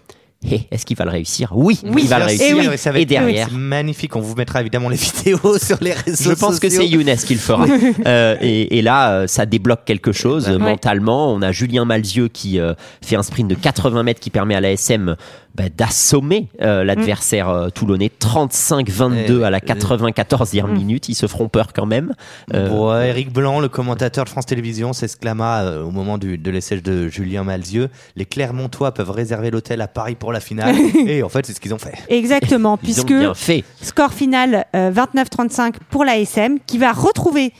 [0.50, 2.02] Et est-ce qu'il va le réussir Oui, Oui.
[2.04, 2.62] il va le réussir.
[2.62, 4.14] sûr, ça va Et derrière, magnifique.
[4.16, 7.34] On vous mettra évidemment les vidéos sur les réseaux je pense que c'est Younes qui
[7.34, 7.66] le fera.
[8.06, 10.58] Euh, et, et là, euh, ça débloque quelque chose euh, Ouais.
[10.70, 11.32] mentalement.
[11.32, 14.60] On a Julien Malzieux qui euh, fait un sprint de 80 mètres qui permet à
[14.60, 15.16] l'ASM
[15.56, 21.08] bah, d'assommer euh, l'adversaire euh, toulonnais 35-22 à la 94e minute.
[21.08, 22.14] Ils se feront peur quand même.
[22.54, 26.50] Euh, Bon, Eric Blanc, le commentateur de France Télévisions, s'exclama euh, au moment du, de
[26.50, 30.74] l'essai de Julien Malzieux Les Clermontois peuvent réserver l'hôtel à Paris pour la finale.
[31.06, 31.94] Et en fait, c'est ce qu'ils ont fait.
[32.08, 33.64] Exactement, ils ont puisque bien fait.
[33.80, 37.52] score final euh, 29-35 pour l'ASM qui va retrouver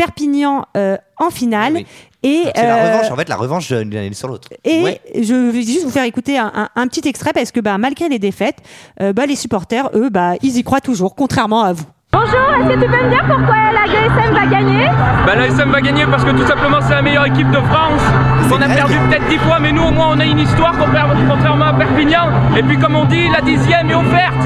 [0.00, 1.74] Perpignan euh, en finale.
[1.74, 1.86] Oui.
[2.22, 4.48] Et, C'est la euh, revanche, en fait, la revanche d'une année sur l'autre.
[4.64, 5.00] Et Ouais.
[5.20, 8.08] je vais juste vous faire écouter un, un- un petit extrait parce que bah, malgré
[8.08, 8.56] les défaites,
[9.02, 11.84] euh, bah, les supporters, eux, bah, ils y croient toujours, contrairement à vous.
[12.12, 14.86] Bonjour, est-ce que tu peux me dire pourquoi la GSM va gagner
[15.24, 18.02] Bah l'ASM va gagner parce que tout simplement c'est la meilleure équipe de France.
[18.52, 21.66] On a perdu peut-être dix fois mais nous au moins on a une histoire contrairement
[21.66, 22.28] à Perpignan.
[22.56, 24.42] Et puis comme on dit, la dixième est offerte.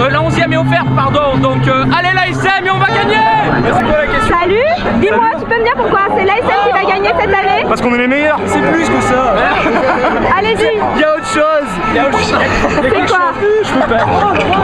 [0.00, 1.36] Euh, la onzième est offerte, pardon.
[1.38, 3.16] Donc euh, allez l'ASM et on va gagner
[3.64, 6.92] C'est quoi la question Salut, dis-moi, tu peux me dire pourquoi c'est l'ASM qui va
[6.92, 9.34] gagner cette année Parce qu'on est les meilleurs, c'est plus que ça.
[10.38, 11.68] Allez-y, Il y a autre chose.
[11.90, 12.38] Il y a autre chose.
[12.80, 13.32] c'est quoi
[13.64, 14.04] Je peux pas.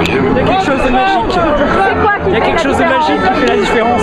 [0.07, 1.33] Il y a quelque chose de magique.
[1.33, 4.03] C'est quoi qui quelque la chose de magique qui fait la différence.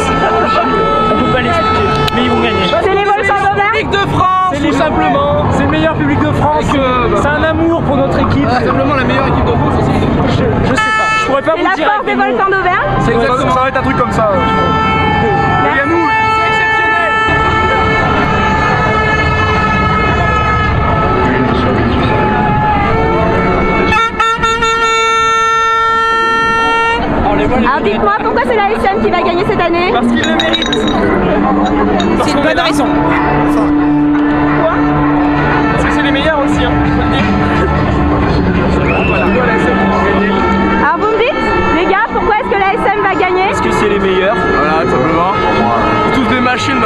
[1.13, 2.65] On peut pas l'expliquer, mais ils vont gagner.
[2.83, 5.45] C'est les volcans d'Auvergne Public de France, tout simplement.
[5.51, 6.65] C'est le meilleur public de France.
[7.21, 8.47] C'est un amour pour notre équipe.
[8.59, 9.91] C'est simplement la meilleure équipe de France aussi.
[10.29, 11.07] Je, je sais pas.
[11.21, 11.85] Je pourrais pas vous la dire.
[11.85, 13.51] force avec des volcans d'Auvergne C'est exactement.
[13.53, 14.31] Ça va être un truc comme ça.
[15.65, 17.11] Et à nous, c'est exceptionnel.
[27.29, 28.55] Oh, les voilà, Alors les dites-moi pourquoi c'est
[29.49, 30.69] cette année Parce qu'il le mérite.
[32.23, 32.85] C'est une bonne raison.
[34.61, 34.73] Quoi
[35.73, 37.25] Parce que c'est les meilleurs aussi, hein, faut le dire.
[39.07, 40.85] Voilà, c'est bon.
[40.85, 41.41] Alors vous me dites,
[41.79, 44.35] les gars, pourquoi est-ce que l'ASM va gagner Parce que c'est les meilleurs.
[44.35, 45.33] Voilà, tout simplement.
[46.13, 46.79] Tous des machines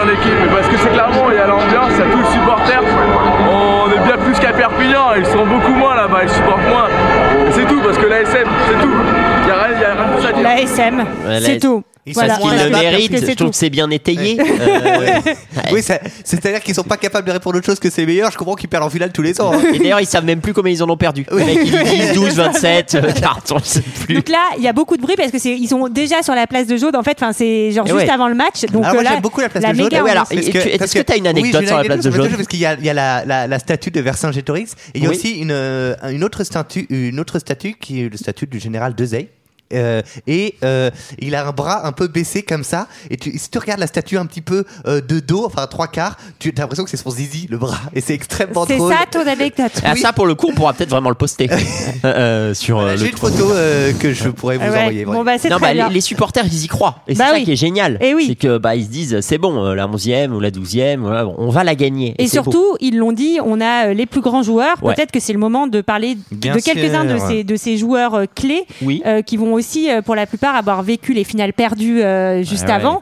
[0.78, 2.84] c'est clairement, il y a l'ambiance, il y a tous les supporters.
[3.50, 6.88] On est bien plus qu'à Perpignan, ils sont beaucoup moins là-bas, ils supportent moins.
[7.52, 8.92] C'est tout, parce que l'ASM, c'est tout.
[9.42, 10.44] Il n'y a rien, il y a rien de plus à dire.
[10.44, 11.84] La SM, Ouais, c'est la- tout.
[12.08, 12.36] Ils Voilà.
[12.36, 14.38] sont qu'ils le méritent, je c'est trouve que c'est bien étayé.
[14.40, 15.10] Euh,
[15.72, 15.82] Oui,
[16.24, 18.32] c'est-à-dire qu'ils sont pas capables de répondre autre chose que c'est meilleur.
[18.32, 19.52] Je comprends qu'ils perdent en finale tous les ans.
[19.54, 19.62] hein.
[19.74, 21.26] Et d'ailleurs, ils savent même plus combien ils en ont perdu.
[21.32, 23.02] Les mecs, ils disent 12, 27, euh,
[23.60, 24.16] je sais plus.
[24.16, 26.36] Donc là, il y a beaucoup de bruit parce que c'est ils sont déjà sur
[26.36, 26.96] la place de Jaude.
[26.96, 28.10] En fait, enfin, c'est genre Et juste ouais.
[28.10, 28.66] avant le match.
[28.72, 30.38] Donc Alors euh, moi là, j'aime beaucoup la place la de Ah ouais, alors, tu-
[30.38, 33.60] est-ce que t'as une anecdote sur la place de Jaune Parce qu'il y a, la,
[33.60, 35.16] statue de Vercingétorix et il y a Oui.
[35.16, 38.94] aussi une, euh, une, autre statue, une autre statue qui est le statut du général
[38.94, 39.30] Dezey.
[39.74, 43.50] Euh, et euh, il a un bras un peu baissé comme ça et tu, si
[43.50, 46.62] tu regardes la statue un petit peu euh, de dos enfin trois quarts tu as
[46.62, 49.72] l'impression que c'est son zizi le bras et c'est extrêmement C'est drôle ça ton anecdote.
[49.84, 50.00] Ah, Oui.
[50.02, 51.50] ça, pour le coup, on pourra peut-être vraiment le poster
[52.06, 54.80] euh, sur Voilà, le j'ai une photo euh, que je pourrais vous Ah ouais.
[54.82, 55.88] envoyer Bon bah c'est non, très bah, bien.
[55.88, 57.00] les, les supporters, ils y croient.
[57.08, 57.44] Et c'est Bah ça oui.
[57.44, 57.98] qui est génial.
[58.02, 58.26] Et oui.
[58.28, 61.34] C'est que bah, ils se disent, c'est bon, la 11e ou la 12e, voilà, bon,
[61.40, 62.14] on va la gagner.
[62.20, 62.52] Et c'est beau.
[62.52, 64.78] surtout, ils l'ont dit, on a les plus grands joueurs.
[64.84, 64.94] Ouais.
[64.94, 68.26] Peut-être que c'est le moment de parler Bien de quelques-uns de ces, de ces joueurs
[68.36, 69.02] clés Oui.
[69.06, 72.64] euh, qui vont aussi, euh, pour la plupart, avoir vécu les finales perdues euh, juste
[72.66, 73.02] Ouais, ouais.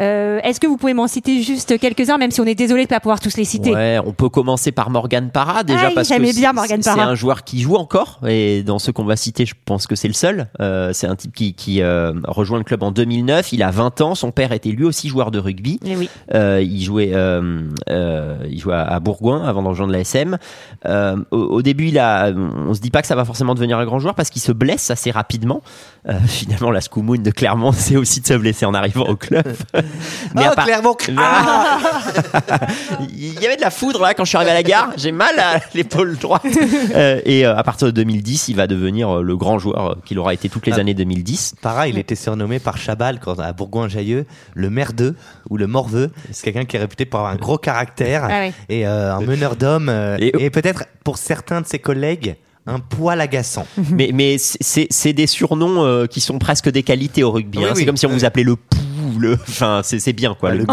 [0.00, 2.88] Euh, Est-ce que vous pouvez m'en citer juste quelques-uns, même si on est désolé de
[2.88, 6.08] pas pouvoir tous les citer Ouais, on peut commencer par Morgan Parra déjà Ah, parce
[6.08, 7.04] que c'est- bien Morgan c'est Parra.
[7.08, 10.08] un joueur qui joue encore et dans ceux qu'on va citer, je pense que c'est
[10.08, 10.48] le seul.
[10.60, 13.52] Euh, c'est un type qui, qui euh, rejoint le club en 2009.
[13.52, 14.14] Il a 20 ans.
[14.14, 15.78] Son père était lui aussi joueur de rugby.
[15.84, 16.08] Eh oui.
[16.34, 20.38] Euh, il jouait, euh, euh, il jouait à, Bourgoin avant de rejoindre la SM.
[20.86, 23.78] Euh, au, au début, il a, on se dit pas que ça va forcément devenir
[23.78, 25.62] un grand joueur parce qu'il se blesse assez rapidement.
[26.08, 29.44] Euh, finalement, la Scoumoun de Clermont, c'est aussi de se blesser en arrivant au club.
[30.34, 31.78] Mais Ah, à part- Clermont Ah
[33.10, 34.90] Il y avait de la foudre là quand je suis arrivé à la gare.
[34.96, 36.42] J'ai mal à l'épaule droite.
[36.94, 40.18] Euh, et euh, à partir de 2010, il va devenir euh, le grand joueur qu'il
[40.18, 40.80] aura été toutes les Ah.
[40.80, 41.54] années 2010.
[41.60, 45.16] Pareil, il était surnommé par Chabal quand, à Bourgoin-Jailleux le merdeux
[45.50, 46.10] ou le morveux.
[46.30, 49.56] C'est quelqu'un qui est réputé pour avoir un gros caractère Ah et euh, un meneur
[49.56, 49.88] d'hommes
[50.20, 53.66] et, Et- peut-être pour certains de ses collègues un poil agaçant.
[53.90, 57.58] mais mais c'est c'est des surnoms euh, qui sont presque des qualités au rugby.
[57.58, 57.68] Oui, hein.
[57.72, 57.80] oui.
[57.80, 58.76] C'est comme si on vous appelait le pou,
[59.24, 59.32] le.
[59.48, 60.50] Enfin, c'est c'est bien quoi.
[60.52, 60.64] le Le.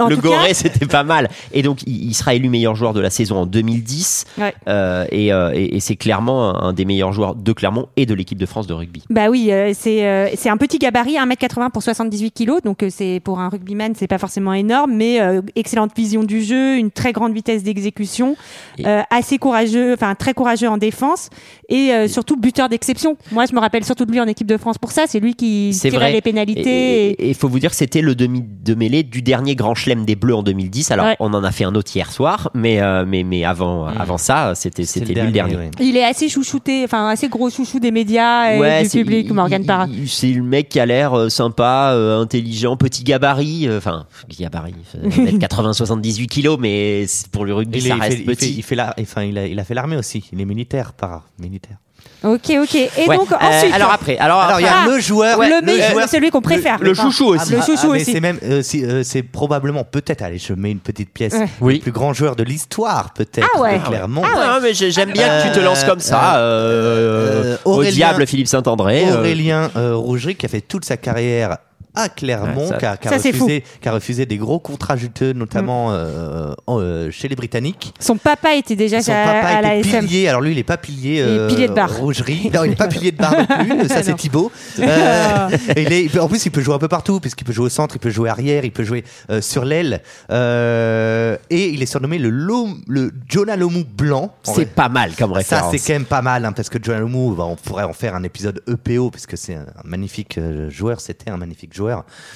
[0.00, 1.28] En le Goré, c'était pas mal.
[1.52, 4.24] Et donc, il, il sera élu meilleur joueur de la saison en 2010.
[4.38, 4.54] Ouais.
[4.68, 8.14] Euh, et euh, et, et c'est clairement un des meilleurs joueurs de Clermont et de
[8.14, 9.02] l'équipe de France de rugby.
[9.10, 12.88] Bah oui, euh, c'est euh, c'est un petit gabarit, 1m80 pour 78 kilos, donc euh,
[12.90, 16.90] c'est pour un rugbyman, c'est pas forcément énorme, mais euh, excellente vision du jeu, une
[16.90, 18.36] très grande vitesse d'exécution,
[18.78, 21.30] Et- euh, assez courageux, enfin très courageux en défense
[21.68, 23.16] et euh, surtout buteur d'exception.
[23.32, 25.34] Moi, je me rappelle surtout de lui en équipe de France pour ça, c'est lui
[25.34, 26.12] qui tirait vrai.
[26.12, 27.10] les pénalités.
[27.10, 29.74] et- Et il faut vous dire que c'était le demi de mêlée du dernier grand
[29.74, 30.90] chelem des Bleus en 2010.
[30.90, 31.16] Alors, Ouais.
[31.20, 34.54] on en a fait un autre hier soir, mais, euh, mais, mais avant, avant ça,
[34.54, 35.56] c'était c'était lui le dernier.
[35.56, 35.70] ouais.
[35.80, 39.26] Il est assez chouchouté, enfin assez gros chouchou des médias et Ouais, du c'est- public,
[39.28, 39.86] il- Morgan Parra.
[40.06, 43.68] C'est le mec qui a l'air euh, sympa, euh, intelligent, petit gabarit.
[43.68, 44.06] euh, Enfin,
[44.38, 48.26] gabarit, euh, 80-78 kilos, mais pour le rugby, Il, est- ça il reste fait, il
[48.26, 48.54] fait- petit.
[48.56, 50.24] il fait la- enfin, il a, il a fait l'armée aussi.
[50.32, 51.76] Il est militaire, para militaire.
[52.24, 52.74] Ok, ok.
[52.74, 53.16] Et Ouais.
[53.16, 55.62] donc Euh, ensuite, alors après, alors, Alors il y a Ah, le joueur, le, le
[55.64, 56.78] meilleur- joueur- celui qu'on préfère.
[56.80, 57.52] le chouchou aussi.
[57.52, 58.12] Le Ah, chouchou ah, mais aussi.
[58.12, 60.22] C'est même, euh, euh, c'est probablement peut-être.
[60.22, 61.34] Allez, je mets une petite pièce.
[61.34, 61.48] Ouais.
[61.60, 61.74] Oui.
[61.76, 63.46] Le plus grand joueur de l'histoire, peut-être.
[63.54, 63.78] Ah ouais.
[63.78, 64.22] de Clermont.
[64.22, 66.36] Non, mais j'ai- j'aime bien que tu te lances comme ça.
[66.36, 69.04] euh, euh, au Aurélien- diable, Philippe Saint-André.
[69.08, 71.58] euh, Aurélien euh, Rougerie qui a fait toute sa carrière
[71.96, 74.36] à Clermont, Ouais, ça- qui, a, qui a ça, c'est refusé, qui a refusé des
[74.36, 77.92] gros contrats juteux, notamment euh, en, euh, chez les Britanniques.
[77.98, 80.04] Son papa était déjà Son à, papa à la était SM.
[80.06, 80.28] pilier.
[80.28, 81.14] Alors lui, il est pas pilier.
[81.14, 81.96] Il est euh, pilier de bar.
[81.96, 82.50] Rougerie.
[82.54, 83.46] Non, il est pas pilier de bar non
[83.78, 83.88] plus.
[83.88, 84.16] Ça, c'est Non.
[84.16, 84.52] Thibaut.
[84.78, 87.44] Euh, et il est- il peut- en plus, il peut jouer un peu partout, puisqu'il
[87.44, 90.02] peut jouer au centre, il peut jouer arrière, il peut jouer euh, sur l'aile.
[90.50, 94.34] Euh, et il est surnommé le, Lom- le Jonah Lomu blanc.
[94.42, 95.72] C'est pas mal comme ça, référence.
[95.72, 98.14] c'est quand même pas mal, hein, parce que Jonah Lomu, bah, on pourrait en faire
[98.14, 101.85] un épisode EPO, puisque c'est un, magnifique euh, joueur, c'était un magnifique joueur,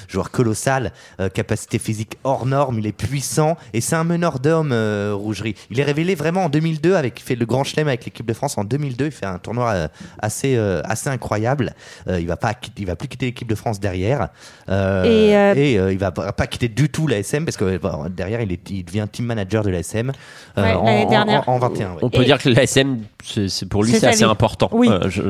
[0.08, 4.72] joueur colossal, euh, capacité physique hors norme, il est puissant, et c'est un meneur d'hommes,
[4.72, 5.54] euh, Rougerie.
[5.70, 8.32] Il est révélé vraiment en 2002, avec, il fait le grand chelem avec l'équipe de
[8.34, 9.88] France en 2002, il fait un tournoi euh,
[10.20, 11.74] assez, euh, assez incroyable.
[12.08, 14.28] Euh, il va pas, quitter- il va plus quitter l'équipe de France derrière,
[14.68, 17.76] euh, Et, euh, et euh, il va pas quitter du tout la SM, parce que
[17.78, 20.12] bon, derrière, il, est, il devient team manager de la SM
[20.58, 21.48] euh, Ouais, en, dernière.
[21.48, 21.90] en- en 21.
[21.92, 21.98] ouais.
[22.02, 24.30] On peut Et- dire que l'ASM, c'est c'est- pour lui, C'est assez vie.
[24.30, 24.68] important.
[24.72, 24.88] Oui.
[24.90, 25.22] Euh, je-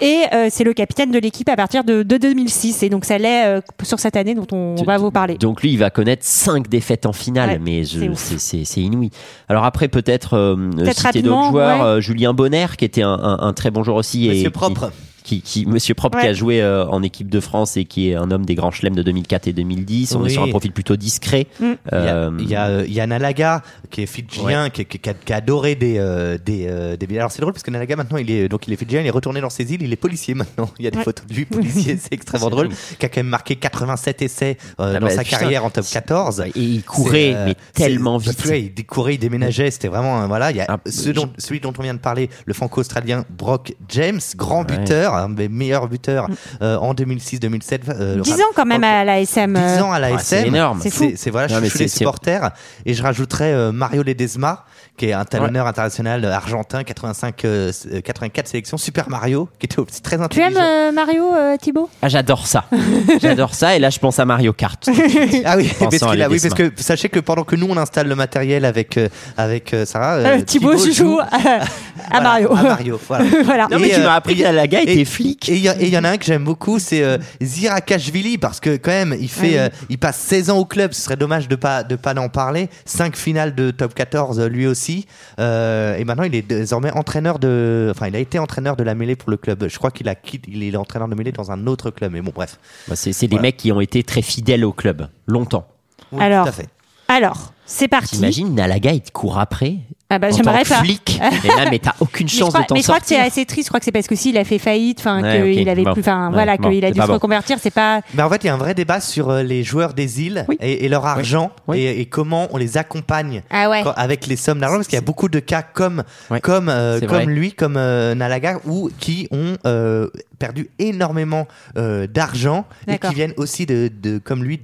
[0.00, 2.82] Et euh, c'est le capitaine de l'équipe à partir de, de 2006.
[2.82, 5.36] Et donc ça l'est euh, sur cette année dont on Tu- va vous parler.
[5.38, 9.10] Donc lui, il va connaître cinq défaites en finale, Ouais, mais je- c'est inouï.
[9.48, 11.78] Alors après, peut-être euh, Peut-être citer d'autres joueurs.
[11.80, 11.84] ouais.
[11.84, 14.28] euh, Julien Bonner, qui était un, un- un très bon joueur aussi.
[14.28, 14.90] Monsieur et propre.
[15.28, 16.30] Qui, qui Monsieur Propre qui Ouais.
[16.30, 18.94] a joué euh, en équipe de France et qui est un homme des grands chelems
[18.96, 20.14] de 2004 et 2010.
[20.14, 20.26] On Oui.
[20.28, 21.46] est sur un profil plutôt discret.
[21.60, 21.64] Mm.
[21.64, 24.70] Il y a, Euh, il y a, euh, il y a Nalaga qui est fidjien,
[24.70, 27.52] qui, qui- qui a, qui a adoré des euh, des, euh, des- Alors c'est drôle
[27.52, 29.70] parce que Nalaga maintenant il est donc il est fidjien, il est retourné dans ses
[29.72, 30.70] îles, il est policier maintenant.
[30.78, 31.04] Il y a des Ouais.
[31.04, 32.70] photos de lui policier, c'est extrêmement drôle.
[32.98, 35.38] Qui a quand même marqué 87 essais euh, Ah dans bah, sa putain.
[35.38, 36.40] carrière en top 14.
[36.40, 38.46] et il courait euh, mais tellement c'est- vite.
[38.46, 40.50] ouais, il décourait, il déménageait, c'était vraiment voilà.
[40.52, 43.74] Il y a Ah, ce dont- celui dont on vient de parler, le franco-australien Brock
[43.90, 46.28] James, grand buteur, un des meilleurs buteurs
[46.62, 47.80] euh, en 2006-2007.
[47.88, 49.54] euh, 10 ans quand même à la SM.
[49.54, 50.42] 10 euh, ans à la Ouais, SM.
[50.42, 50.80] c'est énorme.
[50.82, 51.04] C'est fou.
[51.10, 52.50] C'est c'est- voilà, Non, je suis les supporters.
[52.86, 54.64] Et je rajouterais euh, Mario Ledesma,
[54.96, 58.76] qui est un talonneur international argentin, 85, euh, euh, 84 sélections.
[58.78, 60.48] Super Mario, qui était aussi très Tu intelligent.
[60.50, 61.88] aimes euh, Mario, euh, Thibaut?
[62.02, 62.64] Ah, j'adore ça.
[63.22, 63.76] j'adore ça.
[63.76, 64.88] Et là, je pense à Mario Kart.
[65.44, 68.96] Ah oui, parce, oui, que sachez que pendant que nous on installe le matériel avec
[68.96, 71.30] euh, avec euh, Sarah, euh, Euh, Thibaut joue à, à
[72.10, 72.52] voilà, Mario.
[72.52, 73.24] à Mario, voilà.
[73.44, 73.68] voilà.
[73.70, 75.48] Non, mais Et, tu euh, m'as appris à la gars était flic.
[75.48, 78.90] Et il y, en a un que j'aime beaucoup, c'est euh, Zirakashvili parce que quand
[78.90, 79.72] même il fait, Ah oui.
[79.80, 80.92] euh, il passe 16 ans au club.
[80.92, 82.68] Ce serait dommage de pas de pas en parler.
[82.84, 85.06] 5 finales de top 14 euh, lui aussi.
[85.40, 88.94] Euh, et maintenant il est désormais entraîneur de, enfin il a été entraîneur de la
[88.94, 89.66] mêlée pour le club.
[89.68, 92.12] Je crois qu'il a quitté, il est entraîneur de mêlée dans un autre club.
[92.12, 92.58] Mais bon bref.
[92.88, 95.66] Bah, c'est c'est des mecs qui ont été très fidèles au club longtemps.
[96.12, 96.68] Oui, Alors, tout à fait.
[97.08, 98.16] Alors, c'est parti.
[98.16, 99.76] T'imagines, Nalaga, il te court après.
[100.10, 100.76] Ah bah j'aimerais pas.
[100.76, 101.20] flic.
[101.44, 103.30] Et là, mais t'as aucune chance crois, de t'en mais je crois que c'est sortir.
[103.30, 103.66] assez triste.
[103.66, 105.68] Je crois que c'est parce que s'il a fait faillite, enfin Ouais, qu'il ok.
[105.68, 105.92] avait Bon.
[105.92, 107.12] plus, enfin Ouais, voilà, bon, qu'il a dû se bon.
[107.12, 107.58] reconvertir.
[107.60, 108.00] C'est pas.
[108.14, 110.46] Mais en fait, il y a un vrai débat sur euh, les joueurs des îles
[110.48, 110.56] Oui.
[110.60, 111.80] et, et leur argent Oui.
[111.80, 113.82] Et, et comment on les accompagne Ah ouais.
[113.82, 116.02] quand- avec les sommes d'argent parce qu'il y a beaucoup de cas comme
[116.42, 117.26] comme euh, comme vrai.
[117.26, 120.08] lui comme euh, Nalaga ou qui ont euh,
[120.38, 124.60] perdu énormément euh, d'argent et qui viennent aussi de, de comme lui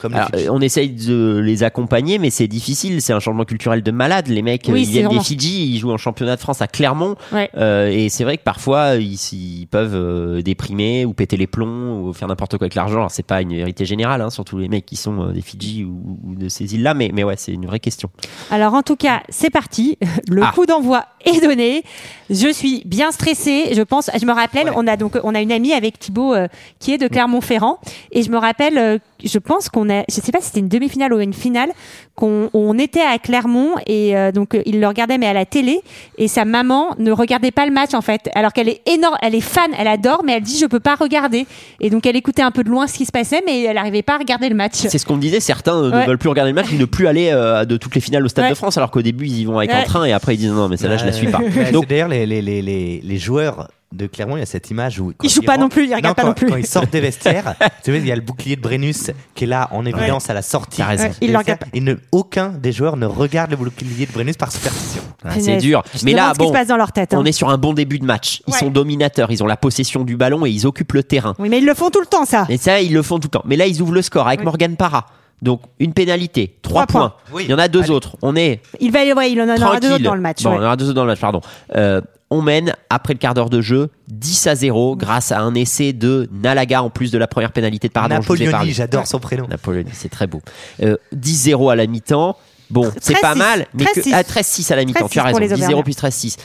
[0.00, 3.00] comme Alors, les euh, on essaye de les accompagner, mais c'est difficile.
[3.02, 4.28] C'est un changement culturel de malade.
[4.28, 6.62] Les mecs, Oui, euh, ils viennent vraiment- des Fidji, ils jouent en championnat de France
[6.62, 7.16] à Clermont.
[7.32, 7.50] Ouais.
[7.56, 12.00] Euh, et c'est vrai que parfois, ils, ils peuvent euh, déprimer ou péter les plombs
[12.02, 12.98] ou faire n'importe quoi avec l'argent.
[12.98, 15.84] Alors, c'est pas une vérité générale, hein, surtout les mecs qui sont euh, des Fidji
[15.84, 16.94] ou, ou de ces îles-là.
[16.94, 18.10] Mais, mais ouais, c'est une vraie question.
[18.50, 19.98] Alors en tout cas, c'est parti.
[20.28, 20.52] Le Ah.
[20.54, 21.82] coup d'envoi est donné.
[22.30, 23.70] Je suis bien stressée.
[23.74, 24.08] Je pense.
[24.18, 24.74] Je me rappelle, Ouais.
[24.76, 26.46] on a donc on a une amie avec Thibaut euh,
[26.78, 27.78] qui est de Clermont-Ferrand
[28.12, 28.78] et je me rappelle.
[28.78, 30.02] euh, je pense qu'on a.
[30.08, 31.70] Je sais pas si c'était une demi-finale ou une finale.
[32.14, 35.44] Qu'on on était à Clermont et euh, donc euh, il le regardait mais à la
[35.46, 35.80] télé
[36.18, 38.28] et sa maman ne regardait pas le match en fait.
[38.34, 40.94] Alors qu'elle est énorme, elle est fan, elle adore, mais elle dit je peux pas
[40.96, 41.46] regarder.
[41.80, 44.02] Et donc elle écoutait un peu de loin ce qui se passait, mais elle n'arrivait
[44.02, 44.74] pas à regarder le match.
[44.74, 45.40] C'est ce qu'on me disait.
[45.40, 46.02] Certains euh, Ouais.
[46.02, 48.28] ne veulent plus regarder le match, ne plus aller euh, de toutes les finales au
[48.28, 48.50] Stade Ouais.
[48.50, 50.52] de France, alors qu'au début ils y vont avec un train et après ils disent
[50.52, 51.38] non, mais celle-là je la suis pas.
[51.56, 54.46] Ouais, Donc c'est d'ailleurs les, les, les, les, les joueurs de Clermont, il y a
[54.46, 56.34] cette image où quand Ils jouent pas rentrent- non plus, ils regardent pas quand, non
[56.34, 56.46] plus.
[56.46, 59.44] Quand ils sortent des vestiaires, tu vois, il y a le bouclier de Brennus qui
[59.44, 60.76] est là en évidence à la sortie.
[60.78, 61.04] T'as raison.
[61.20, 65.02] Ouais, des Et ne- aucun des joueurs ne regarde le bouclier de Brennus par superstition.
[65.24, 65.82] Ah, c'est dur.
[65.92, 67.14] Je Mais là, demande ce qui bon, se passe dans leur tête.
[67.14, 67.18] hein.
[67.20, 68.42] on est sur un bon début de match.
[68.46, 68.58] Ils Ouais.
[68.60, 71.34] sont dominateurs, ils ont la possession du ballon et ils occupent le terrain.
[71.40, 72.46] Oui, mais ils le font tout le temps, ça.
[72.48, 73.42] Et ça, ils le font tout le temps.
[73.44, 74.44] Mais là, ils ouvrent le score avec Oui.
[74.44, 75.06] Morgan Parra.
[75.42, 77.14] Donc, une pénalité, trois Trois points.
[77.26, 77.36] points.
[77.38, 77.44] Oui.
[77.46, 77.90] Il y en a deux Allez.
[77.90, 78.16] autres.
[78.22, 79.80] On est Il va, ouais, il en aura tranquille.
[79.80, 80.42] deux autres dans le match.
[80.42, 80.56] Bon, ouais.
[80.56, 81.40] on en aura deux autres dans le match, pardon.
[81.76, 82.00] Euh,
[82.30, 85.92] on mène, après le quart d'heure de jeu, 10 à 0 grâce à un essai
[85.92, 88.72] de Nalaga en plus de la première pénalité de Napoleoni, parlé.
[88.72, 89.48] j'adore son prénom.
[89.48, 90.40] Napoléon, c'est très beau.
[90.82, 92.36] Euh, 10-0 à la mi-temps.
[92.70, 93.20] Bon, c'est 13-6.
[93.20, 94.10] pas mal, mais que, 13-6.
[94.14, 95.54] ah, 13-6 à la mi-temps, tu as 13-6 pour raison.
[95.56, 95.82] les 10-0 Auvergnats.
[95.82, 96.36] plus 13-6.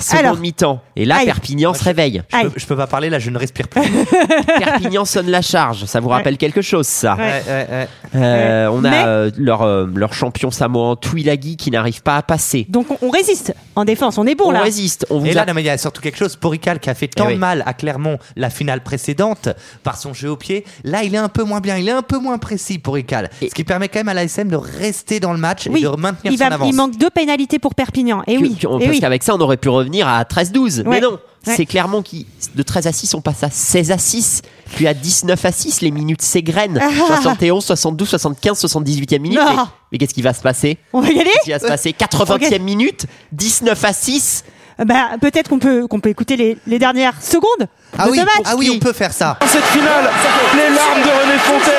[0.00, 0.36] Seconde Alors.
[0.38, 0.80] mi-temps.
[0.96, 1.26] Et là, Aïe.
[1.26, 2.22] Perpignan se réveille.
[2.30, 2.44] Je Aïe.
[2.48, 3.82] peux, je peux pas parler là, je ne respire plus.
[4.58, 5.84] Perpignan sonne la charge.
[5.84, 7.20] Ça vous rappelle quelque chose, ça Ouais.
[7.24, 7.88] Ouais, ouais, ouais.
[8.16, 12.22] Euh, On a Mais- euh, leur, euh, leur champion samoan Twilagi qui n'arrive pas à
[12.22, 12.66] passer.
[12.68, 14.60] Donc on, on résiste en défense, on est bon on là.
[14.62, 15.06] résiste.
[15.10, 16.36] On vous Et a- là, non, mais il y a surtout quelque chose.
[16.36, 17.34] Porical qui a fait tant Eh oui.
[17.34, 19.48] de mal à Clermont la finale précédente
[19.82, 20.64] par son jeu au pied.
[20.84, 21.76] Là, il est un peu moins bien.
[21.76, 23.30] Il est un peu moins précis, Porical.
[23.42, 25.82] Et- Ce qui permet quand même à l'ASM de rester dans le match Oui, et
[25.82, 26.68] de maintenir il, son va, avance.
[26.70, 28.22] il manque deux pénalités pour Perpignan.
[28.26, 29.00] Et que- oui, que- eh parce oui.
[29.00, 30.84] qu'avec ça, on aurait pu revenir à 13-12.
[30.86, 31.54] Mais non, Ouais.
[31.56, 34.42] c'est Clermont qui, de 13 à 6, on passe à 16 à 6.
[34.74, 36.78] Puis à 19 à 6, les minutes s'égrènent.
[37.06, 39.38] 71, 72, 75, 78e minute.
[39.38, 39.46] Non.
[39.56, 39.62] Mais,
[39.92, 40.76] mais qu'est-ce qui va se passer?
[40.92, 41.92] On va y aller Qu'est-ce qui va se passer?
[41.98, 44.44] 80e minute, 19 à 6.
[44.84, 47.66] bah, Peut-être qu'on peut, qu'on peut écouter les, les dernières secondes
[47.98, 48.34] Ah de oui, ce match.
[48.44, 49.38] ah oui, on peut faire ça.
[49.40, 50.10] Dans cette finale,
[50.54, 51.72] les larmes de René Fontes.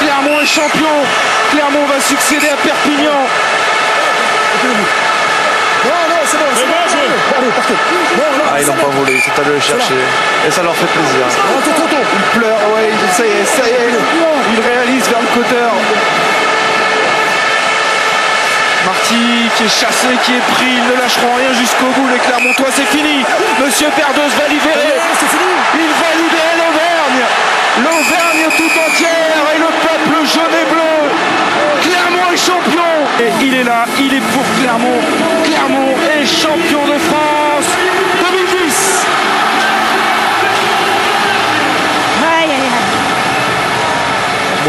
[0.00, 0.86] Clermont est champion.
[1.50, 3.26] Clermont va succéder à Perpignan.
[7.42, 9.98] Ah, ils n'ont pas volé, c'est allé le chercher.
[10.46, 11.24] Et ça leur fait plaisir.
[12.14, 13.90] Ils pleurent, ouais, ils- ça y est, ça y est.
[14.54, 15.72] Ils réalisent vers le coteur.
[18.86, 22.08] Marty qui est chassé, qui est pris, ils ne lâcheront rien jusqu'au bout.
[22.12, 23.24] Les Clermontois, c'est fini.
[23.62, 24.94] Monsieur Perdos va libérer.
[25.74, 27.22] Il va libérer l'Auvergne.
[27.78, 30.81] L'Auvergne tout entière et le peuple jaune et bleu.
[33.20, 35.00] Et il est là, il est pour Clermont.
[35.44, 37.71] Clermont est champion de France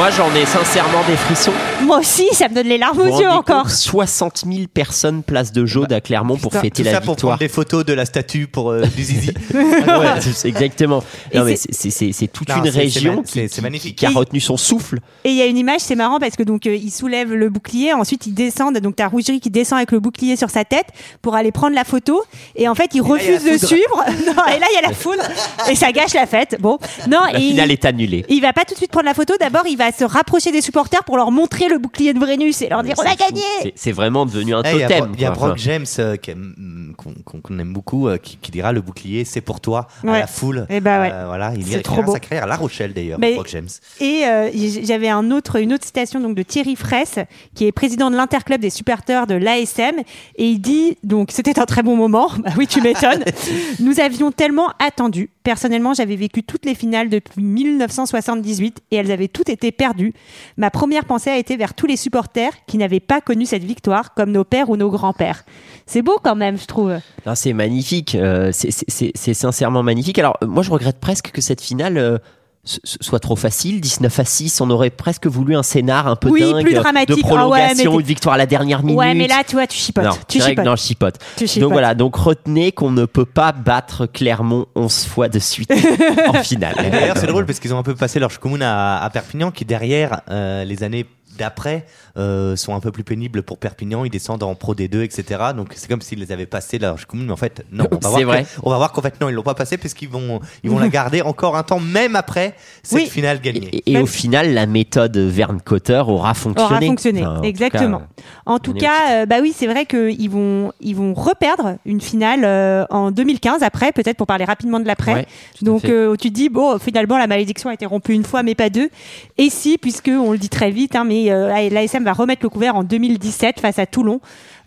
[0.04, 1.54] Moi, j'en ai sincèrement des frissons.
[1.84, 3.64] Moi aussi, ça me donne les larmes aux yeux encore.
[3.64, 7.14] compte 60 000 personnes place de Jaude à Clermont pour fêter tout la ça pour
[7.14, 7.38] victoire.
[7.38, 9.32] prendre des photos de la statue pour euh, du zizi.
[9.54, 11.02] Ouais, c'est- exactement.
[11.32, 13.32] Et Non, mais c'est- c'est- c'est c'est toute Non, une c'est- c'est région ma- qui,
[13.32, 13.96] c'est- c'est qui- magnifique.
[13.98, 15.00] qui a Et- retenu son souffle.
[15.24, 17.50] Et il y a une image, c'est marrant parce que donc euh, ils soulèvent le
[17.50, 20.88] bouclier, ensuite ils descendent, donc t'as Rougerie qui descend avec le bouclier sur sa tête
[21.22, 22.22] pour aller prendre la photo,
[22.58, 23.68] et en fait il là, il y a refuse la de foudre.
[23.68, 24.04] suivre.
[24.36, 25.24] non, et là il y a la foudre
[25.70, 26.58] et ça gâche la fête.
[26.60, 26.78] Bon,
[27.10, 28.26] non, La et finale il, est annulée.
[28.28, 29.36] il va pas tout de suite prendre la photo.
[29.40, 32.70] D'abord, il va se rapprocher des supporters pour leur montrer le bouclier de Brennus et
[32.70, 33.42] leur dire on a gagné.
[33.76, 35.12] C'est- vraiment devenu un Eh, Il y a, totem.
[35.16, 35.32] Il y a.
[35.32, 36.94] Brock James euh, qui aime- mm,
[37.42, 40.66] qu'on aime beaucoup euh, qui, qui dira le bouclier c'est pour toi à la foule.
[40.70, 41.12] Eh ben ouais.
[41.14, 42.14] Euh, voilà, il C'est ira trop beau.
[42.14, 43.20] sa carrière à La Rochelle d'ailleurs.
[43.20, 43.68] Brock James.
[44.02, 44.50] Et euh,
[44.84, 47.20] j'avais un autre, une autre citation donc de Thierry Fraisse,
[47.56, 50.00] qui est président de l'interclub des supporters de l'ASM,
[50.38, 52.30] et il dit donc c'était un très bon moment.
[52.44, 53.24] Bah oui, tu m'étonnes.
[53.80, 55.30] Nous avions tellement attendu.
[55.44, 60.14] Personnellement, j'avais vécu toutes les finales depuis 1978 et elles avaient toutes été perdues.
[60.58, 64.14] Ma première pensée a été vers tous les supporters qui n'avaient pas connu cette victoire,
[64.14, 65.44] comme nos pères ou nos grands-pères.
[65.86, 66.94] C'est beau quand même, je trouve.
[67.26, 68.16] Non, c'est magnifique.
[68.16, 70.18] euh, c'est- sincèrement magnifique.
[70.20, 72.18] Alors, moi, je regrette presque que cette finale euh,
[72.66, 73.82] soit trop facile.
[73.82, 76.64] 19 à 6, on aurait presque voulu un scénar un peu Oui, dingue.
[76.64, 77.10] plus euh, dramatique.
[77.10, 78.98] De Ah ouais, prolongation, mais t'es- une victoire à la dernière minute.
[78.98, 80.06] Ouais, mais là, tu vois, tu chipotes.
[80.06, 80.66] Non, tu chipotes.
[80.66, 81.16] non, je chipote.
[81.36, 81.62] Tu chipotes.
[81.64, 85.72] Donc voilà, donc retenez qu'on ne peut pas battre Clermont 11 fois de suite
[86.28, 86.76] en finale.
[86.86, 89.52] Et d'ailleurs, c'est drôle parce qu'ils ont un peu passé leur commune à, à Perpignan,
[89.52, 91.06] qui derrière, euh, les années
[91.38, 91.86] d'après,
[92.18, 94.06] euh, sont un peu plus pénibles pour Perpignan.
[94.06, 95.42] Ils descendent en Pro D2, etc.
[95.56, 97.86] Donc c'est comme s'ils les avaient passés leur commune, mais en fait, non.
[97.92, 98.44] On va, C'est voir vrai.
[98.44, 100.70] que- on va voir qu'en fait, non, ils l'ont pas passé parce qu'ils vont, ils
[100.70, 103.06] vont la garder encore un temps, même après cette Oui.
[103.08, 103.70] finale gagnée.
[103.86, 106.70] Et, et au final, la méthode Verne Cotter aura fonctionné.
[106.72, 108.00] aura fonctionné, Enfin, en tout exactement.
[108.00, 108.06] cas,
[108.46, 112.42] En tout cas, euh, bah oui, c'est vrai qu'ils vont, ils vont reperdre une finale
[112.44, 115.14] euh, en 2015 après, peut-être pour parler rapidement de l'après.
[115.14, 115.28] Ouais,
[115.62, 118.56] Donc euh, tu te dis bon, finalement la malédiction a été rompue une fois, mais
[118.56, 118.90] pas deux.
[119.38, 122.50] Et si, puisque on le dit très vite, hein, mais euh, l'ASM va remettre le
[122.50, 124.20] couvert en 2017 face à Toulon,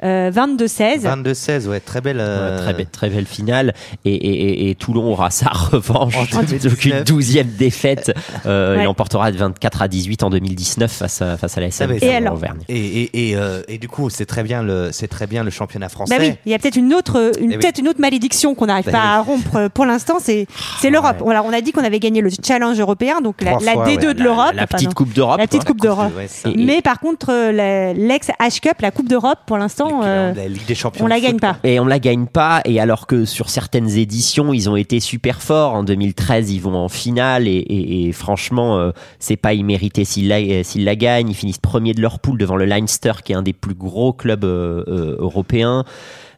[0.04, 1.00] euh, 22-16.
[1.02, 2.18] 22-16, ouais, très belle.
[2.20, 3.74] euh, Ouais, très, belle, très belle finale
[4.04, 6.84] et, et- et- et Toulon aura sa revanche En donc 2019.
[6.86, 8.12] une douzième défaite
[8.46, 8.82] euh, Ouais.
[8.84, 11.90] il emportera de 24 à 18 en 2019 face à, face à la Ah, SM
[11.90, 12.60] mais Et alors Auvergne.
[12.68, 15.50] Et, et, et, euh, et du coup, c'est très bien le, c'est très bien le
[15.50, 16.16] championnat français.
[16.18, 17.60] Bah oui, il y a peut-être une autre, une, Eh oui.
[17.62, 19.04] peut-être une autre malédiction qu'on n'arrive Bah pas oui.
[19.06, 20.46] à rompre pour l'instant, c'est
[20.80, 21.20] c'est l'Europe.
[21.22, 21.34] ouais.
[21.44, 24.14] On a dit qu'on avait gagné le challenge européen, donc la, la fois, D2 ouais,
[24.14, 24.52] de La- l'Europe.
[24.54, 26.12] la, Enfin, petite coupe d'Europe La petite coupe d'Europe.
[26.56, 30.66] Mais par contre, euh, la- l'ex H-Cup, la Coupe d'Europe, pour l'instant, euh, la Ligue
[30.66, 31.04] des Champions.
[31.04, 31.56] on la gagne pas.
[31.64, 32.60] Et on la gagne pas.
[32.64, 35.74] Et alors que sur certaines éditions, ils ont été super forts.
[35.74, 37.48] En 2013, ils vont en finale.
[37.48, 41.28] Et, et- et franchement, euh, c'est pas immérité s'ils la, euh, s'ils la gagnent.
[41.30, 44.12] Ils finissent premier de leur poule devant le Leinster, qui est un des plus gros
[44.12, 45.84] clubs euh, euh, européens.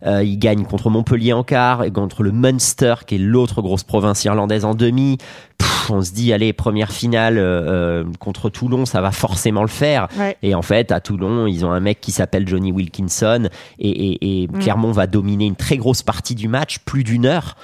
[0.06, 3.82] Euh, ils gagnent contre Montpellier en quart et contre le Munster, qui est l'autre grosse
[3.84, 5.18] province irlandaise en demi.
[5.58, 9.68] Pff, on se dit, allez, première finale euh, euh, contre Toulon, ça va forcément le
[9.68, 10.08] faire.
[10.18, 10.36] Ouais.
[10.42, 13.48] Et en fait, à Toulon, ils ont un mec qui s'appelle Johnny Wilkinson
[13.78, 14.58] et, et- et Mm.
[14.60, 17.56] Clermont va dominer une très grosse partie du match, plus d'une heure.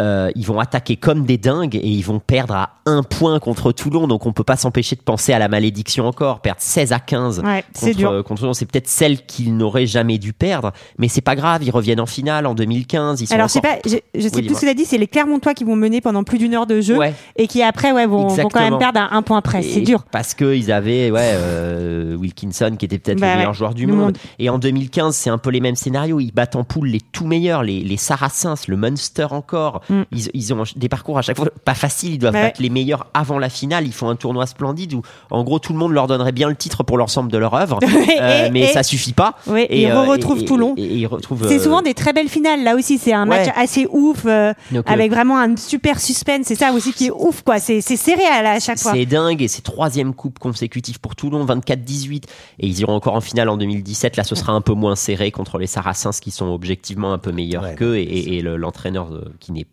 [0.00, 3.70] Euh, ils vont attaquer comme des dingues et ils vont perdre à un point contre
[3.70, 4.08] Toulon.
[4.08, 6.40] Donc on peut pas s'empêcher de penser à la malédiction encore.
[6.40, 8.10] Perdre 16 à 15 Ouais, c'est contre, dur.
[8.10, 10.72] euh, contre Toulon, c'est peut-être celle qu'ils n'auraient jamais dû perdre.
[10.98, 13.20] Mais c'est pas grave, ils reviennent en finale en 2015.
[13.20, 14.70] Ils sont Alors, je sais encore- pas, je, je sais Oui, plus ce que tu
[14.70, 17.12] as dit, c'est les Clermontois qui vont mener pendant plus d'une heure de jeu Ouais.
[17.36, 19.62] et qui après ouais, vont, vont quand même perdre à un point près.
[19.62, 20.04] C'est dur.
[20.10, 23.92] Parce qu'ils avaient ouais, euh, Wilkinson qui était peut-être Bah le meilleur joueur du du
[23.92, 23.98] monde.
[24.00, 24.18] monde.
[24.38, 26.20] Et en 2015, c'est un peu les mêmes scénarios.
[26.20, 29.82] Ils battent en poule les tout meilleurs, les, les Saracens, le Munster encore.
[29.90, 30.02] Mm.
[30.12, 32.14] Ils, ils ont des parcours à chaque fois pas faciles.
[32.14, 32.42] Ils doivent Ouais.
[32.42, 33.86] battre les meilleurs avant la finale.
[33.86, 36.54] Ils font un tournoi splendide où, en gros, tout le monde leur donnerait bien le
[36.56, 37.78] titre pour l'ensemble de leur œuvre.
[38.20, 39.34] Euh, mais et- ça suffit pas.
[39.46, 40.74] Ouais, Et, ils euh, retrouvent et- Toulon.
[40.76, 42.62] Et, et ils retrouvent, C'est euh, souvent des très belles finales.
[42.64, 43.44] Là aussi, c'est un Ouais.
[43.46, 46.46] match assez ouf, euh, donc, euh, avec vraiment un super suspense.
[46.46, 47.58] C'est ça aussi qui est ouf, quoi.
[47.58, 48.92] C'est c'est serré à, la- à chaque fois.
[48.92, 52.24] C'est dingue et c'est troisième coupe consécutive pour Toulon, 24-18.
[52.58, 54.16] Et ils iront encore en finale en 2017.
[54.16, 57.32] Là, ce sera un peu moins serré contre les Saracens qui sont objectivement un peu
[57.32, 57.96] meilleurs Ouais, qu'eux.
[57.96, 59.08] Et, et- et le- l'entraîneur
[59.40, 59.64] qui n'est euh,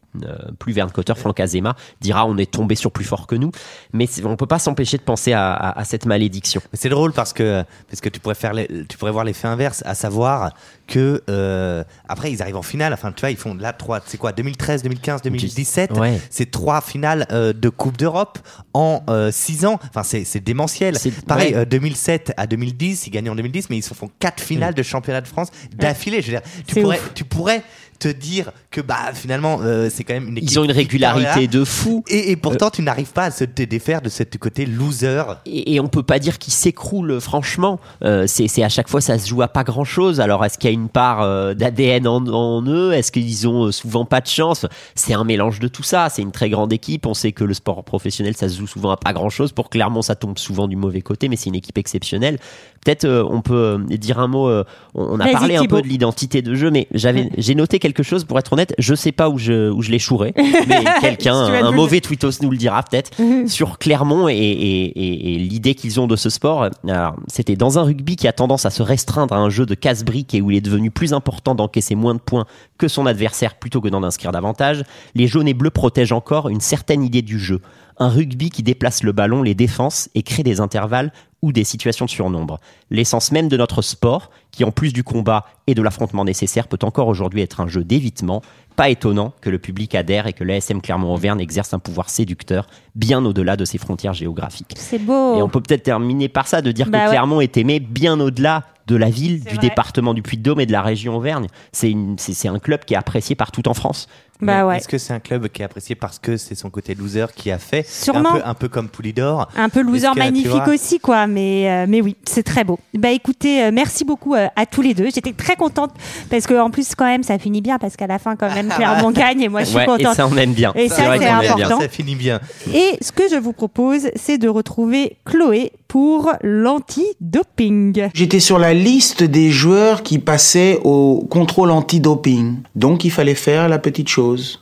[0.59, 3.51] plus Verne Cotter, Franck Azema, dira on est tombé sur plus fort que nous.
[3.93, 6.61] Mais on peut pas s'empêcher de penser à, à- à cette malédiction.
[6.73, 9.83] C'est drôle parce que parce que tu pourrais faire les- tu pourrais voir l'effet inverse,
[9.85, 10.53] à savoir
[10.87, 12.93] que euh, après ils arrivent en finale.
[12.93, 15.91] Enfin tu vois ils font là trois c'est quoi 2013, 2015, 2017.
[15.97, 16.19] Ouais.
[16.29, 18.39] C'est trois finales euh, de Coupe d'Europe
[18.73, 19.79] en euh, six ans.
[19.89, 20.97] Enfin c'est c'est démentiel.
[20.97, 21.61] C'est- Pareil ouais.
[21.61, 24.83] euh, 2007 à 2010 ils gagnent en 2010 mais ils se font quatre finales de
[24.83, 26.21] championnat de France d'affilée.
[26.21, 27.13] Je veux dire tu C'est pourrais ouf.
[27.13, 27.63] tu pourrais
[27.99, 31.47] te dire que bah finalement euh, c'est quand même une équipe Ils ont une régularité
[31.47, 32.03] de fou.
[32.07, 35.23] et, et pourtant tu n'arrives pas à se te défaire de ce côté loser.
[35.45, 37.79] Et, et on peut pas dire qu'ils s'écroulent, franchement.
[38.03, 40.19] Euh, c'est c'est à chaque fois, ça se joue à pas grand chose.
[40.19, 42.93] Alors, est-ce qu'il y a une part euh, d'ADN en, en eux?
[42.93, 44.65] Est-ce qu'ils ont euh, souvent pas de chance?
[44.95, 46.09] C'est un mélange de tout ça.
[46.09, 47.05] C'est une très grande équipe.
[47.05, 49.51] On sait que le sport professionnel, ça se joue souvent à pas grand chose.
[49.51, 52.37] Pour Clermont, ça tombe souvent du mauvais côté, mais c'est une équipe exceptionnelle.
[52.85, 54.47] Peut-être euh, on peut euh, dire un mot.
[54.47, 54.63] euh,
[54.93, 58.03] on on a parlé un peu de l'identité de jeu, mais j'avais j'ai noté quelque
[58.03, 58.23] chose.
[58.25, 60.33] Pour être honnête, je sais pas où je où je chouré,
[60.67, 63.11] mais quelqu'un, un mauvais tweetos nous le dira peut-être
[63.47, 66.67] sur Clermont et, et- et- et l'idée qu'ils ont de ce sport.
[66.87, 69.73] Alors, C'était dans un rugby qui a tendance à se restreindre à un jeu de
[69.75, 72.45] casse-briques et où il est devenu plus important d'encaisser moins de points
[72.77, 74.83] que son adversaire plutôt que d'en inscrire davantage.
[75.15, 77.61] Les jaunes et bleus protègent encore une certaine idée du jeu.
[77.99, 81.11] Un rugby qui déplace le ballon, les défenses et crée des intervalles
[81.41, 82.59] ou des situations de surnombre.
[82.89, 86.79] L'essence même de notre sport, qui en plus du combat et de l'affrontement nécessaire, peut
[86.83, 88.41] encore aujourd'hui être un jeu d'évitement.
[88.75, 93.23] Pas étonnant que le public adhère et que l'ASM Clermont-Auvergne exerce un pouvoir séducteur bien
[93.25, 94.75] au-delà de ses frontières géographiques.
[94.77, 95.37] C'est beau.
[95.37, 97.09] Et on peut peut-être terminer par ça, de dire Bah que ouais.
[97.09, 99.57] Clermont est aimé bien au-delà de la ville, du vrai.
[99.57, 101.47] département du Puy-de-Dôme et de la région Auvergne.
[101.73, 104.07] C'est un club qui est apprécié partout en France.
[104.39, 104.77] Bah Mais ouais.
[104.77, 107.49] Est-ce que c'est un club qui est apprécié parce que c'est son côté loser qui
[107.51, 108.29] a fait Sûrement.
[108.35, 111.25] un peu, un peu comme Poulidor Un peu loser que, magnifique aussi, quoi.
[111.27, 112.77] Mais, euh, mais oui, c'est très beau.
[112.93, 115.07] Bah écoutez, euh, merci beaucoup euh, à tous les deux.
[115.13, 115.91] J'étais très contente
[116.29, 118.69] parce que en plus, quand même, ça finit bien parce qu'à la fin, quand même,
[118.75, 120.15] Clermont gagne et moi, je suis Ouais, et contente.
[120.15, 120.71] ça, on aime bien.
[120.75, 121.53] Et ça, vrai c'est aime bien.
[121.55, 121.79] important.
[121.81, 122.39] Ça finit bien.
[122.73, 128.09] Et ce que je vous propose, c'est de retrouver Chloé pour l'anti-doping.
[128.13, 132.57] J'étais sur la liste des joueurs qui passaient au contrôle antidoping.
[132.75, 134.61] Donc il fallait faire la petite chose.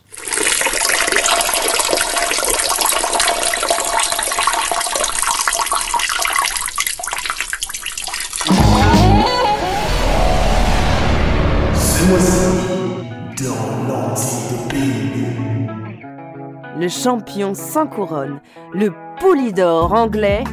[16.78, 18.42] Le champion sans couronne,
[18.74, 20.44] le Poulidor anglais.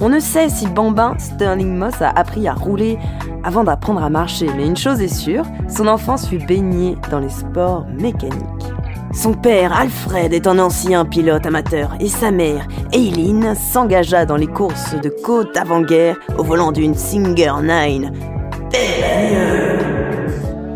[0.00, 2.98] On ne sait si Bambin Sterling Moss a appris à rouler
[3.42, 7.28] avant d'apprendre à marcher, mais une chose est sûre, son enfance fut baignée dans les
[7.28, 8.40] sports mécaniques.
[9.12, 14.46] Son père, Alfred, est un ancien pilote amateur et sa mère, Eileen, s'engagea dans les
[14.46, 19.83] courses de côte avant-guerre au volant d'une Singer 9.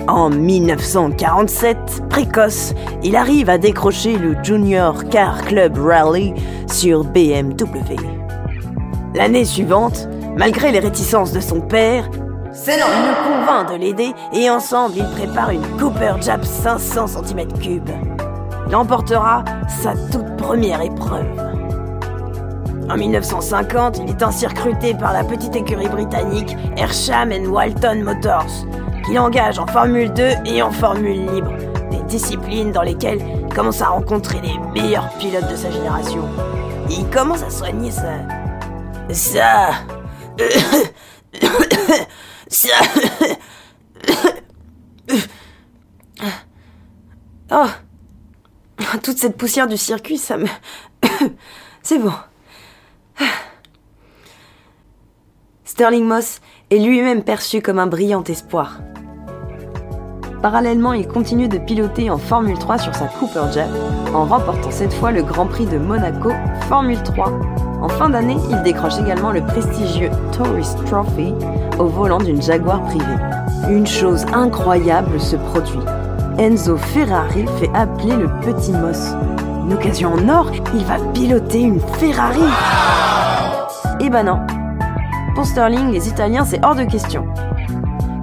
[0.08, 2.72] En 1947, précoce,
[3.02, 6.32] il arrive à décrocher le Junior Car Club Rally
[6.66, 7.94] sur BMW.
[9.14, 12.08] L'année suivante, malgré les réticences de son père,
[12.54, 17.80] Senna le convainc de l'aider et ensemble ils préparent une Cooper Jab 500 cm3.
[18.68, 19.44] Il emportera
[19.82, 21.26] sa toute première épreuve.
[22.88, 28.64] En 1950, il est ainsi recruté par la petite écurie britannique Hersham Walton Motors,
[29.08, 31.56] qui l'engage en Formule 2 et en Formule libre,
[31.90, 36.28] des disciplines dans lesquelles il commence à rencontrer les meilleurs pilotes de sa génération.
[36.90, 38.18] Il commence à soigner sa...
[39.10, 39.70] Ça...
[42.48, 42.68] Ça...
[47.50, 47.64] Oh
[49.02, 50.44] Toute cette poussière du circuit, ça me...
[51.82, 52.12] C'est bon.
[55.64, 58.80] Sterling Moss est lui-même perçu comme un brillant espoir.
[60.42, 63.66] Parallèlement, il continue de piloter en Formule 3 sur sa Cooper Jet,
[64.14, 66.30] en remportant cette fois le Grand Prix de Monaco
[66.68, 67.32] Formule 3.
[67.82, 71.34] En fin d'année, il décroche également le prestigieux Tourist Trophy
[71.80, 73.04] au volant d'une Jaguar privée.
[73.68, 75.80] Une chose incroyable se produit.
[76.38, 79.14] Enzo Ferrari fait appeler le petit Moss.
[79.64, 82.40] Une occasion en or, il va piloter une Ferrari.
[84.00, 84.38] Eh ben non.
[85.34, 87.26] Pour Sterling, les Italiens, c'est hors de question.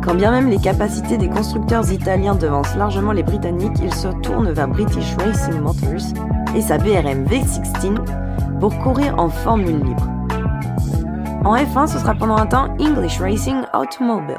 [0.05, 4.51] Quand bien même les capacités des constructeurs italiens devancent largement les Britanniques, il se tourne
[4.51, 6.13] vers British Racing Motors
[6.55, 10.07] et sa BRM V16 pour courir en Formule libre.
[11.43, 14.35] En F1, ce sera pendant un temps English Racing Automobiles,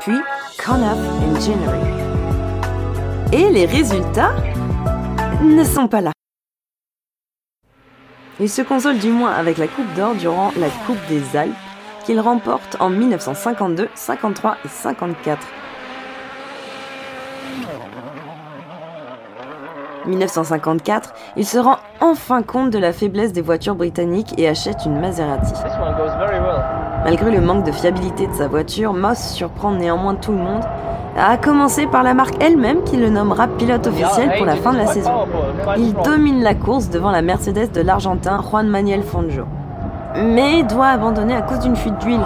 [0.00, 0.16] puis
[0.64, 1.84] Conaf Engineering.
[3.30, 4.32] Et les résultats
[5.42, 6.12] ne sont pas là.
[8.40, 11.52] Il se console du moins avec la Coupe d'Or durant la Coupe des Alpes
[12.02, 15.46] qu'il remporte en 1952, 53 et 54.
[20.06, 25.00] 1954, il se rend enfin compte de la faiblesse des voitures britanniques et achète une
[25.00, 25.52] Maserati.
[27.04, 30.62] Malgré le manque de fiabilité de sa voiture, Moss surprend néanmoins tout le monde,
[31.16, 34.78] à commencer par la marque elle-même qui le nommera pilote officiel pour la fin de
[34.78, 35.26] la saison.
[35.76, 39.44] Il domine la course devant la Mercedes de l'Argentin Juan Manuel Fangio,
[40.16, 42.24] mais doit abandonner à cause d'une fuite d'huile.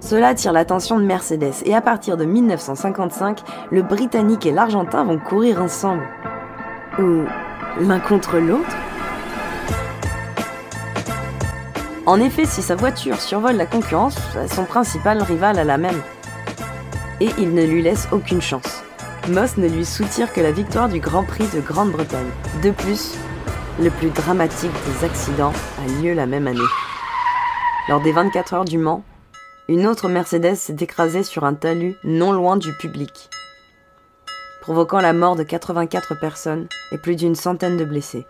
[0.00, 3.40] Cela attire l'attention de Mercedes et à partir de 1955,
[3.72, 6.04] le Britannique et l'Argentin vont courir ensemble.
[6.98, 7.24] Ou
[7.80, 8.76] l'un contre l'autre
[12.06, 14.16] En effet, si sa voiture survole la concurrence,
[14.54, 16.00] son principal rival a la même.
[17.20, 18.84] Et il ne lui laisse aucune chance.
[19.28, 22.30] Moss ne lui soutire que la victoire du Grand Prix de Grande-Bretagne.
[22.62, 23.18] De plus,
[23.78, 26.60] le plus dramatique des accidents a lieu la même année.
[27.88, 29.04] Lors des 24 heures du Mans,
[29.68, 33.28] une autre Mercedes s'est écrasée sur un talus non loin du public,
[34.62, 38.26] provoquant la mort de 84 personnes et plus d'une centaine de blessés.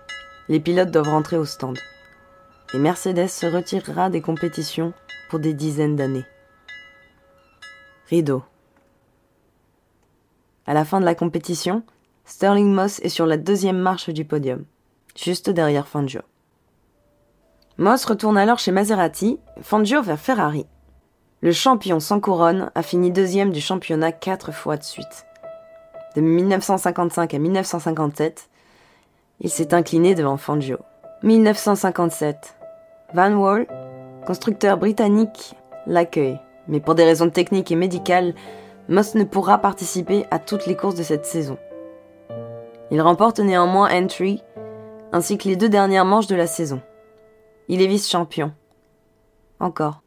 [0.49, 1.79] Les pilotes doivent rentrer au stand.
[2.75, 4.93] Et Mercedes se retirera des compétitions
[5.31, 6.27] pour des dizaines d'années.
[8.09, 8.43] Rideau.
[10.67, 11.85] À la fin de la compétition,
[12.25, 14.65] Sterling Moss est sur la deuxième marche du podium,
[15.17, 16.21] juste derrière Fangio.
[17.79, 20.67] Moss retourne alors chez Maserati, Fangio vers Ferrari.
[21.43, 25.27] Le champion sans couronne a fini deuxième du championnat quatre fois de suite.
[26.15, 28.49] De 1955 à 1957,
[29.41, 30.79] il s'est incliné devant Fangio.
[31.23, 32.57] 1957.
[33.13, 33.67] Van Wall,
[34.27, 35.55] constructeur britannique,
[35.87, 36.41] l'accueille.
[36.69, 38.35] Mais pour des raisons techniques et médicales,
[38.89, 41.59] Moss ne pourra participer à toutes les courses de cette saison.
[42.91, 44.43] Il remporte néanmoins Entry,
[45.17, 46.83] ainsi que les deux dernières manches de la saison.
[47.69, 48.53] Il est vice-champion.
[49.59, 50.03] Encore.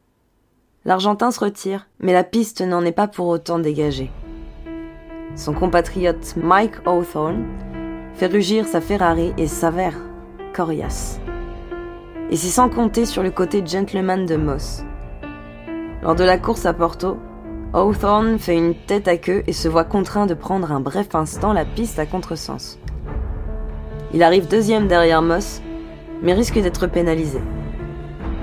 [0.86, 4.12] L'Argentin se retire, mais la piste n'en est pas pour autant dégagée.
[5.36, 7.44] Son compatriote Mike Hawthorne
[8.14, 9.98] fait rugir sa Ferrari et s'avère
[10.54, 11.20] coriace.
[12.30, 14.84] Et c'est sans compter sur le côté gentleman de Moss.
[16.04, 17.18] Lors de la course à Porto,
[17.74, 21.52] Hawthorne fait une tête à queue et se voit contraint de prendre un bref instant
[21.52, 22.78] la piste à contresens.
[24.14, 25.62] Il arrive deuxième derrière Moss,
[26.22, 27.40] mais risque d'être pénalisé.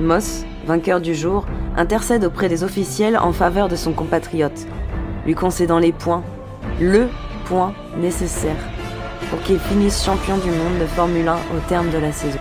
[0.01, 1.45] Moss, vainqueur du jour,
[1.77, 4.67] intercède auprès des officiels en faveur de son compatriote,
[5.27, 6.23] lui concédant les points,
[6.81, 7.09] le
[7.47, 8.57] point nécessaire
[9.31, 12.39] pour qu'il finisse champion du monde de Formule 1 au terme de la saison.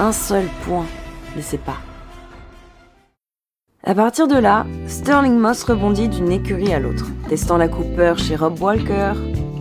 [0.00, 0.86] Un seul point
[1.34, 1.80] les sépare.
[3.84, 8.36] À partir de là, Sterling Moss rebondit d'une écurie à l'autre, testant la Cooper chez
[8.36, 9.12] Rob Walker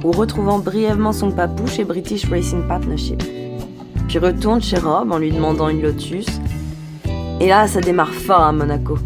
[0.03, 3.23] ou retrouvant brièvement son papou chez British Racing Partnership.
[4.07, 6.25] Puis retourne chez Rob en lui demandant une Lotus.
[7.39, 8.97] Et là, ça démarre fort à Monaco.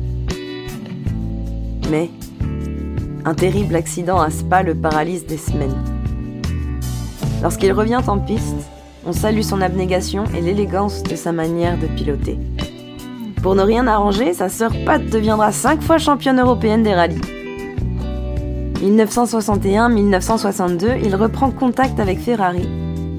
[1.89, 2.09] Mais
[3.23, 5.75] un terrible accident à Spa le paralyse des semaines.
[7.41, 8.55] Lorsqu'il revient en piste,
[9.05, 12.39] on salue son abnégation et l'élégance de sa manière de piloter.
[13.41, 17.34] Pour ne rien arranger, sa sœur Pat deviendra 5 fois championne européenne des rallyes.
[18.81, 22.67] 1961-1962, il reprend contact avec Ferrari,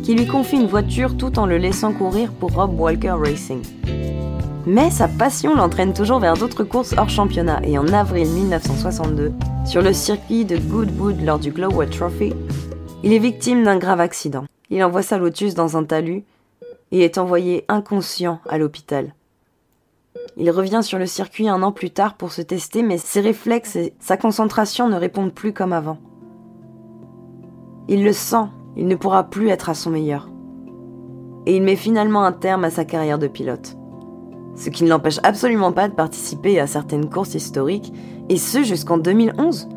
[0.03, 3.63] qui lui confie une voiture tout en le laissant courir pour Rob Walker Racing.
[4.67, 9.33] Mais sa passion l'entraîne toujours vers d'autres courses hors championnat et en avril 1962,
[9.65, 12.35] sur le circuit de Goodwood lors du Glowood Trophy,
[13.03, 14.45] il est victime d'un grave accident.
[14.71, 16.25] Il envoie sa Lotus dans un talus
[16.91, 19.15] et est envoyé inconscient à l'hôpital.
[20.39, 23.77] Il revient sur le circuit un an plus tard pour se tester, mais ses réflexes
[23.77, 25.97] et sa concentration ne répondent plus comme avant.
[27.89, 28.45] Il le sent,
[28.77, 30.29] il ne pourra plus être à son meilleur.
[31.47, 33.79] Et il met finalement un terme à sa carrière de pilote.
[34.57, 37.93] Ce qui ne l'empêche absolument pas de participer à certaines courses historiques,
[38.29, 39.69] et ce jusqu'en 2011,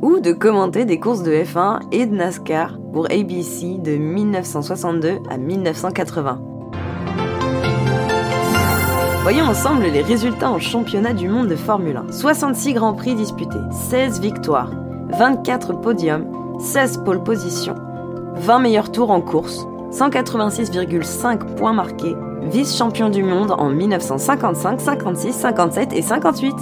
[0.00, 5.36] ou de commenter des courses de F1 et de NASCAR pour ABC de 1962 à
[5.36, 6.57] 1980.
[9.30, 12.12] Voyons ensemble les résultats en championnat du monde de Formule 1.
[12.12, 13.58] 66 grands prix disputés,
[13.90, 14.70] 16 victoires,
[15.18, 16.24] 24 podiums,
[16.60, 17.74] 16 pole positions,
[18.36, 25.92] 20 meilleurs tours en course, 186,5 points marqués, vice-champion du monde en 1955, 56, 57
[25.92, 26.54] et 58.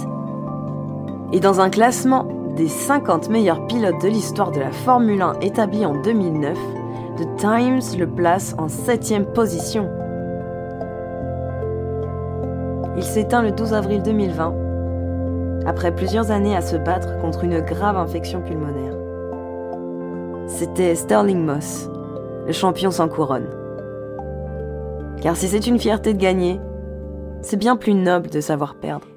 [1.31, 2.27] Et dans un classement
[2.57, 6.57] des 50 meilleurs pilotes de l'histoire de la Formule 1 établi en 2009,
[7.17, 9.87] The Times le place en 7 position.
[12.97, 14.55] Il s'éteint le 12 avril 2020,
[15.67, 18.95] après plusieurs années à se battre contre une grave infection pulmonaire.
[20.47, 21.87] C'était Sterling Moss,
[22.47, 23.49] le champion sans couronne.
[25.21, 26.59] Car si c'est une fierté de gagner,
[27.41, 29.07] c'est bien plus noble de savoir perdre.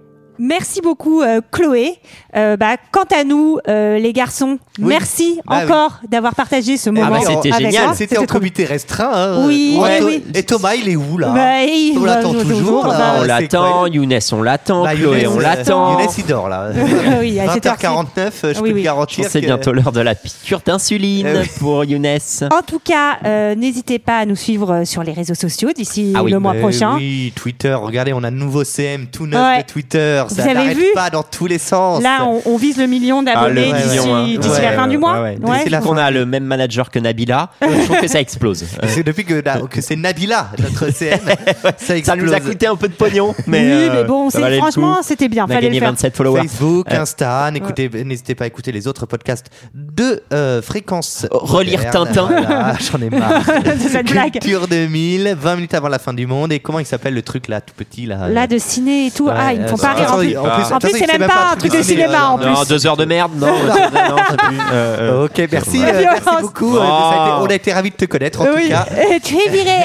[0.42, 1.94] Merci beaucoup euh, Chloé.
[2.34, 7.10] Euh, bah, quant à nous, euh, les garçons, merci Bah encore d'avoir partagé ce moment.
[7.10, 7.94] bah, c'était génial.
[7.94, 9.10] C'était en comité restreint.
[9.12, 9.44] hein.
[9.46, 10.00] Oui, Ouais.
[10.02, 10.32] oui, oui.
[10.34, 12.86] Et Thomas, il est où là Bah, il- On l'attend bah, toujours.
[12.86, 13.16] là.
[13.18, 13.86] on l'attend.
[13.86, 15.98] Younes on l'attend, Bah, Chloé Younes, on l'attend.
[16.00, 16.68] Younes, il dort là.
[17.20, 17.86] Oui, à cette heure-ci.
[17.86, 18.80] 20h49, je Oui, peux oui.
[18.80, 19.26] te garantir.
[19.28, 22.06] C'est que- bientôt l'heure de la piqûre d'insuline Eh pour Younes.
[22.50, 26.22] En tout cas, euh, n'hésitez pas à nous suivre sur les réseaux sociaux d'ici Ah
[26.22, 26.94] oui, le mois Mais prochain.
[26.96, 27.74] Oui, Twitter.
[27.74, 30.22] Regardez, on a un nouveau CM tout neuf de Twitter.
[30.34, 32.02] Ça Vous avez n'arrête vu pas dans tous les sens.
[32.02, 34.24] Là, on, on vise le million d'abonnés Ah, d'ici hein.
[34.50, 35.20] Ouais, la fin du mois.
[35.22, 35.80] Ouais, ouais.
[35.80, 38.62] Qu'on a le même manager que Nabila, je trouve que ça explose.
[38.82, 41.18] Euh, C'est depuis que, que c'est Nabila, notre CM,
[41.62, 42.22] ça Ça explose.
[42.24, 44.62] nous a coûté un peu de pognon, mais, oui, euh, mais bon, ça valait le
[44.62, 45.46] franchement, c'était bien.
[45.48, 45.90] On a gagné faire.
[45.90, 46.42] 27 followers.
[46.42, 51.26] Facebook, Euh, Insta, n'hésitez pas à écouter les autres podcasts de euh, fréquence.
[51.30, 52.06] Relire moderne.
[52.06, 52.26] Tintin.
[52.26, 53.42] Voilà, J'en ai marre.
[53.64, 54.32] de cette blague.
[54.32, 56.52] Culture 2000, 20 minutes avant la fin du monde.
[56.52, 59.28] Et comment il s'appelle le truc là, tout petit là Là, de ciné et tout.
[59.30, 60.10] Ah, ils me font euh, pas rire.
[60.36, 62.46] En plus, en c'est même pas un truc de ciné, cinéma en plus.
[62.46, 63.48] Non, deux heures de merde, non.
[64.72, 66.40] Euh, euh, Ok, merci, euh, merci violence.
[66.42, 66.76] beaucoup.
[66.76, 68.86] été- on a été ravis de te connaître en tout cas.
[69.24, 69.78] tu es viré.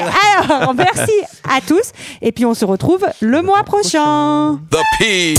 [0.48, 1.12] Alors, merci
[1.44, 1.90] à tous.
[2.22, 4.58] Et puis, on se retrouve le mois prochain.
[4.70, 5.34] The P.